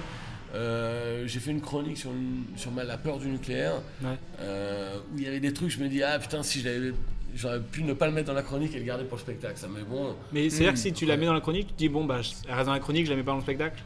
[0.55, 2.11] euh, j'ai fait une chronique sur,
[2.55, 3.73] sur ma- la peur du nucléaire
[4.03, 4.17] Ouais.
[4.41, 5.69] euh, où il y avait des trucs.
[5.69, 6.93] Je me dis ah putain si j'avais
[7.33, 9.57] J'aurais pu ne pas le mettre dans la chronique et le garder pour le spectacle.
[9.57, 10.15] Ça, mais bon.
[10.33, 10.81] Mais c'est-à-dire que Hmm.
[10.81, 12.65] si tu la mets dans la chronique, tu te dis Bon, bah, je- elle reste
[12.65, 13.81] dans la chronique, je la mets pas dans le spectacle?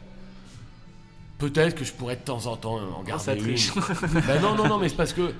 [1.38, 3.40] Peut-être que je pourrais de temps en temps en garder Ah, une.
[3.42, 3.72] triche.
[4.26, 5.32] Ben non, non, non, mais c'est parce que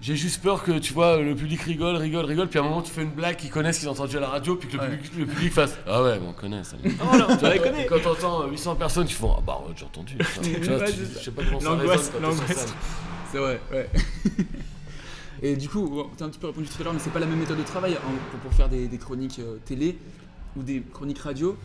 [0.00, 2.82] j'ai juste peur que, tu vois, le public rigole, rigole, rigole, puis à un moment
[2.82, 4.88] tu fais une blague qu'ils connaissent, qu'ils ont entendu à la radio, puis que le,
[4.96, 6.76] public, le public fasse Ah ouais, bon, on connaît ça.
[6.84, 7.86] Oh là, tu connais.
[7.86, 10.16] Quand t'entends 800 personnes qui font Ah bah j'ai entendu.
[10.42, 12.74] Tu tu- je sais pas comment ça L'angoisse, l'angoisse.
[13.30, 13.88] C'est vrai, ouais.
[15.42, 17.18] Et du coup, bon, t'as un petit peu répondu tout à l'heure, mais c'est pas
[17.18, 19.98] la même méthode de travail hein, pour, pour faire des, des chroniques euh, télé
[20.56, 21.56] ou des chroniques radio.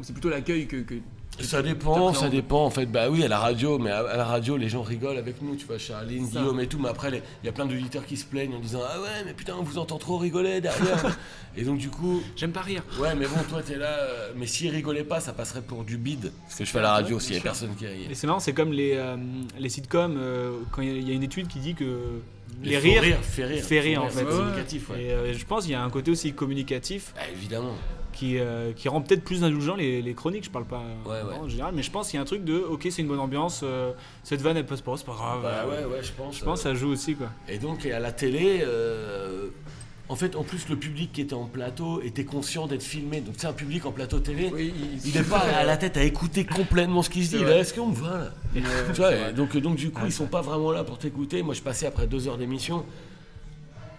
[0.00, 0.94] C'est plutôt l'accueil que, que
[1.40, 2.86] Ça dépend, ça dépend en fait.
[2.86, 5.56] Bah oui, à la radio, mais à, à la radio, les gens rigolent avec nous,
[5.56, 6.28] tu vois, Charline.
[6.28, 6.78] Guillaume et tout.
[6.78, 7.08] Mais après,
[7.42, 9.62] il y a plein d'auditeurs qui se plaignent en disant Ah ouais, mais putain, on
[9.62, 11.18] vous entend trop rigoler derrière.
[11.56, 12.22] et donc, du coup.
[12.36, 12.82] J'aime pas rire.
[13.00, 13.86] Ouais, mais bon, toi, t'es là.
[13.98, 16.32] euh, Mais s'ils rigolaient pas, ça passerait pour du bide.
[16.48, 18.06] Ce que je fais à la radio, s'il y a personne qui rit.
[18.10, 19.16] Et c'est marrant, c'est comme les, euh,
[19.58, 22.20] les sitcoms, euh, quand il y a- il y, a une étude qui dit que
[22.62, 23.64] Les rires rires, fait rire.
[23.64, 24.18] fait rire en fait.
[24.20, 25.02] c'est communicatif, ouais.
[25.02, 27.14] Et euh, je pense qu'il y a un côté aussi communicatif.
[27.32, 27.74] évidemment.
[28.12, 31.34] Qui, euh, qui rend peut-être plus indulgent les, les chroniques, je parle pas Ouais, ouais.
[31.40, 33.18] en général, mais je pense qu'il y a un truc de ok, c'est une bonne
[33.18, 33.92] ambiance, euh,
[34.22, 35.42] cette vanne elle passe pas, c'est pas grave.
[35.42, 36.38] Bah euh, ouais, ouais, je pense.
[36.38, 37.28] Je pense que ça joue aussi quoi.
[37.48, 39.48] Et donc, et à la télé, euh,
[40.08, 43.20] en fait, en plus, le public qui était en plateau était conscient d'être filmé.
[43.22, 44.52] Donc, c'est un public en plateau télé.
[45.04, 47.42] il n'est pas à la tête à écouter complètement ce qui se dit.
[47.44, 48.30] Là, Est-ce qu'on me voit là?
[48.54, 48.60] Ouais,
[48.92, 49.32] Tu vois, c'est vrai.
[49.32, 51.42] donc, donc, du coup, ils sont pas vraiment là pour t'écouter.
[51.42, 52.84] Moi, je passais après deux heures d'émission.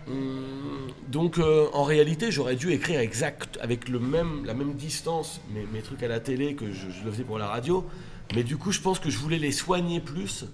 [0.07, 5.41] Hum, donc, euh, en réalité, j'aurais dû écrire exact avec le même, la même distance
[5.53, 7.85] mes, mes trucs à la télé que je, je le faisais pour la radio.
[8.35, 10.45] Mais du coup, je pense que je voulais les soigner plus.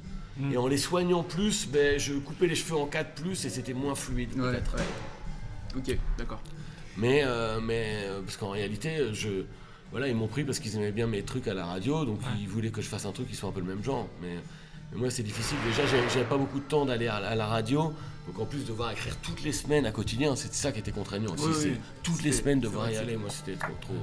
[0.54, 3.74] Et en les soignant plus, ben, je coupais les cheveux en 4 plus et c'était
[3.74, 4.78] moins fluide peut-être.
[5.76, 6.42] Ok, d'accord.
[6.98, 9.44] Mais, euh, mais euh, parce qu'en réalité, je,
[9.92, 12.48] voilà, ils m'ont pris parce qu'ils aimaient bien mes trucs à la radio, donc ils
[12.48, 14.08] voulaient que je fasse un truc qui soit un peu le même genre.
[14.22, 14.38] Mais,
[14.92, 15.58] mais moi, c'est difficile.
[15.66, 17.94] Déjà, j'ai- j'avais pas beaucoup de temps d'aller à, à la radio,
[18.28, 21.34] donc en plus devoir écrire toutes les semaines à quotidien, c'était ça qui était contraignant
[21.34, 21.46] aussi.
[21.46, 21.78] Oui, c'est oui.
[22.04, 23.96] toutes les C'est- semaines c'est devoir y aller, c'est- moi, c'était trop, trop.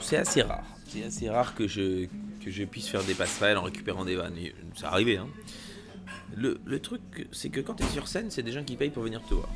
[0.00, 0.64] C'est assez rare.
[0.88, 2.06] C'est assez rare que je,
[2.44, 4.36] que je puisse faire des passerelles en récupérant des vannes.
[4.36, 5.28] Et Ça arrivait, hein.
[6.36, 8.90] Le, le truc, c'est que quand tu es sur scène, c'est des gens qui payent
[8.90, 9.48] pour venir te voir.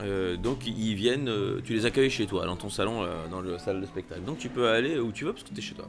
[0.00, 3.40] Euh, donc ils viennent, euh, tu les accueilles chez toi, dans ton salon, euh, dans
[3.42, 4.22] la salle de spectacle.
[4.22, 5.88] Donc tu peux aller où tu veux parce que tu es chez toi.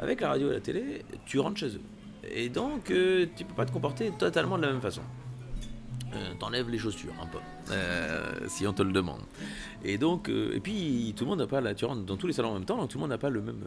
[0.00, 1.82] Avec la radio et la télé, tu rentres chez eux.
[2.34, 5.02] Et donc euh, tu peux pas te comporter totalement de la même façon.
[6.12, 7.38] Euh, T'enlèves les chaussures un peu,
[7.70, 9.20] euh, si on te le demande.
[9.84, 12.26] Et donc, euh, et puis tout le monde n'a pas la, tu rentres dans tous
[12.26, 13.62] les salons en même temps, donc tout le monde n'a pas le même,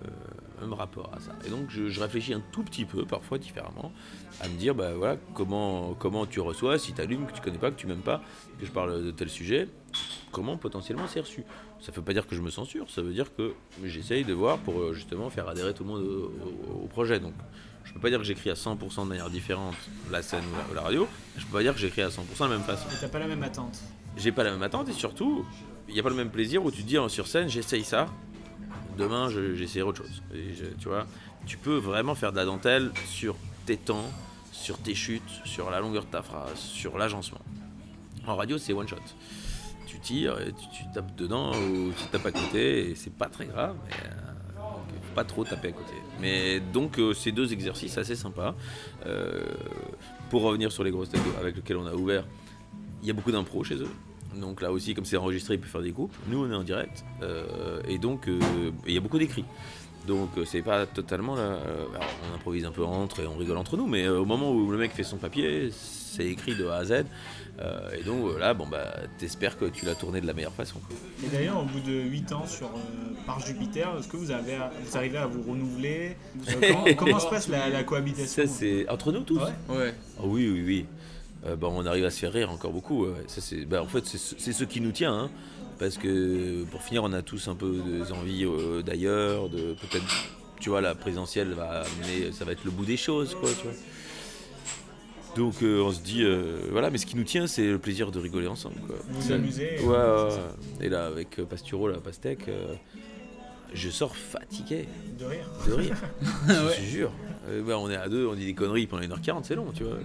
[0.59, 1.31] même rapport à ça.
[1.45, 3.93] Et donc je, je réfléchis un tout petit peu, parfois différemment,
[4.41, 7.57] à me dire, bah voilà, comment, comment tu reçois, si tu allumes, que tu connais
[7.57, 8.21] pas, que tu m'aimes pas,
[8.59, 9.69] que je parle de tel sujet,
[10.33, 11.45] comment potentiellement c'est reçu.
[11.85, 13.53] Ça veut pas dire que je me censure, ça veut dire que
[13.83, 16.31] j'essaye de voir pour euh, justement faire adhérer tout le monde au,
[16.71, 17.19] au- au projet.
[17.19, 17.33] Donc
[17.83, 19.75] je peux pas dire que j'écris à 100% de manière différente
[20.09, 21.05] la scène ou la, ou la radio,
[21.37, 23.19] je peux pas dire que j'écris à 100% de la même façon Et t'as pas
[23.19, 23.79] la même attente.
[24.15, 25.45] j'ai pas la même attente et surtout,
[25.89, 27.83] il n'y a pas le même plaisir où tu te dis hein, sur scène, j'essaye
[27.83, 28.07] ça,
[28.97, 30.23] demain je- j'essayerai autre chose.
[30.33, 31.05] Et je- tu vois,
[31.45, 34.09] tu peux vraiment faire de la dentelle sur tes temps,
[34.53, 37.41] sur tes chutes, sur la longueur de ta phrase, sur l'agencement.
[38.25, 38.95] En radio, c'est one shot.
[39.85, 43.45] Tu tires et tu, tapes dedans ou tu tapes à côté et c'est pas très
[43.45, 43.75] grave.
[43.85, 44.65] Mais, euh,
[45.15, 45.93] pas trop taper à côté.
[46.19, 48.55] Mais donc, euh, ces deux exercices assez sympas.
[49.05, 49.43] Euh,
[50.29, 52.25] pour revenir sur les grosses têtes avec lesquelles on a ouvert,
[53.01, 53.89] il y a beaucoup d'impro chez eux.
[54.35, 56.15] Donc là aussi, comme c'est enregistré, il peut faire des coupes.
[56.27, 57.05] Nous, on est en direct.
[57.87, 58.27] et donc,
[58.87, 59.45] il y a beaucoup d'écrits.
[60.07, 61.59] Donc, c'est pas totalement là.
[62.29, 64.77] on improvise un peu entre et on rigole entre nous, mais au moment où le
[64.77, 65.69] mec fait son papier,
[66.15, 66.91] c'est écrit de A à Z.
[67.61, 70.79] Euh, et donc, là, bon, bah, t'espères que tu l'as tourné de la meilleure façon.
[70.79, 70.95] quoi.
[71.23, 74.55] Et d'ailleurs, au bout de 8 ans sur, euh, par Jupiter, est-ce que vous, avez
[74.55, 76.15] à- vous arrivez à vous renouveler?
[76.49, 78.25] Euh, comment, comment se passe la, la cohabitation?
[78.47, 79.75] Ça, c'est entre nous tous Ouais.
[79.77, 79.93] Ouais.
[80.19, 80.85] Ah oui, oui, oui.
[81.45, 83.05] Euh, bah, on arrive à se faire rire encore beaucoup.
[83.05, 83.11] ouais.
[83.27, 85.13] Ça, c'est, bah, en fait, c'est, ce- c'est ce qui nous tient.
[85.13, 85.29] hein.
[85.79, 89.49] parce que pour finir, on a tous un peu des envies euh, d'ailleurs.
[89.49, 90.05] De, peut-être,
[90.59, 93.67] tu vois, la présidentielle va amener, ça va être le bout des choses, quoi, tu
[93.67, 93.75] vois.
[95.35, 98.11] Donc euh, on se dit, euh, voilà, mais ce qui nous tient, c'est le plaisir
[98.11, 98.75] de rigoler ensemble.
[98.85, 98.95] Quoi.
[99.09, 100.85] Vous C'est- amusez, Ouais, euh, ouais.
[100.85, 102.73] Et là, avec Pasturo, la pastèque, euh,
[103.73, 104.87] je sors fatigué.
[105.17, 105.49] De rire.
[105.67, 105.97] De rire.
[106.47, 107.11] Je te jure.
[107.49, 109.83] Euh, bah, on est à deux, on dit des conneries pendant 1h40, c'est long, tu
[109.83, 109.97] vois.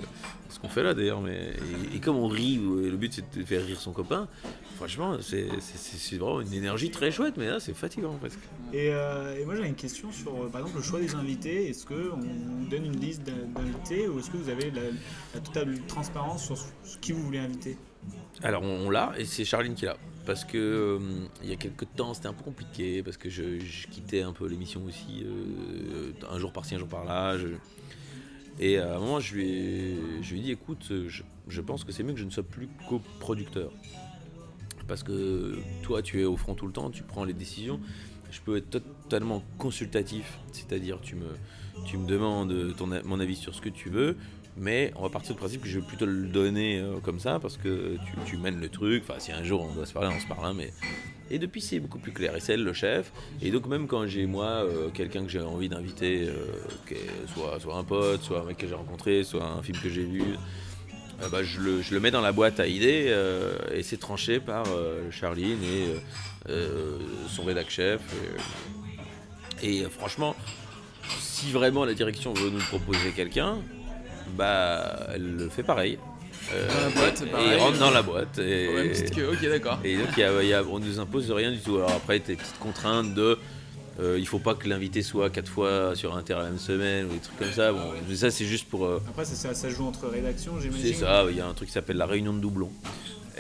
[0.49, 1.21] Ce qu'on fait là d'ailleurs.
[1.21, 1.53] Mais...
[1.93, 4.27] Et, et comme on rit, le but c'est de faire rire son copain,
[4.77, 5.47] franchement, c'est
[6.17, 8.39] vraiment une énergie très chouette, mais là c'est fatigant presque.
[8.73, 11.69] Et, euh, et moi j'avais une question sur euh, par exemple le choix des invités.
[11.69, 14.83] Est-ce qu'on vous donne une liste d'in- d'invités ou est-ce que vous avez la,
[15.35, 16.57] la totale transparence sur
[17.01, 17.77] qui vous voulez inviter?
[18.43, 19.97] Alors on, on l'a, et c'est Charline qui l'a.
[20.29, 20.99] Parce que euh,
[21.43, 24.47] il y a quelques temps c'était un peu compliqué, parce que je, quittais un peu
[24.47, 27.35] l'émission aussi, euh, un jour par-ci, un jour par-là.
[28.61, 32.19] Et à un moment je lui ai, dit écoute, je, pense que c'est mieux que
[32.19, 33.73] je ne sois plus coproducteur.
[34.87, 37.81] Parce que toi tu es au front tout le temps, tu prends les décisions.
[38.31, 42.53] Je peux être totalement consultatif, c'est-à-dire tu me, demandes
[43.07, 44.15] mon avis sur ce que tu veux,
[44.59, 47.39] mais on va partir du principe que je vais plutôt le donner euh, comme ça
[47.39, 47.97] parce que
[48.27, 49.05] tu, mènes le truc.
[49.09, 50.45] Enfin, si un jour on doit se parler, on se parle.
[50.47, 50.73] hein, mais
[51.31, 52.35] et depuis c'est beaucoup plus clair.
[52.37, 53.13] Et c'est elle le chef.
[53.41, 56.95] Et donc même quand j'ai moi euh, quelqu'un que j'ai envie d'inviter, euh,
[57.33, 60.05] soit soit un pote, soit un mec que j'ai rencontré, soit un film que j'ai
[60.05, 60.23] vu.
[61.31, 63.15] bah, je, le, je le mets dans la boîte à idées
[63.73, 64.65] et c'est tranché par
[65.11, 66.53] Charline et
[67.29, 68.01] son rédac chef.
[69.63, 70.37] Et, et, franchement,
[71.19, 73.59] si vraiment la direction veut nous proposer quelqu'un,
[74.37, 75.99] bah elle le fait pareil.
[76.55, 77.49] Euh, Dans la boîte, et pareil.
[77.53, 78.39] il rentre dans la boîte.
[78.39, 79.79] Et, Au même titre que- ok, d'accord.
[79.85, 81.77] Et donc, il y a- il y a- on nous impose rien du tout.
[81.77, 83.39] Alors après, t'as des petites contraintes de.
[84.01, 87.15] euh, il faut pas que l'invité soit quatre fois sur Inter la même semaine ou
[87.15, 87.73] des trucs comme ça.
[87.73, 87.81] Bon,
[88.15, 88.87] ça c'est juste pour.
[88.87, 90.95] euh, Après, ça, ça, joue entre rédactions, c'est j'imagine.
[90.95, 92.71] ça, il y a un truc qui s'appelle la réunion de doublons.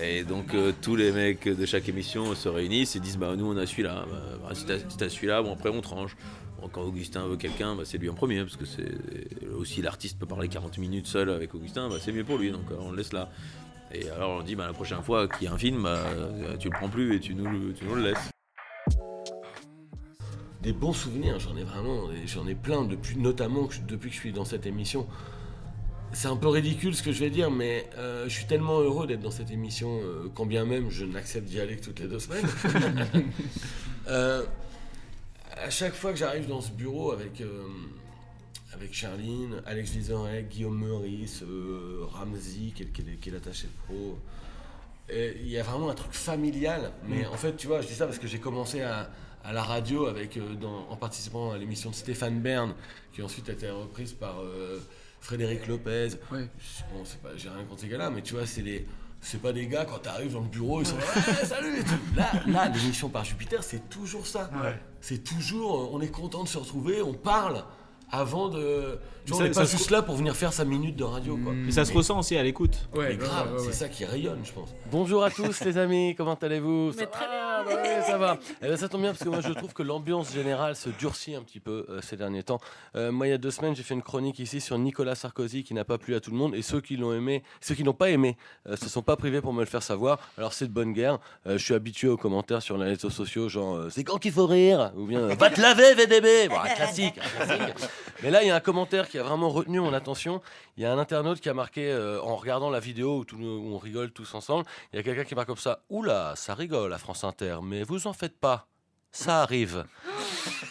[0.00, 3.46] Et donc euh, tous les mecs de chaque émission se réunissent et disent bah nous
[3.46, 4.64] on a celui-là, bah, bah, si
[4.96, 6.16] t'as celui-là, bon après on tranche.
[6.60, 10.18] Bon, quand Augustin veut quelqu'un, bah, c'est lui en premier, parce que c'est aussi l'artiste
[10.18, 12.96] peut parler 40 minutes seul avec Augustin, c'est mieux pour lui, donc euh, on le
[12.98, 13.30] laisse là.
[13.92, 15.88] Et alors on dit bah, la prochaine fois qu'il y a un film,
[16.60, 18.30] tu le prends plus et tu nous, le- tu nous le laisses.
[20.62, 24.32] Des bons souvenirs, j'en ai vraiment, j'en ai plein, depuis, notamment depuis que je suis
[24.32, 25.06] dans cette émission.
[26.12, 29.06] C'est un peu ridicule ce que je vais dire, mais euh, je suis tellement heureux
[29.06, 32.08] d'être dans cette émission, euh, quand bien même je n'accepte d'y aller que toutes les
[32.08, 32.46] deux semaines.
[34.08, 34.42] Euh,
[35.54, 37.62] à chaque fois que j'arrive dans ce bureau avec, euh,
[38.72, 41.44] avec Charline, Alex Vizorek, Guillaume Meurice,
[42.14, 44.18] Ramsey, qui est, qui est- qui est l'attaché de pro,
[45.12, 46.90] il y a vraiment un truc familial.
[47.06, 47.32] Mais Mm.
[47.34, 49.10] en fait, tu vois, je dis ça parce que j'ai commencé à,
[49.44, 52.72] à la radio avec, dans- en participant à l'émission de Stéphane Bern,
[53.12, 54.36] qui ensuite a été reprise par
[55.20, 56.10] Frédéric Lopez.
[56.30, 58.86] Bon, c'est pas, j'ai rien contre ces gars-là, mais tu vois, c'est les.
[59.20, 60.96] C'est pas des gars quand t'arrives dans le bureau, ils sont
[61.44, 61.98] salut et tout.
[62.14, 64.48] Là, là l'émission par Jupiter, c'est toujours ça.
[64.62, 64.80] Ouais.
[65.00, 67.64] C'est toujours, euh, on est content de se retrouver, on parle
[68.10, 68.98] avant de.
[69.24, 70.96] Tu vois, Ça- on n'est ça pas se- juste là pour venir faire sa minute
[70.96, 71.52] de radio, quoi.
[71.52, 72.88] Mais ça se ressent aussi à l'écoute.
[72.96, 74.70] Mais grave, c'est ça qui rayonne, je pense.
[74.90, 76.92] Bonjour à tous les amis, comment allez-vous?
[76.96, 78.38] Mais très Ah, bah ouais, ça va.
[78.62, 81.34] Eh ben, ça tombe bien parce que moi je trouve que l'ambiance générale se durcit
[81.34, 82.60] un petit peu euh, ces derniers temps.
[82.94, 85.64] Euh, moi il y a deux semaines j'ai fait une chronique ici sur Nicolas Sarkozy
[85.64, 87.82] qui n'a pas plu à tout le monde et ceux qui l'ont aimé, ceux qui
[87.82, 88.36] n'ont pas aimé,
[88.68, 90.20] euh, se sont pas privés pour me le faire savoir.
[90.38, 91.18] Alors c'est de bonne guerre.
[91.48, 94.32] Euh, je suis habitué aux commentaires sur les réseaux sociaux genre euh, c'est quand qu'il
[94.32, 94.92] faut rire?
[94.96, 96.48] ou bien euh, va te laver VDB.
[96.48, 97.88] Bon, classique, un classique.
[98.22, 100.40] Mais là il y a un commentaire qui a vraiment retenu mon attention.
[100.76, 103.78] Il y a un internaute qui a marqué euh, en regardant la vidéo où, on
[103.78, 104.64] rigole tous ensemble.
[104.92, 107.82] Il y a quelqu'un qui marque comme ça Oula, ça rigole à France Inter, mais
[107.82, 108.66] vous en faites pas.
[109.10, 109.84] Ça arrive.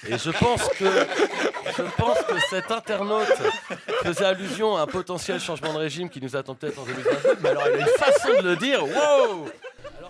[0.07, 3.27] Et je pense que je pense que cet internaute
[4.03, 7.37] faisait allusion à un potentiel changement de régime qui nous attend peut-être en 2022.
[7.41, 8.83] Mais alors il a une façon de le dire.
[8.83, 9.49] Wow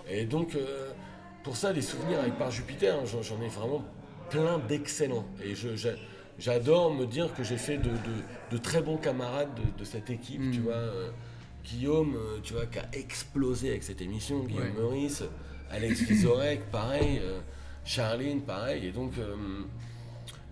[0.08, 0.90] Et donc euh,
[1.42, 3.82] pour ça les souvenirs avec Par Jupiter, hein, j'en ai vraiment
[4.28, 5.24] plein d'excellents.
[5.42, 5.74] Et je-
[6.38, 8.22] j'adore me dire que j'ai fait de, de-
[8.52, 10.42] de très bons camarades de, de cette équipe.
[10.52, 11.10] Tu vois, euh,
[11.64, 14.44] Guillaume, euh, tu vois, qui a explosé avec cette émission.
[14.44, 14.72] Guillaume Ouais.
[14.80, 15.22] Meurice,
[15.70, 17.20] Alex Vizorek, pareil.
[17.22, 17.40] euh,
[17.84, 18.86] Charline, pareil.
[18.86, 19.12] Et donc.
[19.18, 19.34] euh,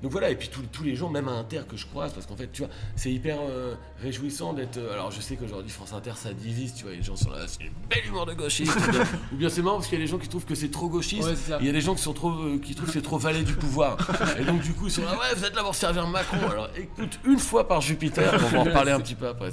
[0.02, 2.26] donc voilà, et puis tous, tous les jours, même à Inter que je croise, parce
[2.26, 4.76] qu'en fait, tu vois, c'est hyper euh, réjouissant d'être.
[4.76, 7.38] euh, alors je sais qu'aujourd'hui, France Inter, ça divise, tu vois, les gens sont là,
[7.46, 8.76] c'est une belle humour de gauchiste.
[9.32, 10.88] ou bien- c'est marrant parce qu'il y a des gens qui trouvent que c'est trop
[10.88, 13.00] gauchiste, Ouais, il y a des gens qui, sont trop, euh, qui trouvent que c'est
[13.02, 13.96] trop valet du pouvoir.
[14.38, 16.46] et donc du coup, ils sont là, ouais, vous êtes là pour servir Macron.
[16.50, 19.50] Alors écoute, une fois par Jupiter, on va en reparler un petit peu après.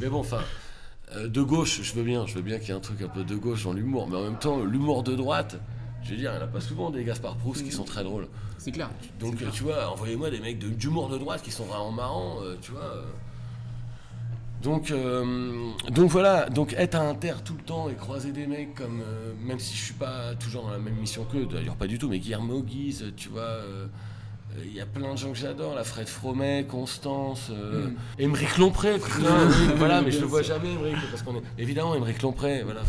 [0.00, 0.40] Mais bon, enfin.
[1.24, 3.24] de gauche, je veux bien, je veux bien qu'il y ait un truc un peu
[3.24, 5.56] de gauche dans l'humour, mais en même temps, l'humour de droite,
[6.08, 8.02] je veux dire, il n'y en a pas souvent des Gaspard Proust qui sont très
[8.02, 8.26] drôles.
[8.58, 8.90] C'est clair.
[9.20, 12.56] Donc, tu vois, envoyez-moi des mecs de- d'humour de droite qui sont vraiment marrants, euh,
[12.60, 12.80] tu vois.
[12.82, 13.02] euh.
[14.62, 18.74] Donc, euh, donc voilà, donc être à Inter tout le temps et croiser des mecs
[18.74, 21.86] comme, euh, même si je suis pas toujours dans la même mission qu'eux, d'ailleurs pas
[21.86, 23.58] du tout, mais Guillermo Guise, tu vois,
[24.64, 27.96] il y a plein de gens que j'adore, la Fred Fromet, Constance, euh, Mm.
[28.18, 29.46] Émeric Lompré, putain,
[29.76, 32.80] voilà, mais je le vois jamais, Émeric, parce qu'on est, évidemment, Émeric Lompré, voilà.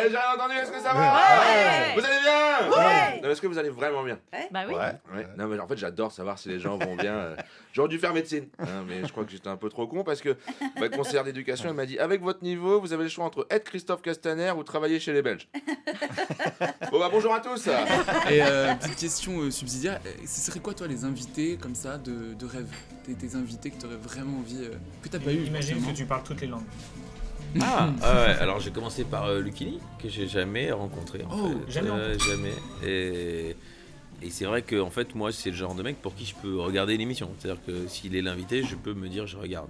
[0.05, 1.93] Eh, J'ai rien entendu, est-ce que ça va Ouais.
[1.95, 3.21] Vous allez bien Ouais.
[3.21, 4.17] Non, Est-ce que vous allez vraiment bien
[4.51, 4.73] Bah oui.
[4.75, 5.27] Ouais.
[5.37, 7.13] Non, mais en fait, j'adore savoir si les gens vont bien.
[7.13, 7.35] euh.
[7.73, 10.21] J'aurais dû faire médecine, hein, mais je crois que j'étais un peu trop con parce
[10.21, 10.35] que
[10.79, 13.63] ma conseillère d'éducation elle m'a dit avec votre niveau, vous avez le choix entre être
[13.65, 15.47] Christophe Castaner ou travailler chez les Belges.
[16.91, 17.67] bon, bah bonjour à tous
[18.29, 21.97] Et euh, petite question euh, subsidiaire, euh, ce serait quoi toi les invités comme ça
[21.99, 22.67] de, de rêve?
[23.05, 24.73] Tes, tes invités que tu aurais vraiment envie, euh,
[25.03, 26.63] que t'as pas eu Imagine que tu parles toutes les langues.
[27.61, 31.23] Ah, ah ouais, alors j'ai commencé par euh, Lucchini, que j'ai jamais rencontré.
[31.23, 31.71] En Oh, fait.
[31.71, 32.17] jamais Euh.
[32.19, 32.53] Jamais.
[32.85, 33.55] Et,
[34.21, 36.35] et c'est vrai que en fait, moi, c'est le genre de mec pour qui je
[36.35, 37.31] peux regarder l'émission.
[37.39, 39.69] C'est-à-dire que s'il est l'invité, je peux me dire je regarde.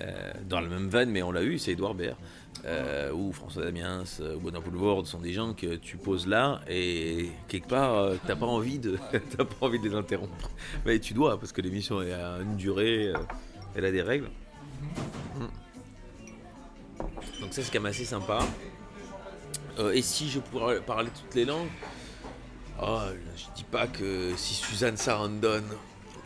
[0.00, 2.16] Euh, dans la même vanne, mais on l'a eu, c'est Edouard Baird.
[2.64, 6.60] Euh, ou François Damiens, euh, ou Benoît Poulvord sont des gens que tu poses là
[6.68, 10.50] et quelque part euh, t'as pas envie de t'as pas envie de les interrompre
[10.84, 13.12] mais tu dois parce que l'émission à une durée
[13.74, 14.28] elle a des règles
[17.40, 18.40] donc ça c'est quand même assez sympa.
[19.78, 21.68] Euh, et si je pourrais parler toutes les langues,
[22.82, 23.00] oh,
[23.36, 25.62] je dis pas que si Suzanne Sarandon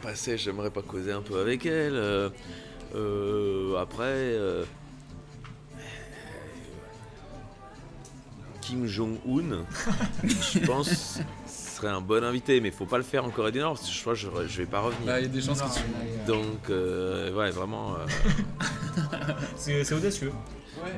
[0.03, 1.95] passait, j'aimerais pas causer un peu avec elle.
[1.95, 2.31] Euh,
[2.95, 4.37] Euh, après,
[8.61, 9.65] Kim Jong-un,
[10.25, 11.19] je pense,
[11.85, 13.95] serait un bon invité, mais faut pas le faire en Corée du Nord, parce que
[13.95, 15.07] je crois que je, je vais pas revenir.
[15.07, 17.95] Bah, il y a des chances que tu- Donc, euh, ouais, vraiment.
[17.95, 18.07] euh,
[19.57, 20.33] C'est c'est audacieux.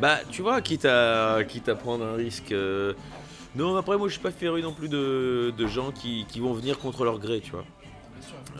[0.01, 2.53] Bah, tu vois, quitte à, quitte à prendre un risque.
[2.53, 2.93] euh,
[3.55, 6.53] Non, après, moi, je suis pas féru non plus de, de gens qui, qui vont
[6.53, 7.65] venir contre leur gré, tu vois.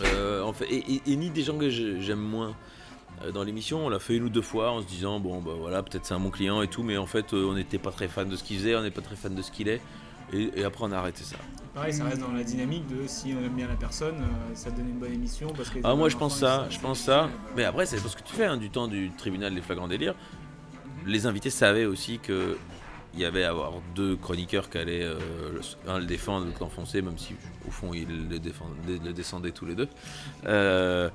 [0.05, 2.55] Euh, en fait, et, et- et ni des gens que j'aime moins.
[3.25, 5.53] Euh, Dans l'émission, on l'a fait une ou deux fois en se disant bon bah
[5.59, 7.91] voilà peut-être c'est un bon client et tout, mais en fait euh, on n'était pas
[7.91, 9.81] très fan de ce qu'il faisait, on n'est pas très fan de ce qu'il est,
[10.35, 11.37] et, et après on a arrêté ça.
[11.77, 14.71] Pareil, ça reste dans la dynamique de si on aime bien la personne, euh, ça
[14.71, 15.53] donne une bonne émission.
[15.55, 17.29] Parce que Ah moi je pense ça, je pense ça.
[17.55, 20.15] Mais après c'est parce que tu fais hein, du temps du tribunal des flagrants délires.
[21.05, 22.57] Les invités savaient aussi que
[23.13, 25.19] il y avait à avoir deux chroniqueurs qui allaient euh,
[25.87, 27.35] un le défendre, l'autre l'enfoncer, même si
[27.69, 29.89] au fond ils le, défendaient- le descendaient tous les deux.
[30.47, 31.11] Euh,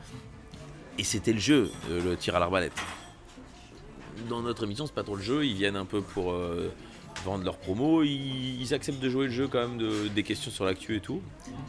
[1.00, 2.80] et c'était le jeu, euh, le tir à l'arbalète.
[4.30, 6.72] Dans notre émission c'est pas trop le jeu, ils viennent un peu pour euh,
[7.26, 10.50] vendre leurs promos, ils, ils acceptent de jouer le jeu quand même, de- des questions
[10.52, 11.22] sur l'actu et tout.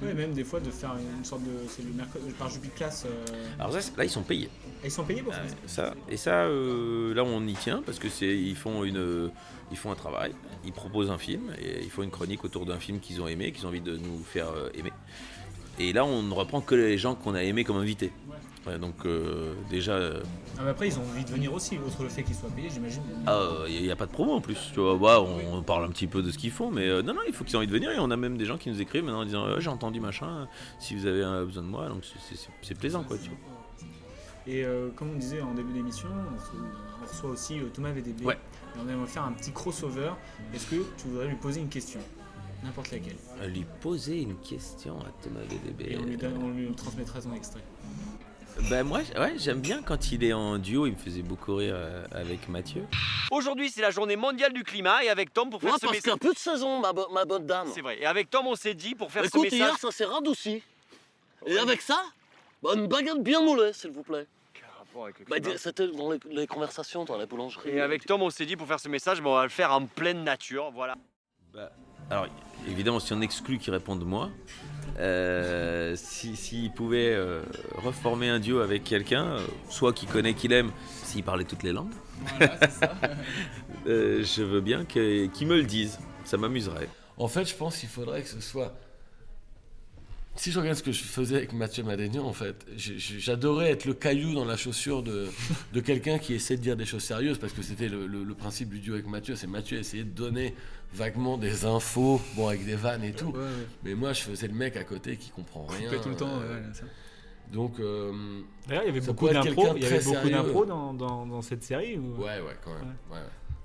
[0.02, 1.51] Ouais, même des fois de faire une sorte de.
[1.69, 3.05] C'est le mercredi, par Jupiter Classe.
[3.06, 4.48] euh, Alors ça, là ils sont payés.
[4.85, 8.09] Ils sont payés pour ça Ça, et ça, euh, là, on y tient parce que
[8.09, 9.31] c'est, ils font une,
[9.70, 10.32] ils font un travail,
[10.64, 13.52] ils proposent un film et ils font une chronique autour d'un film qu'ils ont aimé,
[13.52, 14.93] qu'ils ont envie de nous faire euh, aimer.
[15.78, 18.12] Et là, on ne reprend que les gens qu'on a aimés comme invités.
[18.28, 18.36] Ouais,
[18.78, 20.22] donc euh, déjà, euh,
[20.59, 22.70] Ah, mais après, ils ont envie de venir aussi, outre le fait qu'ils soient payés,
[22.70, 23.02] j'imagine.
[23.68, 24.70] il n'y a, pas de promo en plus.
[24.72, 27.14] Tu vois, Ouais, on, parle un petit peu de ce qu'ils font, mais euh, non,
[27.14, 27.90] non, il faut qu'ils aient envie de venir.
[27.90, 30.48] Et on a même des gens qui nous écrivent maintenant en disant j'ai entendu machin,
[30.78, 32.05] si vous avez besoin de moi, donc
[32.62, 33.16] c'est- plaisant quoi.
[33.18, 33.39] Tu vois.
[34.47, 34.64] Et
[34.97, 38.24] comme on disait en début d'émission, on, reçoit aussi Thomas VDB.
[38.24, 38.39] Ouais.
[38.76, 40.12] Et on aimerait faire un petit crossover.
[40.55, 42.01] Est-ce que tu voudrais lui poser une question?
[42.62, 43.16] N'importe laquelle.
[43.48, 45.93] Lui poser une question à Thomas VDB.
[45.93, 47.62] Et on lui, donne- on lui transmettra son extrait.
[48.70, 51.74] Ben moi, ouais, j'aime bien quand il est en duo, il me faisait beaucoup rire
[51.76, 52.84] euh, avec Mathieu.
[53.30, 55.92] Aujourd'hui, c'est la journée mondiale du climat et avec Tom pour faire Ouais, ce parce
[55.96, 56.02] message.
[56.02, 57.68] qu'il y a peu de saison, ma, bo- ma bonne dame.
[57.74, 57.98] C'est vrai.
[58.00, 59.58] Et avec Tom, on s'est dit pour faire Écoute, ce message.
[59.58, 60.62] hier, ça s'est radouci.
[61.46, 62.02] Et avec ça,
[62.62, 64.26] bah, une baguette bien moulée, s'il vous plaît.
[65.28, 67.70] Bah, dis- C'était dans les, les conversations dans la boulangerie.
[67.70, 69.72] Et avec Tom, on s'est dit pour faire ce message, bon, on va le faire
[69.72, 70.96] en pleine nature, voilà.
[72.10, 72.26] Alors
[72.68, 74.30] évidemment, si on exclut qu'il réponde moi,
[74.98, 77.43] euh, si- s'il pouvait euh,
[77.77, 80.70] reformer un duo avec quelqu'un, euh, soit qu'il connaît, qu'il aime,
[81.05, 81.93] s'il parlait toutes les langues,
[83.86, 86.89] euh, je veux bien que- qu'il me le dise, ça m'amuserait.
[87.19, 88.74] En fait, je pense qu'il faudrait que ce soit.
[90.34, 93.92] Si je regarde ce que je faisais avec Mathieu Madénian, en fait, j'adorais être le
[93.92, 95.26] caillou dans la chaussure de,
[95.74, 98.34] de quelqu'un qui essaie de dire des choses sérieuses, parce que c'était le, le- le
[98.34, 100.54] principe du duo avec Mathieu, c'est Mathieu essayait de donner
[100.94, 103.26] vaguement des infos, bon, avec des vannes et tout.
[103.26, 103.66] Ouais, ouais.
[103.84, 105.90] Mais moi, je faisais le mec à côté qui comprend rien.
[105.90, 106.84] Coupait tout le temps, euh, ouais, ça.
[107.52, 109.42] Donc, euh, D'ailleurs, il y avait beaucoup d'impro.
[109.44, 110.30] quelqu'un Il y de avait très beaucoup sérieux.
[110.42, 111.98] d'impro dans, dans, dans cette série.
[111.98, 112.84] ou- Ouais, ouais, quand même.
[113.10, 113.22] Ouais, ouais.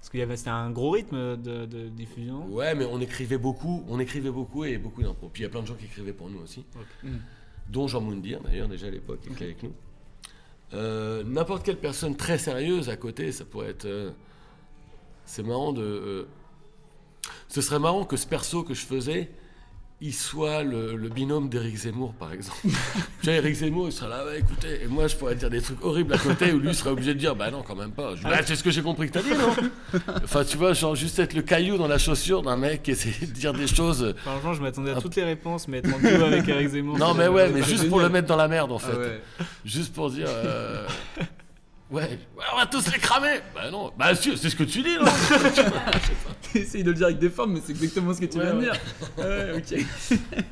[0.07, 2.45] Parce qu'il y avait c'était un gros rythme de, de diffusion.
[2.47, 5.27] Ouais, mais on écrivait beaucoup, on écrivait beaucoup et beaucoup d'impro.
[5.27, 6.63] Puis il y a plein de gens qui écrivaient pour nous aussi,
[7.03, 7.09] Mm.
[7.69, 9.73] dont Jean Moundir d'ailleurs déjà à l'époque qui était avec nous.
[10.73, 13.83] Euh, N'importe quelle personne très sérieuse à côté, ça pourrait être.
[13.85, 14.11] euh,
[15.25, 15.81] c'est marrant de.
[15.81, 16.27] euh,
[17.49, 19.29] ce serait marrant que ce perso que je faisais,
[19.99, 22.59] il soit le, le binôme d'Éric Zemmour par exemple.
[22.63, 22.69] tu
[23.25, 25.83] vois, Éric Zemmour, il serait là, ouais, écoutez, et moi je pourrais dire des trucs
[25.83, 28.15] horribles à côté où lui serait obligé de dire, bah non, quand même pas.
[28.15, 30.95] Je bah, c'est ce que j'ai compris que t'as dit, non Enfin, tu vois, genre
[30.95, 34.13] juste être le caillou dans la chaussure d'un mec qui essaie de dire des choses.
[34.23, 36.97] Franchement, je m'attendais à toutes les réponses, mais être en duo avec Eric Zemmour.
[36.99, 38.91] Non, mais ouais, mais juste pour le mettre dans la merde en fait.
[38.93, 39.21] Ah ouais.
[39.65, 40.27] Juste pour dire.
[40.29, 40.85] euh,
[41.89, 44.81] Ouais, ouais, on va tous les cramer Bah non, bah si, c'est ce que tu
[44.81, 45.05] dis, non
[46.55, 48.53] Essaye de le dire avec des formes, mais c'est exactement ce que tu Ouais, viens
[48.55, 48.63] de ouais.
[48.65, 48.79] dire.
[49.17, 50.37] Ouais, ok.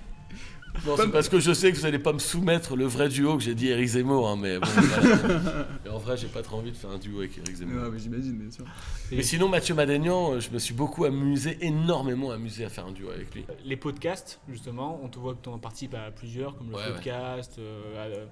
[0.83, 3.37] Bon, c'est parce que je sais que vous allez pas me soumettre le vrai duo
[3.37, 4.67] que j'ai dit Eric Zemmour, hein, mais bon.
[5.85, 7.83] Et en vrai, j'ai pas trop envie de faire un duo avec Eric Zemmour.
[7.83, 8.65] Ouais, mais j'imagine, bien sûr.
[9.11, 12.91] Mais sinon, Mathieu Madénian, euh, je me suis beaucoup amusé, énormément amusé à faire un
[12.91, 13.45] duo avec lui.
[13.63, 16.91] Les podcasts, justement, on te voit que tu en participes à plusieurs, comme le Ouais,
[16.93, 17.55] podcast.
[17.57, 18.25] euh, euh,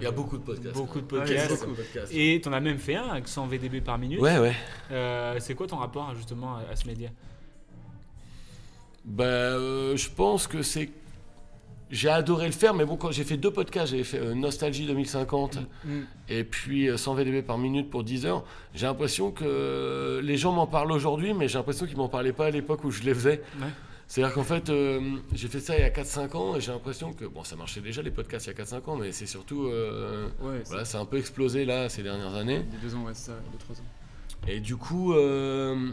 [0.00, 1.14] Il y a beaucoup de podcasts, Beaucoup de.
[1.16, 1.66] Ouais, a podcasts.
[1.66, 1.80] beaucoup.
[2.12, 4.20] Et tu en as même fait un avec 100 VDB par minute.
[4.20, 4.54] Ouais, ouais.
[4.90, 7.10] Euh, c'est quoi ton rapport justement à, ce média?
[9.04, 10.90] Ben, euh, je pense que c'est.
[11.90, 14.86] J'ai adoré le faire, mais bon, quand j'ai fait deux podcasts, j'avais fait euh, Nostalgie
[14.86, 15.90] 2050 Mm.
[16.30, 18.44] et puis euh, 100 VDB par minute pour 10 heures.
[18.74, 22.46] J'ai l'impression que les gens m'en parlent aujourd'hui, mais j'ai l'impression qu'ils m'en parlaient pas
[22.46, 23.42] à l'époque où je les faisais.
[23.60, 23.66] Ouais.
[24.12, 27.14] C'est-à-dire qu'en fait, euh, j'ai fait ça il y a 4-5 ans et j'ai l'impression
[27.14, 29.64] que, bon, ça marchait déjà les podcasts il y a 4-5 ans, mais c'est surtout.
[29.68, 32.62] euh, Ouais, voilà, c'est un peu explosé là ces dernières années.
[32.68, 33.84] Il y a deux ans, ouais, ça, deux, trois ans.
[34.46, 35.92] Et du coup, euh,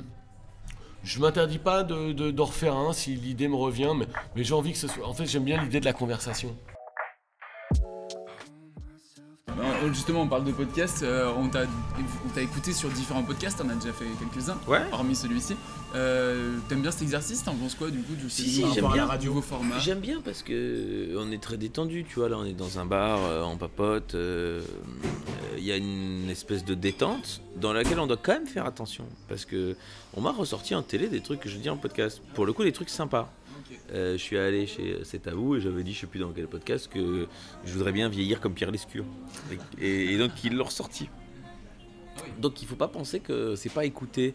[1.01, 4.05] je m'interdis pas de, de- d'en refaire un si l'idée me revient, mais,
[4.35, 5.07] mais j'ai envie que ce soit.
[5.07, 6.53] En fait, j'aime bien l'idée de la conversation.
[9.57, 11.03] Euh, justement, on parle de podcast.
[11.03, 13.61] euh, on t'a écouté sur différents podcasts.
[13.65, 14.57] On a déjà fait quelques-uns.
[14.67, 14.81] Ouais.
[14.91, 15.55] Hormis celui-ci.
[15.95, 19.07] Euh, T'aimes bien cet exercice T'en penses quoi du coup ce Si, si, j'aime bien.
[19.07, 22.29] la nouveau format J'aime bien parce que euh, on est très détendu, tu vois.
[22.29, 24.15] Là, on est dans un bar, euh, on papote.
[25.57, 29.05] Il y a une espèce de détente dans laquelle on doit quand même faire attention
[29.27, 29.75] parce que
[30.15, 32.21] on m'a ressorti en télé des trucs que je dis en podcast.
[32.33, 33.29] Pour le coup, des trucs sympas.
[33.91, 36.31] Euh, je suis allé chez C'est à vous et j'avais dit, je sais plus dans
[36.31, 37.27] quel podcast, que
[37.65, 39.05] je voudrais bien vieillir comme Pierre Lescure.
[39.79, 41.09] Et, donc, ils l'ont ressorti.
[42.39, 44.33] Donc, il faut pas penser que c'est pas écouté.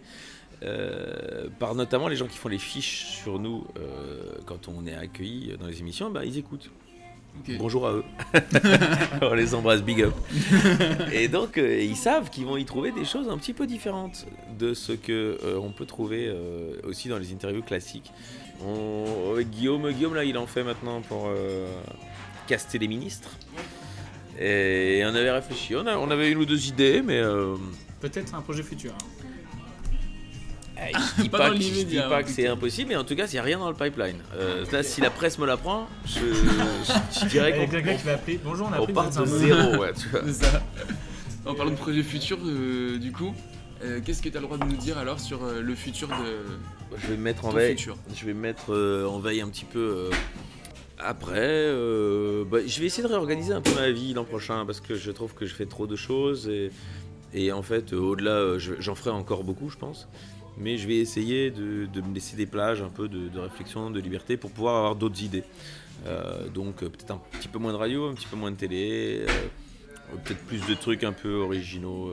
[0.63, 4.95] euh, par notamment les gens qui font les fiches sur nous euh, quand on est
[4.95, 6.71] accueilli dans les émissions, bah, ils écoutent.
[7.59, 8.05] Bonjour à eux.
[9.23, 10.15] on les embrasse, big up.
[11.13, 14.27] Et donc, euh, ils savent qu'ils vont y trouver des choses un petit peu différentes
[14.59, 18.13] de ce que euh, on peut trouver euh, aussi dans les interviews classiques.
[18.63, 21.67] On- avec Guillaume, Guillaume là, il en fait maintenant pour euh,
[22.47, 23.31] caster les ministres.
[24.39, 27.55] Et on avait réfléchi, on, a- on avait une ou deux idées, mais euh,
[28.01, 28.93] Peut-être un projet futur.
[28.93, 30.85] hein.
[30.91, 32.47] eh, je dis Pas pas, dans que, je dis l'immédiat, pas en que tout c'est
[32.49, 34.19] impossible, mais en tout cas, il n'y a rien dans le pipeline.
[34.37, 38.05] Euh, là, si la presse me l'apprend, je, je, je dirais a qu'on quelqu'un qui
[38.05, 38.41] va appeler.
[38.45, 39.77] Bonjour, on a on appris part de zéro.
[39.81, 40.23] Ouais, tu vois.
[40.33, 40.63] Ça.
[41.47, 43.35] En parlant de projet futur, euh, du coup,
[43.85, 46.09] euh, qu'est-ce que tu as le droit de nous dire alors sur euh, le futur
[46.09, 46.97] de.
[46.99, 47.77] Je vais me mettre en veille.
[47.77, 47.97] futur?
[48.15, 50.11] Je vais me mettre euh, en veille un petit peu.
[50.99, 51.69] après,
[52.51, 55.11] bah, je vais essayer de réorganiser un peu ma vie l'an prochain parce que je
[55.11, 56.71] trouve que je fais trop de choses et,
[57.35, 60.09] et en fait, au-delà, je- j'en ferai encore beaucoup, je pense.
[60.57, 63.91] Mais je vais essayer de, de me laisser des plages un peu de, de réflexion,
[63.91, 65.43] de liberté pour pouvoir avoir d'autres idées.
[66.55, 69.25] Donc peut-être un petit peu moins de radio, un petit peu moins de télé,
[70.25, 72.11] peut-être plus de trucs un peu originaux.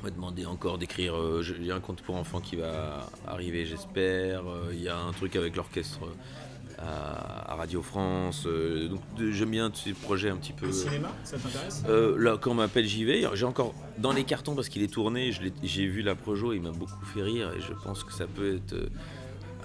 [0.00, 1.14] On m'a demandé encore d'écrire.
[1.16, 4.46] euh, a un conte pour enfants qui va arriver, j'espère.
[4.48, 8.44] euh, Il y a un truc avec l'orchestre euh, à, à Radio France.
[8.46, 9.00] euh, donc
[9.30, 10.66] j'aime bien tous ces projets un petit peu.
[10.66, 11.84] Le cinéma, ça t'intéresse?
[12.18, 13.24] Là, quand on m'appelle, j'y vais.
[13.34, 15.32] J'ai encore dans les cartons parce qu'il est tourné.
[15.62, 18.56] J'ai vu la projo, il m'a beaucoup fait rire et je pense que ça peut
[18.56, 18.74] être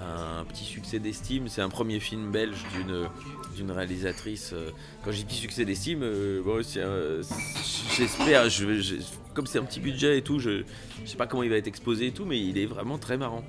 [0.02, 1.48] un petit succès d'estime.
[1.48, 3.08] C'est un premier film belge d'une
[3.56, 4.52] d'une réalisatrice.
[4.54, 4.70] euh,
[5.04, 7.24] Quand j'ai dit succès d'estime, euh, bon, euh,
[7.98, 8.50] j'espère.
[8.50, 8.96] Je, je-
[9.34, 10.64] comme c'est un petit budget et tout, je,
[11.04, 13.18] je sais pas comment il va être exposé et tout, mais il est vraiment très
[13.18, 13.44] marrant.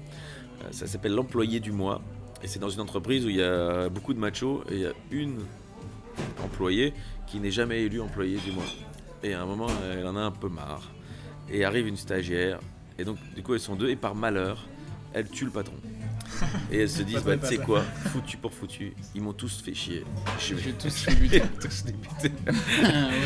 [0.73, 2.01] Ça s'appelle l'employé du mois
[2.43, 4.87] et c'est dans une entreprise où il y a beaucoup de machos et il y
[4.87, 5.39] a une
[6.43, 6.93] employée
[7.27, 8.65] qui n'est jamais élue employée du mois.
[9.23, 10.91] Et à un moment, elle en a un peu marre.
[11.49, 12.59] Et arrive une stagiaire.
[12.99, 13.89] Et donc, du coup, elles sont deux.
[13.91, 14.67] Et par malheur,
[15.13, 15.75] elle tue le patron.
[16.73, 17.83] Et elles se disent, bah, tu sais quoi,
[18.13, 20.05] foutu pour foutu, ils m'ont tous fait chier.
[20.39, 21.43] Je J'ai vais tous débuté.
[21.61, 22.33] tous débuté.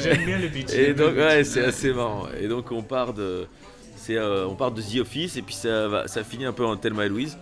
[0.02, 2.26] J'aime bien le pitch, Et donc, ouais, c'est assez marrant.
[2.40, 3.46] Et donc, on part de.
[3.96, 6.64] C'est, euh, on part de The Office et puis ça, va, ça finit un peu
[6.64, 7.36] en Thelma et Louise.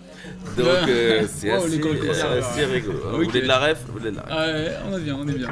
[0.56, 2.98] Donc euh, c'est Wow, assez, euh, assez rigolo.
[3.12, 3.24] Vous Ok.
[3.26, 5.28] voulez de la ref Vous voulez de la ref Ah ouais, on est bien, on
[5.28, 5.48] est bien.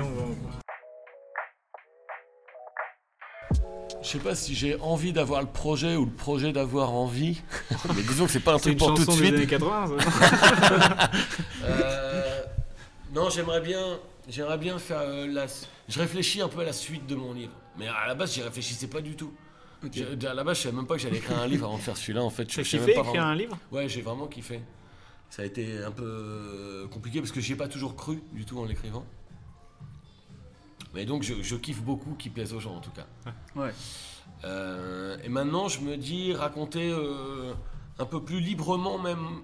[4.07, 7.43] Je sais pas si j'ai envie d'avoir le projet ou le projet d'avoir envie.
[7.97, 9.35] Mais disons que c'est pas un truc une pour tout de chanson des suite.
[9.35, 11.11] années 80, ça.
[11.65, 12.43] Euh,
[13.13, 15.47] non, j'aimerais bien, j'aimerais bien faire euh, la.
[15.89, 17.53] Je réfléchis un peu à la suite de mon livre.
[17.79, 19.33] Mais à la base, j'y réfléchissais pas du tout.
[20.29, 21.97] À la base, je savais même pas que j'allais écrire un livre avant de faire
[21.97, 22.23] celui-là.
[22.23, 23.59] En fait, je kiffé même pas écrire vraiment- un livre?
[23.73, 24.61] Ouais, j'ai vraiment kiffé.
[25.31, 28.45] Ça a été un peu euh, compliqué parce que j'y ai pas toujours cru du
[28.45, 29.05] tout en l'écrivant.
[30.97, 33.07] Mais donc, je, je kiffe beaucoup qu'il plaise aux gens en tout cas.
[33.55, 33.71] Ouais.
[34.45, 37.53] Euh, et maintenant, je me dis raconter euh,
[37.99, 39.43] un peu plus librement, même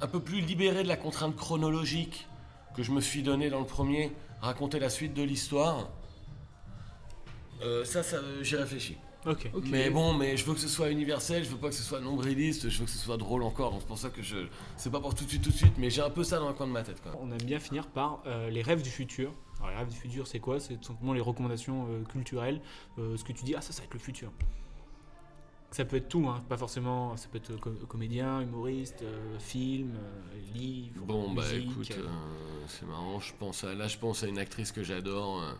[0.00, 2.26] un peu plus libéré de la contrainte chronologique
[2.74, 5.88] que je me suis donnée dans le premier, raconter la suite de l'histoire.
[7.62, 8.96] Euh, ça, ça j'y réfléchis.
[9.26, 9.50] Ok.
[9.54, 9.64] Ok.
[9.70, 12.00] Mais bon, mais je veux que ce soit universel, je veux pas que ce soit
[12.00, 13.70] nombriliste, je veux que ce soit drôle encore.
[13.70, 14.36] Donc c'est pour ça que je.
[14.76, 16.48] C'est pas pour tout de suite, tout de suite, mais j'ai un peu ça dans
[16.48, 17.00] le coin de ma tête.
[17.00, 17.12] Quoi.
[17.20, 19.32] On aime bien finir par euh, les rêves du futur.
[19.58, 20.60] Alors, les rêves du futur, c'est quoi?
[20.60, 22.60] C'est tout simplement les recommandations euh, culturelles.
[22.98, 24.30] euh, ce que tu dis, ah, ça, ça va être le futur.
[25.70, 27.16] Ça peut être tout, hein, pas forcément.
[27.16, 31.04] Ça peut être co- comédien, humoriste, euh, film, euh, livre.
[31.04, 33.20] Bon, bah musique, écoute, euh, euh, c'est marrant.
[33.20, 35.52] Je pense à, là, je pense à une actrice que j'adore, euh,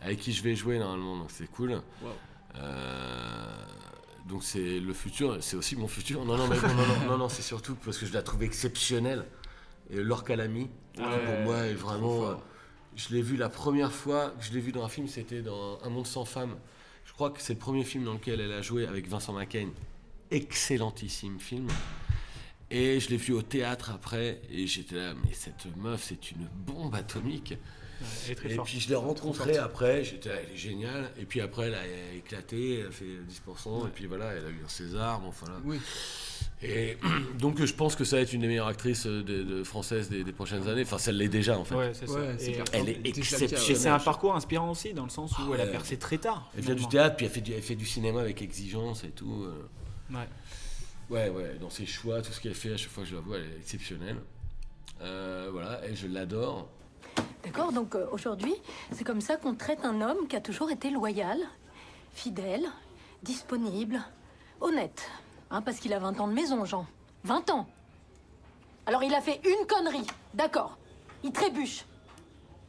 [0.00, 1.80] avec qui je vais jouer normalement, donc c'est cool.
[2.56, 3.66] Euh,
[4.26, 6.24] donc c'est le futur, c'est aussi mon futur.
[6.24, 8.42] Non, non, mais bon, non, non, non, non, c'est surtout parce que je la trouve
[8.42, 9.26] exceptionnelle.
[9.90, 12.42] Et Laure Calamy, Ouais, pour moi, est vraiment.
[12.96, 15.78] Je l'ai vu la première fois que je l'ai vu dans un film, c'était dans
[15.82, 16.56] Un monde sans femmes.
[17.04, 19.68] Je crois que c'est le premier film dans lequel elle a joué avec Vincent McCain.
[20.30, 21.68] Excellentissime film.
[22.70, 26.48] Et je l'ai vu au théâtre après, et j'étais là, mais cette meuf, c'est une
[26.66, 27.54] bombe atomique.
[28.24, 28.68] elle est très et forte.
[28.68, 31.12] puis je l'ai rencontrée après, j'étais là, elle est géniale.
[31.18, 31.86] Et puis après, elle a
[32.16, 35.48] éclaté, elle a fait 10%, et puis voilà, elle a eu un César, bon, enfin
[35.48, 35.60] là.
[35.64, 35.78] Oui.
[36.62, 36.96] Et
[37.38, 40.08] donc je pense que ça va être une des meilleures actrices euh, de, de- françaises
[40.08, 40.82] des, des prochaines années.
[40.82, 41.74] Enfin, ça l'est déjà en fait.
[41.74, 42.18] Ouais, c'est ça.
[42.40, 43.76] Et, euh, Elle est et exceptionnelle.
[43.76, 45.70] C'est un parcours inspirant aussi, dans le sens où elle a Ouais.
[45.70, 46.50] percé très tard.
[46.56, 49.10] Elle vient du théâtre, puis elle fait du, elle fait du cinéma avec exigence et
[49.10, 49.44] tout.
[49.44, 50.14] euh.
[50.16, 50.28] Ouais.
[51.10, 53.20] Ouais, ouais, dans ses choix, tout ce qu'elle fait, à chaque fois que je la
[53.20, 54.16] vois, elle est exceptionnelle.
[55.02, 56.68] Euh, voilà, et je l'adore.
[57.44, 58.54] D'accord, donc euh, aujourd'hui,
[58.92, 61.38] c'est comme ça qu'on traite un homme qui a toujours été loyal,
[62.14, 62.64] fidèle,
[63.22, 64.00] disponible,
[64.60, 65.02] honnête.
[65.52, 66.86] Hein, parce qu'il a 20 ans de maison, Jean.
[67.24, 67.66] 20 ans
[68.86, 70.78] Alors il a fait une connerie, d'accord.
[71.22, 71.84] Il trébuche.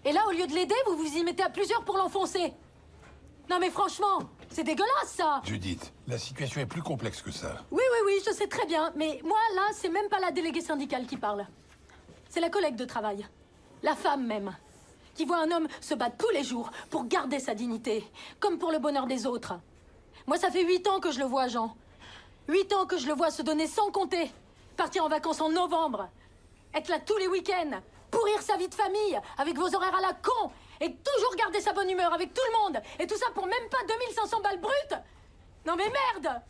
[0.04, 2.54] Et là, au lieu de l'aider, vous vous y mettez à plusieurs pour l'enfoncer.
[3.50, 4.20] Non mais franchement,
[4.50, 7.56] c'est dégueulasse ça Judith, la situation est plus complexe que ça.
[7.72, 8.92] Oui, oui, oui, je sais très bien.
[8.98, 11.48] Mais moi, là, c'est même pas la déléguée syndicale qui parle.
[12.30, 13.26] C'est la collègue de travail.
[13.82, 14.54] La femme même.
[15.16, 18.04] Qui voit un homme se battre tous les jours pour garder sa dignité.
[18.42, 19.54] Comme pour le bonheur des autres.
[20.28, 21.76] Moi, ça fait huit ans que je le vois, Jean.
[22.48, 24.32] Huit ans que je le vois se donner sans compter.
[24.78, 26.10] Partir en vacances en novembre.
[26.74, 27.80] Être là tous les week-ends.
[28.12, 30.52] Pourrir sa vie de famille avec vos horaires à la con.
[30.82, 32.84] Et toujours garder sa bonne humeur avec tout le monde.
[33.00, 35.00] Et tout ça pour même pas 2500 balles brutes.
[35.66, 36.42] Non mais merde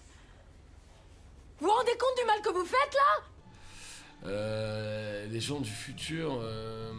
[1.60, 4.30] Vous vous rendez compte du mal que vous faites là?
[4.30, 6.40] Euh, les gens du futur.
[6.42, 6.92] euh,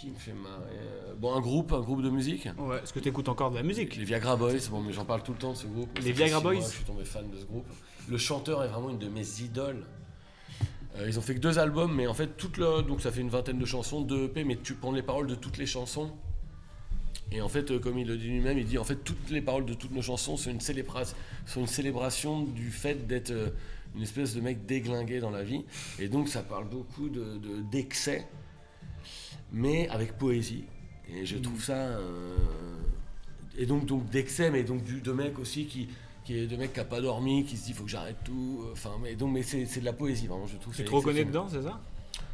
[0.00, 2.48] qui me fait marrer euh, Bon, un groupe, un groupe de musique.
[2.58, 3.96] Ouais, est-ce que tu écoutes encore de la musique?
[3.96, 5.98] Les Viagra Boys, bon, mais j'en parle tout le temps de ce groupe.
[6.02, 6.54] Les Viagra Boys?
[6.60, 7.66] Je suis tombé fan de ce groupe.
[8.08, 9.84] Le chanteur est vraiment une de mes idoles.
[10.96, 13.20] Euh, ils ont fait que deux albums, mais en fait, toute le, donc ça fait
[13.20, 16.10] une vingtaine de chansons, deux EP, mais tu prends les paroles de toutes les chansons.
[17.32, 19.40] Et en fait, euh, comme il le dit lui-même, il dit en fait toutes les
[19.40, 21.04] paroles de toutes nos chansons sont une, célébra-
[21.46, 23.50] sont une célébration du fait d'être euh,
[23.94, 25.64] une espèce de mec déglingué dans la vie.
[26.00, 28.26] Et donc ça parle beaucoup de, de- d'excès,
[29.52, 30.64] mais avec poésie.
[31.08, 31.74] Et je trouve ça.
[31.74, 32.36] euh,
[33.58, 35.88] et donc, donc d'excès, mais donc du, de mec aussi qui,
[36.24, 38.64] qui est de mec qui a pas dormi, qui se dit faut que j'arrête tout.
[38.72, 40.46] Enfin, mais donc, mais c'est, c'est de la poésie, vraiment.
[40.46, 40.74] Je trouve.
[40.74, 41.80] Tu c'est te reconnais dedans, c'est ça?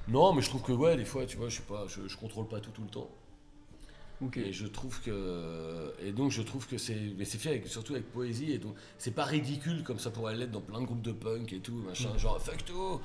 [0.08, 2.16] Non, mais je trouve que ouais, des fois, tu vois, je sais pas, je, je
[2.16, 3.10] contrôle pas tout tout le temps.
[4.34, 7.92] Et je trouve que et donc je trouve que c'est mais c'est fait avec, surtout
[7.92, 11.02] avec poésie et donc c'est pas ridicule comme ça pourrait l'être dans plein de groupes
[11.02, 12.18] de punk et tout machin Mm.
[12.18, 12.98] genre fuck tout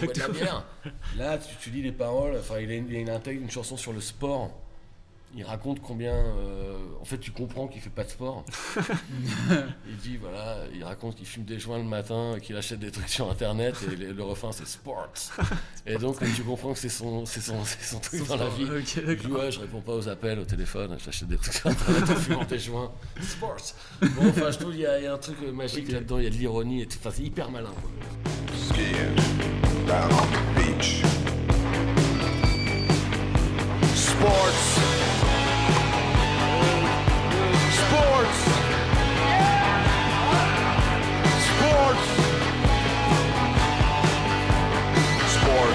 [0.00, 0.64] de la bière.
[1.16, 3.92] Là tu, tu lis les paroles enfin il, a une- il intègre une chanson sur
[3.92, 4.50] le sport.
[5.36, 8.44] Il raconte combien euh, en fait tu comprends qu'il fait pas de sport.
[9.88, 13.08] Il dit voilà il raconte qu'il fume des joints le matin qu'il achète des trucs
[13.08, 15.08] sur internet et le, le refrain c'est sports.
[15.86, 18.48] Et donc tu comprends que c'est son c'est son, c'est son truc Son dans la
[18.50, 18.62] vie.
[18.64, 21.66] Ok, il dit ouais je réponds pas aux appels au téléphone j'achète des trucs sur
[21.68, 22.92] internet en fumant des joints.
[23.20, 23.74] Sports.
[24.02, 26.24] Bon enfin je trouve il y, a il y a un truc magique là-dedans il
[26.24, 26.98] y a de l'ironie et tout.
[27.00, 27.90] Enfin c'est hyper malin quoi.
[29.84, 30.00] Sports.
[33.94, 34.78] Sports.
[45.24, 45.74] Sports.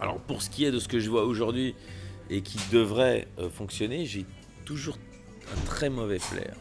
[0.00, 1.74] Alors pour ce qui est de ce que je vois aujourd'hui
[2.30, 4.26] et qui devrait euh, fonctionner, j'ai
[4.64, 4.98] toujours
[5.52, 6.54] un très mauvais flair.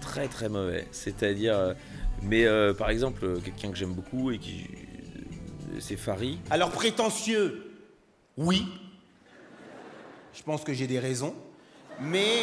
[0.00, 0.86] Très très mauvais.
[0.90, 1.74] C'est-à-dire, euh,
[2.22, 4.66] mais euh, par exemple, quelqu'un que j'aime beaucoup et qui,
[5.78, 6.38] c'est Farid.
[6.50, 7.70] Alors prétentieux,
[8.36, 8.66] oui.
[10.34, 11.34] Je pense que j'ai des raisons.
[12.00, 12.42] Mais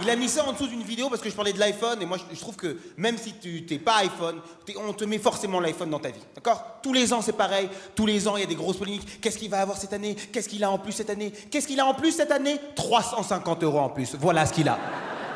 [0.00, 2.06] il a mis ça en dessous d'une vidéo parce que je parlais de l'iPhone et
[2.06, 4.40] moi je, trouve que même si tu t'es pas iPhone,
[4.76, 6.20] on te met forcément l'iPhone dans ta vie.
[6.34, 6.80] D'accord?
[6.82, 7.68] Tous les ans c'est pareil.
[7.94, 9.20] Tous les ans il y a des grosses polémiques.
[9.20, 10.14] Qu'est-ce qu'il va avoir cette année?
[10.14, 11.30] Qu'est-ce qu'il a en plus cette année?
[11.50, 12.60] Qu'est-ce qu'il a en plus cette année?
[12.74, 14.14] 350 euros en plus.
[14.18, 14.78] Voilà ce qu'il a.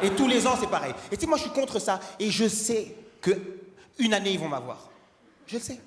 [0.03, 0.95] Et tous les ans c'est pareil.
[1.11, 3.32] Et tu moi je suis contre ça et je sais que
[3.99, 4.91] une année ils vont m'avoir.
[5.47, 5.81] Je le sais.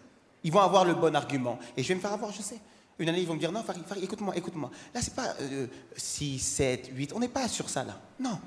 [0.43, 1.57] Ils vont avoir le bon argument.
[1.77, 2.59] Et je vais me faire avoir, je sais.
[2.99, 4.69] Une année, ils vont me dire non, Farid, écoute-moi, écoute-moi.
[4.93, 7.13] Là, c'est pas euh, 6, 7, 8.
[7.15, 7.99] On n'est pas sur ça, là.
[8.19, 8.37] Non.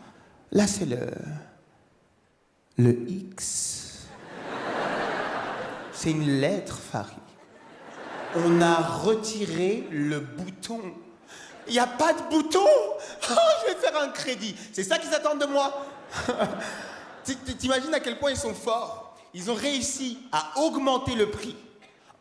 [0.52, 1.09] Là, c'est le.
[2.78, 4.06] Le X.
[5.93, 7.16] C'est une lettre, Farid.
[8.35, 10.81] On a retiré le bouton.
[11.66, 12.60] Il n'y a pas de bouton?
[13.28, 14.55] Oh, je vais faire un crédit.
[14.73, 15.85] C'est ça qu'ils attendent de moi
[17.59, 19.16] T'imagines à quel point ils sont forts?
[19.35, 21.56] Ils ont réussi à augmenter le prix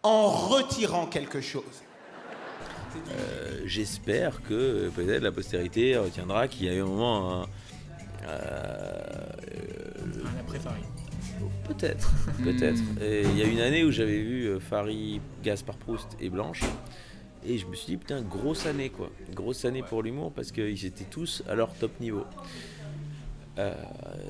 [0.02, 1.64] en retirant quelque chose.
[3.12, 7.46] Euh, J'espère que peut-être la postérité retiendra qu'il y a eu un moment
[8.26, 9.30] un, euh,
[10.40, 10.84] après Farid.
[11.68, 12.12] Peut-être,
[12.44, 12.82] peut-être.
[12.82, 13.02] Hmm.
[13.02, 16.62] Et Il y a une année où j'avais vu euh, Farid, Gaspard Proust et Blanche.
[17.48, 19.10] Et je me suis dit, putain, grosse année quoi.
[19.34, 22.26] Grosse année pour l'humour parce qu'ils étaient tous à leur top niveau.
[23.58, 23.74] Euh,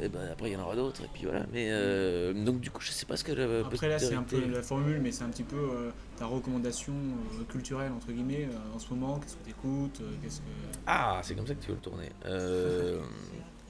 [0.03, 1.45] et ben après il y en aura d'autres et puis voilà.
[1.51, 4.39] Mais euh, donc du coup je sais pas ce que Après là c'est un peu
[4.45, 8.75] la formule mais c'est un petit peu euh, ta recommandation euh, culturelle entre guillemets euh,
[8.75, 10.45] en ce moment, qu'est-ce que tu écoutes, qu'est-ce que...
[10.85, 12.09] Ah c'est comme ça que tu veux le tourner.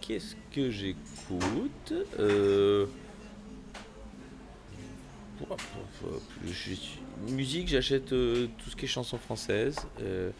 [0.05, 2.85] Euh, Qu'est-ce que j'écoute euh...
[6.45, 6.99] je suis-
[7.29, 9.75] Musique j'achète euh, tout ce qui est chanson française.
[10.01, 10.31] euh,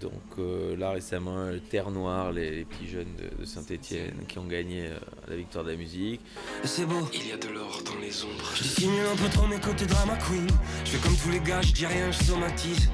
[0.00, 4.38] donc euh, là récemment euh, Terre Noire, les, les petits jeunes de, de Saint-Étienne qui
[4.38, 4.98] ont gagné euh,
[5.28, 6.20] la victoire de la musique.
[6.62, 8.52] C'est beau, il y a de l'or dans les ombres.
[8.54, 10.46] Je dissimule un peu trop mes côtés drama queen.
[10.84, 12.88] Je fais comme tous les gars, je dis rien, je somatise.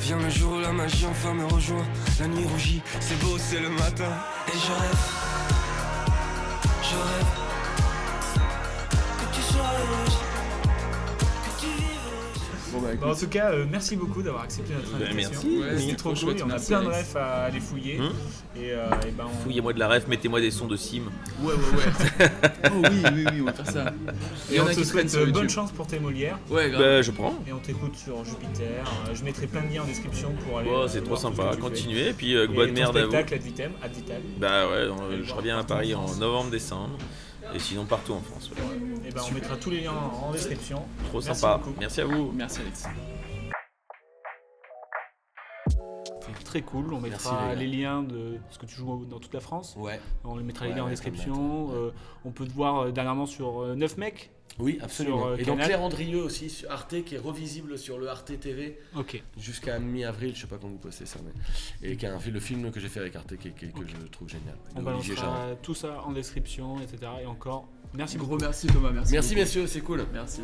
[0.00, 1.86] Vient le jour où la magie enfin me rejoint.
[2.20, 4.12] La nuit rougit, c'est beau, c'est le matin.
[4.48, 5.02] Et je rêve,
[6.82, 7.26] je rêve
[9.18, 10.35] que tu sois heureuse.
[13.00, 15.48] Bon, en tout cas, euh, merci beaucoup d'avoir accepté notre Ben, invitation.
[15.50, 15.58] merci.
[15.58, 16.36] Ouais, c'était trop trop cool.
[16.38, 17.98] chouette, On a plein de refs à aller fouiller.
[18.00, 18.12] Hum.
[18.56, 21.02] et, euh, et ben, on- Fouillez-moi de la rêve, mettez-moi des sons de sim.
[21.42, 22.30] Ouais, ouais, ouais.
[22.72, 23.92] oh oui, oui, oui, on va faire ça.
[24.52, 25.48] Et en on a te souhaite euh, bonne YouTube.
[25.50, 26.38] chance pour tes Molières.
[26.50, 26.82] Ouais, grave.
[26.82, 27.34] Bah, je prends.
[27.48, 28.84] Et on t'écoute sur Jupiter.
[29.14, 30.70] Je mettrai plein de liens en description pour aller.
[30.72, 31.50] Oh, c'est trop sympa.
[31.60, 33.10] Continuez, et puis, euh, Et bonne merde à vous.
[33.12, 34.16] spectacle ad vitam, ad vitam.
[34.38, 34.88] Bah ouais,
[35.24, 36.96] je reviens à Paris en novembre-décembre.
[37.54, 38.50] Et sinon partout en France.
[38.50, 39.08] ouais.
[39.08, 40.82] Et ben, on mettra tous les liens en description.
[41.08, 41.58] Trop Merci sympa.
[41.58, 41.74] beaucoup.
[41.78, 42.32] Merci à vous.
[42.32, 42.84] Merci Alex.
[46.44, 46.92] Très cool.
[46.94, 49.74] On Merci, mettra les liens de ce que tu joues dans toute la France.
[49.78, 50.00] Ouais.
[50.24, 51.68] On les mettra les Ouais, liens en description.
[51.74, 51.90] Euh,
[52.24, 54.30] on peut te voir euh, dernièrement sur euh, 9 mecs.
[54.58, 55.18] Oui, absolument.
[55.18, 55.60] Sur, euh, et donc.
[55.60, 58.78] Claire Andrieux aussi sur Arte qui est revisible sur le Arte TV.
[58.96, 59.22] Ok.
[59.38, 62.40] Jusqu'à mi-avril, je sais pas quand vous postez ça, mais et qui a un, le
[62.40, 64.56] film que j'ai fait avec Arte qui, qui- que je trouve génial.
[64.74, 67.10] On balancera tout ça en description, etc.
[67.22, 68.40] Et encore, merci Gros beaucoup.
[68.44, 69.12] merci Thomas, merci.
[69.12, 69.40] Merci beaucoup.
[69.40, 70.06] messieurs, c'est cool.
[70.12, 70.40] Merci.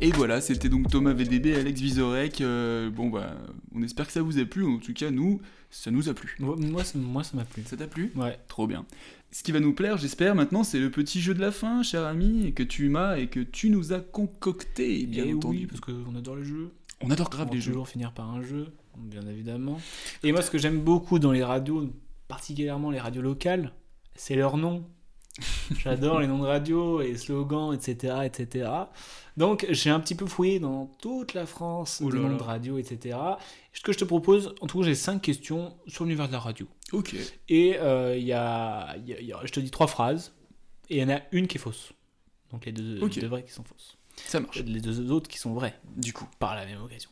[0.00, 2.40] Et voilà, c'était donc Thomas VDB et Alex Vizorek.
[2.40, 3.36] Euh, bon bah,
[3.74, 4.64] on espère que ça vous a plu.
[4.66, 5.40] En tout cas, nous,
[5.70, 6.36] ça nous a plu.
[6.38, 6.98] Moi, moi, ça-
[7.36, 7.62] m'a plu.
[7.66, 8.12] Ça t'a plu?
[8.16, 8.38] Ouais.
[8.48, 8.84] Trop bien.
[9.30, 12.04] Ce qui va nous plaire, j'espère, maintenant, c'est le petit jeu de la fin, cher
[12.04, 15.58] ami, que tu m'as et que tu nous as concocté, bien Et entendu.
[15.60, 16.70] oui, parce qu'on adore les jeux.
[17.00, 17.72] On adore grave les jeux.
[17.72, 18.68] toujours finir par un jeu,
[18.98, 19.80] bien évidemment.
[20.22, 21.90] Et moi, ce que j'aime beaucoup dans les radios,
[22.28, 23.72] particulièrement les radios locales,
[24.14, 24.84] c'est leur nom.
[25.78, 28.68] J'adore les noms de radio et slogans, etc., etc.
[29.38, 32.42] Donc, j'ai un petit peu fouillé dans toute la France Oh des là noms de
[32.42, 33.16] radio, etc.
[33.72, 36.40] Ce que je te propose, en tout cas, j'ai cinq questions sur l'univers de la
[36.40, 36.68] radio.
[36.92, 37.16] Ok.
[37.48, 39.86] Et euh, il y, a, il y a- il y a- je te dis trois
[39.86, 40.34] phrases,
[40.90, 41.92] et il y en a une qui est fausse.
[42.50, 43.14] Donc les deux, Ok.
[43.14, 43.96] les deux vraies qui sont fausses.
[44.16, 44.58] Ça marche.
[44.58, 46.28] Les deux autres qui sont vraies, Du coup.
[46.38, 47.08] par la même occasion.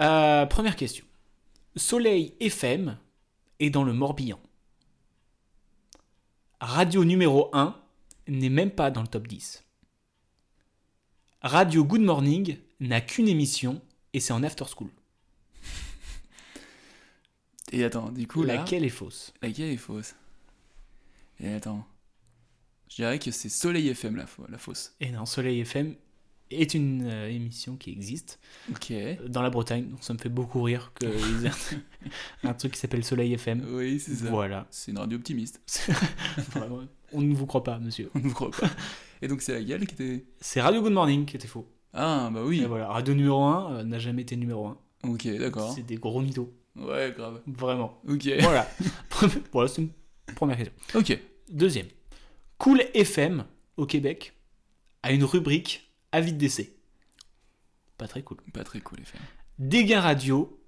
[0.00, 1.04] Euh, première question.
[1.76, 2.96] Soleil FM
[3.60, 4.40] est dans le Morbihan.
[6.60, 7.76] Radio numéro 1
[8.26, 9.64] n'est même pas dans le top 10.
[11.42, 13.80] Radio Good Morning n'a qu'une émission
[14.12, 14.88] et c'est en after school.
[17.72, 18.56] Et attends, du coup, là.
[18.56, 19.32] Laquelle est fausse?
[19.42, 20.14] Laquelle est fausse?
[21.40, 21.84] Et attends.
[22.88, 24.94] Je dirais que c'est Soleil FM la, la fausse.
[25.00, 25.94] Et non, Soleil FM
[26.50, 28.40] est une euh, émission qui existe
[28.70, 28.92] Ok.
[29.28, 29.88] dans la Bretagne.
[29.90, 31.08] Donc ça me fait beaucoup rire qu'ils
[31.46, 31.50] aient
[32.44, 33.66] un truc qui s'appelle Soleil FM.
[33.70, 34.30] Oui, c'est ça.
[34.30, 34.66] Voilà.
[34.70, 35.60] C'est une radio optimiste.
[36.52, 36.80] Vraiment,
[37.12, 38.10] on ne vous croit pas, monsieur.
[38.14, 38.70] On ne vous croit pas.
[39.20, 40.24] Et donc c'est laquelle qui était.
[40.40, 41.68] C'est Radio Good Morning qui était faux.
[41.92, 42.62] Ah, bah oui.
[42.62, 44.78] Et voilà, Radio numéro 1 n'a jamais été numéro 1.
[45.04, 45.72] Ok, d'accord.
[45.74, 46.52] C'est des gros mythos.
[46.78, 47.40] Ouais, grave.
[47.46, 48.00] Vraiment.
[48.08, 48.28] Ok.
[48.40, 48.68] Voilà.
[49.52, 49.90] voilà, c'est une
[50.34, 50.74] première question.
[50.94, 51.18] Ok.
[51.50, 51.86] Deuxième.
[52.58, 53.44] Cool FM
[53.76, 54.34] au Québec
[55.02, 56.74] a une rubrique avis de décès.
[57.96, 58.38] Pas très cool.
[58.52, 59.20] Pas très cool, FM.
[59.58, 60.60] Dégâts Radio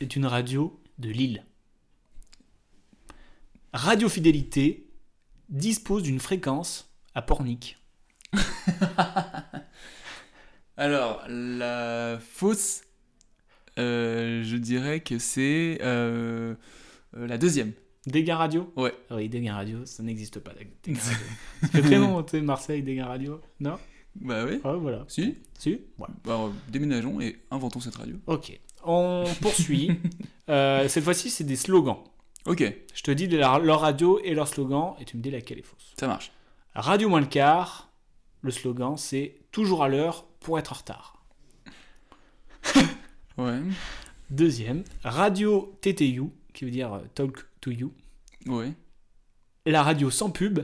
[0.00, 1.44] est une radio de Lille.
[3.72, 4.90] Radio Fidélité
[5.48, 7.78] dispose d'une fréquence à Pornic.
[10.76, 12.82] Alors, la fausse,
[13.76, 16.54] je dirais que c'est euh,
[17.16, 17.72] euh, la deuxième.
[18.06, 18.92] Dégâts Radio Ouais.
[19.10, 20.52] Oui, Dégâts Radio, ça n'existe pas.
[20.54, 21.18] Dégâts Radio.
[21.62, 23.40] ça fait très long, tu sais, Marseille, Dégâts Radio.
[23.60, 23.78] Non?
[24.16, 24.60] Bah oui.
[24.64, 25.04] Ah, voilà.
[25.08, 25.80] Si Si?
[25.98, 28.16] Bah, alors, déménageons et inventons cette radio.
[28.26, 28.58] Ok.
[28.84, 29.92] On poursuit.
[30.48, 31.98] Euh, cette fois-ci, c'est des slogans.
[32.44, 32.62] Ok.
[32.94, 35.62] Je te dis la- leur radio et leur slogan, et tu me dis laquelle est
[35.62, 35.94] fausse.
[35.98, 36.32] Ça marche.
[36.74, 37.90] Radio moins le quart,
[38.40, 41.24] le slogan, c'est toujours à l'heure pour être en retard.
[43.38, 43.60] Ouais.
[44.30, 46.22] Deuxième, Radio TTU,
[46.52, 47.92] qui veut dire euh, Talk to You.
[48.46, 48.72] Ouais.
[49.66, 50.60] La radio sans pub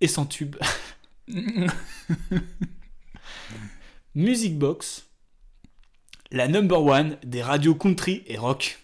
[0.00, 0.56] et sans tube.
[4.14, 5.06] Music Box,
[6.30, 8.80] la number one des radios country et rock.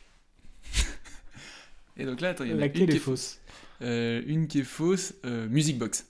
[1.97, 3.41] Et donc là, attends, il y en a Laquelle une qui est est fausse.
[3.83, 6.07] Euh, une qui est fausse, euh, Music Box.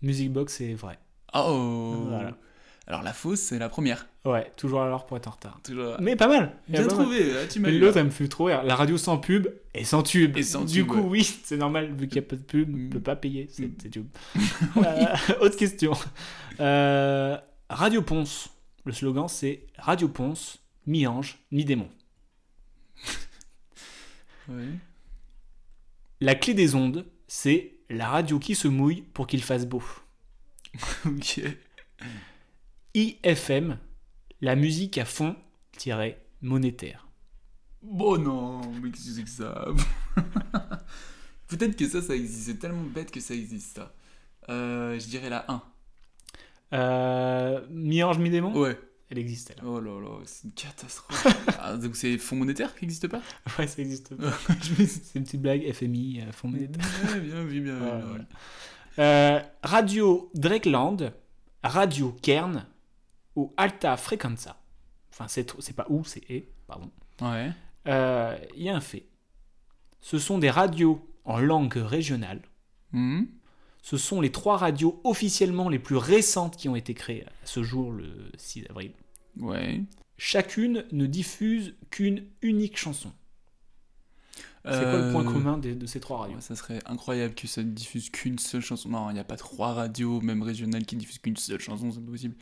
[0.00, 0.98] Music Box, c'est vrai.
[1.34, 2.36] Oh Voilà.
[2.88, 4.06] Alors la fausse, c'est la première.
[4.24, 5.60] Ouais, toujours à l'heure pour être en retard.
[5.64, 6.52] Toujours- Mais pas mal.
[6.68, 7.02] Bien Pas mal.
[7.04, 8.62] trouvé, là, tu m'as l'autre, me fait trop rire.
[8.62, 10.36] La radio sans pub et sans tube.
[10.36, 11.08] Et sans du tube, coup, ouais.
[11.08, 12.74] oui, c'est normal, vu qu'il n'y a pas de pub, Mm.
[12.74, 14.06] on ne peut pas payer ces ces tubes.
[14.76, 15.06] Euh,
[15.40, 15.92] autre question.
[16.60, 17.36] Euh,
[17.68, 18.50] radio Ponce.
[18.84, 21.88] Le slogan, c'est Radio Ponce, mi-ange, mi-démon.
[26.20, 29.82] La clé des ondes, c'est la radio qui se mouille pour qu'il fasse beau.
[31.06, 31.40] ok.
[32.96, 33.78] IFM,
[34.40, 35.36] la musique à fond,
[35.76, 37.06] tiré monétaire.
[37.82, 39.66] Bon non, mais qu'est-ce que c'est que ça
[41.46, 42.46] Peut-être que ça, ça existe.
[42.46, 43.94] C'est tellement bête que ça existe, ça.
[44.48, 45.62] Euh, je dirais la 1.
[46.72, 48.58] Euh, mi-ange, mi-démon?
[48.58, 48.80] Ouais.
[49.10, 49.62] Elle existe, elle.
[49.62, 51.26] Oh là là, c'est une catastrophe.
[51.60, 53.20] ah, donc c'est fonds monétaire qui n'existe pas?
[53.58, 54.32] Ouais, ça existe pas.
[54.62, 56.82] c'est une petite blague, FMI, euh, fonds monétaire.
[57.12, 57.78] Ouais, bien vu, bien vu.
[57.78, 58.24] Voilà, voilà.
[59.00, 61.12] Euh, radio Drakeland,
[61.62, 62.66] Radio Kern
[63.36, 64.60] ou Alta Frequenza.
[65.12, 65.44] Enfin, c'est
[65.74, 66.90] pas où, c'est et, pardon.
[67.22, 67.50] Ouais.
[67.86, 69.06] Euh, Il y a un fait.
[70.00, 72.42] Ce sont des radios en langue régionale.
[72.92, 73.28] Mhm.
[73.82, 77.62] Ce sont les trois radios officiellement les plus récentes qui ont été créées à ce
[77.62, 78.92] jour, le 6 avril.
[79.38, 79.82] Ouais.
[80.18, 83.12] Chacune ne diffuse qu'une unique chanson.
[84.64, 86.34] C'est quoi le point Euh, commun de ces trois radios?
[86.36, 88.88] ouais, Ça serait incroyable que ça ne diffuse qu'une seule chanson.
[88.88, 92.00] Non, il n'y a pas trois radios, même régionales, qui diffusent qu'une seule chanson, c'est
[92.00, 92.34] pas possible.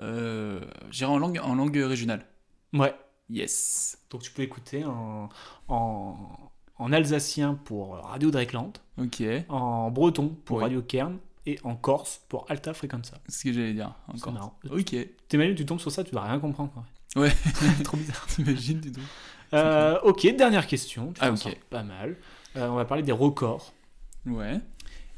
[0.00, 0.60] Euh,
[0.90, 2.26] J'irai en langue, en langue régionale.
[2.72, 2.94] Ouais.
[3.30, 3.98] Yes.
[4.10, 5.28] Donc tu peux écouter en,
[5.68, 6.16] en,
[6.76, 9.22] en alsacien pour Radio Drakeland, Ok.
[9.48, 10.60] en breton pour.
[10.60, 13.18] Radio Kern et en corse pour Alta Frequenza.
[13.28, 13.94] C'est ce que j'allais dire.
[14.08, 14.32] C'est Encore.
[14.32, 14.58] marrant.
[14.70, 14.94] Ok.
[15.28, 16.72] T'imagines, tu tombes sur ça, tu vas rien comprendre.
[16.76, 17.28] en vrai.
[17.28, 17.36] Ouais.
[17.84, 18.26] Trop bizarre.
[18.28, 19.04] T'imagines, dis donc.
[19.54, 21.12] Euh, ok, dernière question.
[21.12, 21.38] Tu Ah, t'en ok.
[21.40, 22.16] sors pas mal.
[22.56, 23.72] Euh, on va parler des records.
[24.26, 24.60] Ouais.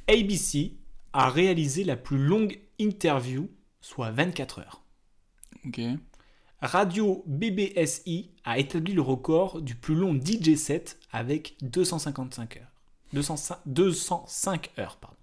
[0.08, 0.72] ABC
[1.12, 3.48] a réalisé la plus longue interview,
[3.80, 4.82] soit 24 heures.
[5.66, 5.80] Ok.
[6.62, 12.72] Radio BBSI a établi le record du plus long DJ set avec 255 heures.
[13.12, 15.16] 205, 205 heures, pardon.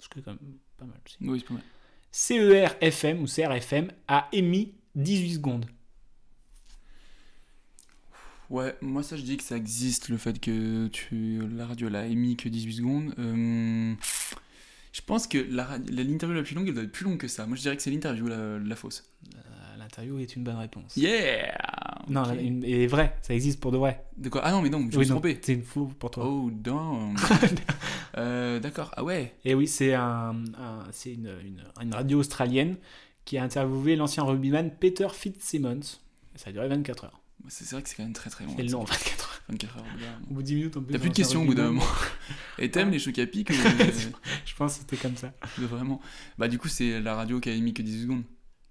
[0.00, 1.16] Ce qui est quand même pas mal aussi.
[1.20, 1.62] Oui, c'est pas mal.
[2.10, 5.66] CER-FM ou CRFM a émis 18 secondes.
[8.48, 12.06] Ouais, moi ça je dis que ça existe le fait que tu la radio l'a
[12.06, 13.14] émis que 18 secondes.
[13.18, 13.94] Euh,
[14.96, 17.44] je pense que la- l'interview la plus longue elle doit être plus longue que ça.
[17.46, 19.04] Moi je dirais que c'est l'interview la, la fausse.
[19.34, 19.40] Euh,
[19.78, 20.96] L'interview est une bonne réponse.
[20.96, 21.56] Yeah
[22.08, 22.28] Non, Ok.
[22.28, 24.04] la- une- elle est vraie, ça existe pour de vrai.
[24.16, 24.40] De quoi?
[24.44, 25.38] Ah non mais non, je me Oui, suis non, trompé.
[25.42, 26.24] C'est une faux pour toi.
[26.26, 27.14] Oh damn.
[28.18, 29.34] Euh, D'accord, ah ouais.
[29.44, 32.76] Et oui, c'est un, un- c'est une, une- une radio australienne
[33.26, 35.80] qui a interviewé l'ancien rugbyman Peter Fitzsimmons.
[36.34, 37.20] Ça a duré 24 heures.
[37.48, 38.54] C'est c'est vrai que c'est quand même très très long.
[38.56, 39.42] C'est long, 24 heures.
[39.48, 39.84] 24 heures.
[39.84, 40.26] au bout d'un moment.
[40.30, 41.84] Au bout de 10 minutes, on peut T'as plus de questions au bout d'un moment.
[42.58, 43.52] Et t'aimes les chocs à pic ou-
[44.46, 45.32] Je pense que c'était comme ça.
[45.58, 46.00] Vraiment.
[46.38, 48.24] Bah du coup c'est la radio qui a émis que 18 secondes.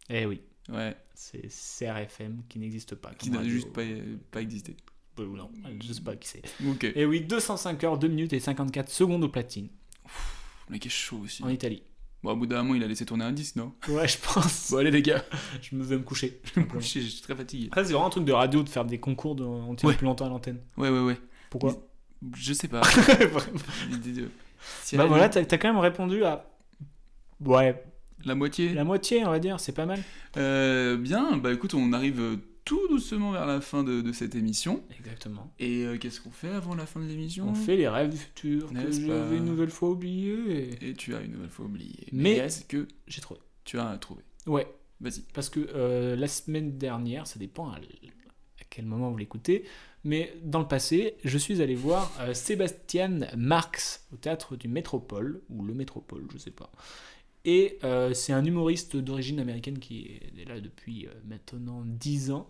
[0.10, 0.42] Eh oui.
[0.70, 0.96] Ouais.
[1.14, 3.14] C'est CRFM qui n'existe pas.
[3.14, 3.84] Qui n'a juste pas,
[4.32, 4.76] pas existé.
[5.20, 5.50] Euh, non,
[5.82, 6.42] je sais pas qui c'est.
[6.68, 6.84] Ok.
[6.96, 9.70] Et oui, 205 heures, 2 minutes et 54 secondes au platine.
[10.68, 11.42] Le mec est chaud aussi.
[11.44, 11.84] En Italie.
[12.26, 13.72] Bon, au bout d'un moment, il a laissé tourner un disque, non?
[13.88, 14.72] Ouais, je pense.
[14.72, 15.24] Bon, allez, les gars.
[15.62, 16.42] Je me vais me coucher.
[16.44, 17.68] Je vais me coucher, je suis très fatigué.
[17.68, 19.96] Après, c'est vraiment un truc de radio de faire des concours de on tient Ouais.
[19.96, 20.58] plus longtemps à l'antenne.
[20.76, 21.18] Ouais, ouais, ouais.
[21.52, 21.76] Pourquoi?
[22.36, 22.82] Je sais pas.
[24.82, 26.48] Si Bah voilà, t'as t'as quand même répondu à.
[27.44, 27.84] Ouais.
[28.26, 30.02] La moitié La moitié, on va dire, c'est pas mal.
[30.38, 34.36] Euh, bien, bah écoute, on arrive euh, tout doucement vers la fin de, de cette
[34.36, 34.84] émission.
[35.00, 35.54] Exactement.
[35.60, 37.48] Et euh, qu'est-ce qu'on fait avant la fin de l'émission?
[37.48, 40.72] On fait les rêves du futur que j'avais une nouvelle fois oublié.
[40.82, 42.08] Et tu as une nouvelle fois oublié.
[42.12, 43.40] Mais- est-ce que J'ai trouvé.
[43.64, 44.24] tu as trouvé?
[44.48, 44.68] Ouais.
[45.00, 45.22] Vas-y.
[45.34, 49.66] Parce que euh, la semaine dernière, ça dépend à, à quel moment vous l'écoutez,
[50.04, 55.42] mais dans le passé, je suis allé voir euh, Sébastien Marx au théâtre du Métropole,
[55.50, 56.72] ou le Métropole, je sais pas.
[57.46, 62.50] Et euh, c'est un humoriste d'origine américaine qui est là depuis euh, maintenant 10 ans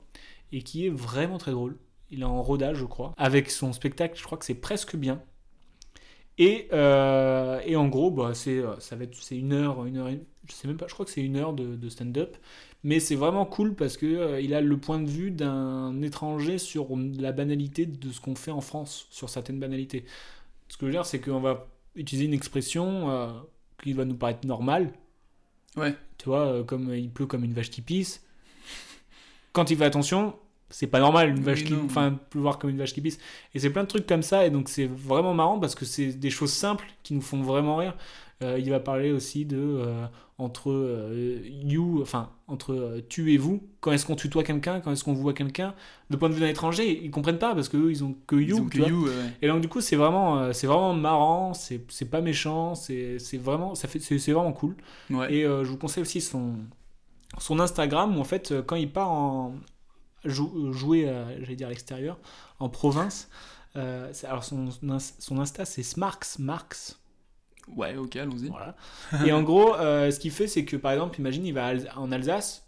[0.54, 1.78] et qui est vraiment très drôle.
[2.12, 3.14] Il est en rodage, je crois.
[3.18, 5.22] Avec son spectacle, je crois que c'est presque bien.
[6.38, 10.10] Et, euh, et en gros, bah, c'est, ça va être, c'est une heure, une heure,
[10.10, 12.38] et- je sais même pas, je crois que c'est une heure de, stand-up.
[12.84, 16.58] Mais c'est vraiment cool parce que euh, il a le point de vue d'un étranger
[16.60, 20.06] sur la banalité de ce qu'on fait en France, sur certaines banalités.
[20.68, 23.10] Ce que je veux dire, c'est qu'on va utiliser une expression
[23.84, 24.92] qui va nous paraître normale.
[25.78, 25.96] Ouais.
[26.18, 28.24] Tu vois, euh, comme il pleut comme une vache qui pisse.
[29.54, 30.36] Quand il fait attention,
[30.70, 33.20] c'est pas normal une vache Oui, qui enfin pleuvoir comme une vache qui pisse
[33.54, 36.08] et c'est plein de trucs comme ça et donc c'est vraiment marrant parce que c'est
[36.08, 38.02] des choses simples qui nous font vraiment rire Euh,
[38.42, 40.06] il va parler aussi de euh,
[40.38, 44.82] entre euh, you enfin entre euh, tu et vous quand est-ce qu'on tutoie quelqu'un?
[44.82, 45.74] Quand est-ce qu'on voit quelqu'un?
[46.10, 48.36] De point de vue d'un étranger ils comprennent pas parce que eux, ils ont que
[48.36, 51.54] you, ont que you, ouais, et donc du coup c'est vraiment euh, c'est vraiment marrant
[51.54, 54.76] c'est c'est pas méchant c'est c'est vraiment ça fait c'est c'est vraiment cool
[55.10, 55.34] Ouais.
[55.34, 56.56] et euh, je vous conseille aussi son
[57.38, 59.56] son Instagram où en fait euh, quand il part en
[60.26, 62.18] jou- euh, jouer, euh, j'allais dire à l'extérieur,
[62.60, 63.30] en province.
[63.78, 64.70] euh, alors son,
[65.20, 66.96] son Insta c'est Smarks Marks.
[67.76, 68.50] Ouais, ok, allons-y.
[68.50, 68.76] Voilà.
[69.26, 72.12] Et en gros, euh, ce qu'il fait, c'est que par exemple, imagine, il va en
[72.12, 72.68] Alsace,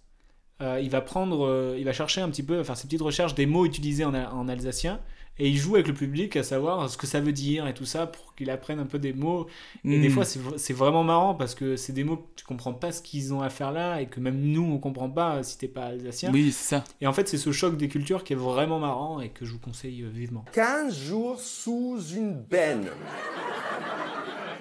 [0.61, 3.35] euh, il va prendre, euh, il va chercher un petit peu, faire ses petites recherches
[3.35, 4.99] des mots utilisés en, a- en alsacien,
[5.39, 7.85] et il joue avec le public à savoir ce que ça veut dire et tout
[7.85, 9.45] ça pour qu'il apprenne un peu des mots.
[9.85, 12.91] Et des fois, c'est vraiment marrant parce que c'est des mots que tu comprends pas
[12.91, 15.67] ce qu'ils ont à faire là et que même nous, on comprend pas si t'es
[15.67, 16.31] pas alsacien.
[16.33, 16.83] Oui, c'est ça.
[17.01, 19.51] Et en fait, c'est ce choc des cultures qui est vraiment marrant et que je
[19.51, 20.43] vous conseille vivement.
[20.53, 22.87] 15 jours sous une benne.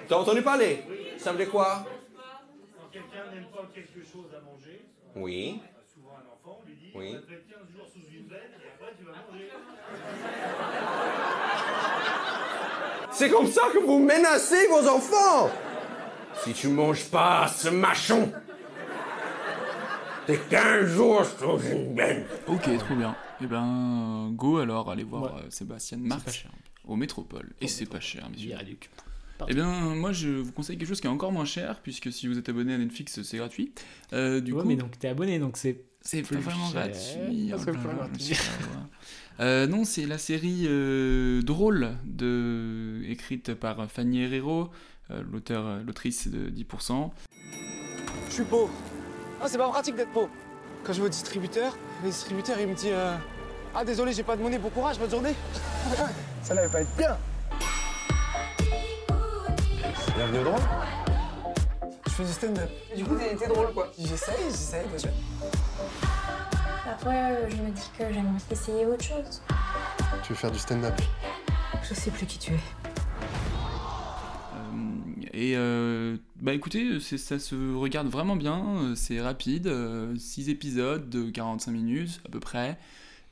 [0.07, 0.83] T'as entendu parler?
[1.17, 1.85] Ça veut dire quoi?
[2.77, 4.85] Quand quelqu'un n'aime pas quelque chose à manger,
[5.15, 5.59] Oui.
[5.93, 7.11] souvent un enfant, on lui dit Oui.
[7.27, 9.49] fait 15 jours sous une veine et après tu vas manger.
[13.11, 15.49] C'est comme ça que vous menacez vos enfants
[16.43, 18.31] Si tu manges pas ce machon,
[20.27, 22.25] t'es 15 jours sous une benne.
[22.47, 23.15] Ok, trop bien.
[23.41, 25.41] Et ben, go alors, allez voir Ouais.
[25.45, 25.97] euh, Sébastien
[26.27, 26.51] cher.
[26.87, 27.53] au Métropole.
[27.61, 28.55] Et c'est pas cher, messieurs.
[29.47, 32.27] Eh bien, moi, je vous conseille quelque chose qui est encore moins cher, puisque si
[32.27, 33.71] vous êtes abonné à Netflix, c'est gratuit.
[34.13, 35.81] Euh, du Ouais, coup, mais donc t'es abonné, donc c'est.
[36.01, 36.87] c'est pas vraiment cher.
[36.87, 37.51] gratuit.
[37.57, 38.37] C'est pas là là, gratuit.
[39.39, 43.03] Euh, non, c'est la série euh, drôle de...
[43.07, 44.71] écrite par Fanny Herrero,
[45.11, 47.11] euh, l'auteur, l'autrice de 10%.
[48.29, 48.71] Je suis pauvre.
[49.39, 50.31] Ah, c'est pas pratique d'être pauvre.
[50.83, 53.15] Quand je vais au distributeur, le distributeur il me dit euh,
[53.75, 55.35] Ah, désolé, j'ai pas de monnaie, bon courage, bonne journée.
[56.41, 57.15] Ça n'allait pas être bien.
[60.17, 60.59] Bienvenue drôle.
[62.07, 62.69] Je fais du stand-up.
[62.95, 63.93] Du coup, t'es drôle quoi.
[63.99, 65.09] J'essaye, j'essaye déjà.
[66.83, 69.43] Parfois, euh, je me dis que j'aimerais essayer autre chose.
[70.23, 70.99] Tu veux faire du stand-up?
[71.87, 72.55] Je sais plus qui tu es.
[74.55, 79.71] Euh, et euh, bah écoutez, ça se regarde vraiment bien, euh, c'est rapide,
[80.17, 82.79] 6 épisodes de 45 minutes à peu près,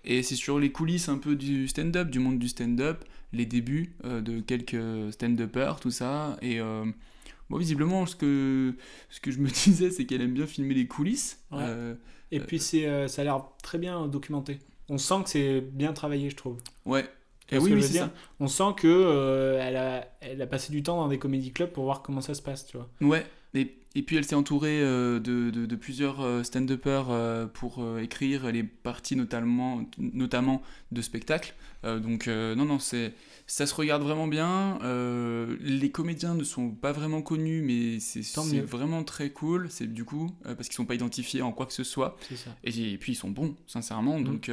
[0.05, 3.03] et c'est sur les coulisses un peu du stand-up, du monde du stand-up,
[3.33, 6.85] les débuts euh, de quelques stand-uppers, tout ça, et euh,
[7.49, 8.75] bon, visiblement ce que,
[9.09, 11.43] ce que je me disais c'est qu'elle aime bien filmer les coulisses.
[11.51, 11.59] Ouais.
[11.61, 11.95] Euh,
[12.31, 14.59] Et puis c'est, euh, ça a l'air très bien documenté.
[14.89, 16.57] On sent que c'est bien travaillé, je trouve.
[16.85, 17.05] Ouais.
[17.51, 18.01] Et vois oui, oui, c'est
[18.39, 21.83] On sent que elle, a, elle a passé du temps dans des comédie clubs pour
[21.83, 22.89] voir comment ça se passe, tu vois.
[23.01, 27.45] Ouais, et, et puis elle s'est entourée euh, de, de- de plusieurs euh, stand-uppers euh,
[27.47, 30.61] pour écrire les parties notamment, notamment
[30.91, 31.55] de spectacles.
[31.83, 33.13] Donc non, non, c'est,
[33.45, 34.79] ça se regarde vraiment bien.
[35.61, 38.23] Les comédiens ne sont pas vraiment connus, mais c'est,
[38.61, 39.67] vraiment très cool.
[39.69, 42.17] C'est du coup, parce qu'ils sont pas identifiés en quoi que ce soit.
[42.63, 44.17] Et, et puis ils sont bons, sincèrement.
[44.17, 44.23] Mhm.
[44.25, 44.51] Donc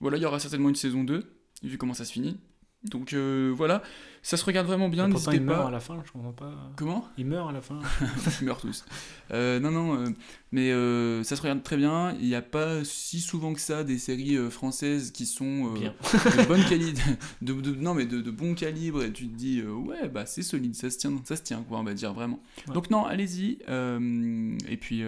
[0.00, 1.24] voilà, il y aura certainement une saison 2,
[1.62, 2.36] vu comment ça se finit.
[2.84, 3.82] Donc euh, voilà,
[4.22, 5.68] ça se regarde vraiment bien, Et pourtant, il meurt pas.
[5.68, 6.54] à la fin, je comprends pas.
[6.76, 7.06] Comment?
[7.18, 7.78] Il meurt à la fin.
[8.40, 8.86] Ils meurent tous.
[9.32, 10.06] Euh, non, non, euh,
[10.50, 10.70] mais
[11.22, 12.14] ça se regarde très bien.
[12.20, 16.64] Il n'y a pas si souvent que ça des séries françaises qui sont de bonne
[16.64, 17.02] qualité,
[17.42, 19.02] de, de- non mais de, de bon calibre.
[19.02, 21.80] Et tu te dis ouais, bah c'est solide, ça se tient, ça se tient, quoi,
[21.80, 22.40] on va dire vraiment.
[22.66, 22.72] Ouais.
[22.74, 23.58] Donc non, allez-y.
[23.68, 25.02] et puis,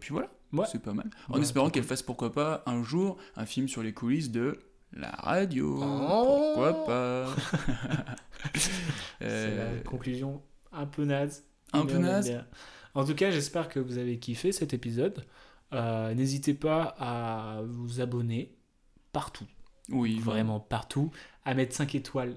[0.00, 0.30] puis voilà,
[0.70, 1.10] c'est pas mal.
[1.28, 4.58] En Bah, espérant qu'elle fasse pourquoi pas un jour un film sur les coulisses de
[4.92, 5.80] la radio.
[5.82, 6.52] Oh.
[6.54, 7.26] Pourquoi pas
[8.54, 8.70] C'est
[9.22, 10.42] Euh, la conclusion
[10.72, 11.44] un peu naze.
[11.72, 12.32] Un peu naze.
[12.94, 15.24] En tout cas, j'espère que vous avez kiffé cet épisode.
[15.72, 18.56] Euh, N'hésitez pas à vous abonner
[19.12, 19.46] partout.
[19.90, 21.10] Oui, vraiment partout.
[21.44, 22.36] À mettre 5 étoiles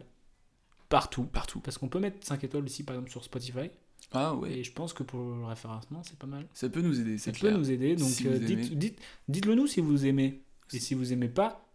[0.89, 1.23] partout.
[1.23, 1.59] Partout.
[1.59, 3.69] Parce qu'on peut mettre 5 étoiles aussi, par exemple, sur Spotify.
[4.11, 4.51] Ah ouais.
[4.59, 6.45] Et je pense que pour le référencement, c'est pas mal.
[6.53, 7.95] Ça peut nous aider, Ça peut nous aider.
[7.95, 8.75] Donc, Si euh, vous dites, aimez.
[8.75, 8.99] dites,
[9.29, 10.41] dites-le nous si vous aimez.
[10.73, 11.65] Et si vous aimez pas,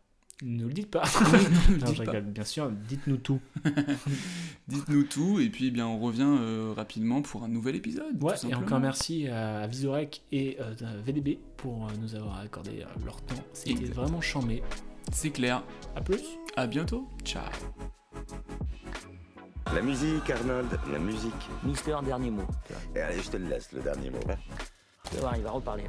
[0.43, 1.03] ne le dites pas.
[1.71, 2.21] Non, Non, dites pas.
[2.21, 3.41] bien sûr, dites-nous tout.
[4.69, 8.23] Dites-nous tout et puis eh bien on revient euh, rapidement pour un nouvel épisode.
[8.23, 12.83] Ouais, tout et encore merci à Visorek et euh, VDB pour euh, nous avoir accordé
[12.83, 13.37] euh, leur temps.
[13.53, 14.63] C'était vraiment chambé.
[15.13, 15.63] C'est clair.
[15.95, 16.21] À plus.
[16.57, 17.09] À bientôt.
[17.25, 17.45] Ciao.
[19.75, 21.33] La musique, Arnold, la musique.
[21.65, 22.47] Mister, dernier mot.
[22.95, 24.21] Et allez, je te le laisse, le dernier mot.
[24.29, 24.35] hein.
[25.09, 25.85] Tu vas voir, il va reparler.
[25.85, 25.89] là.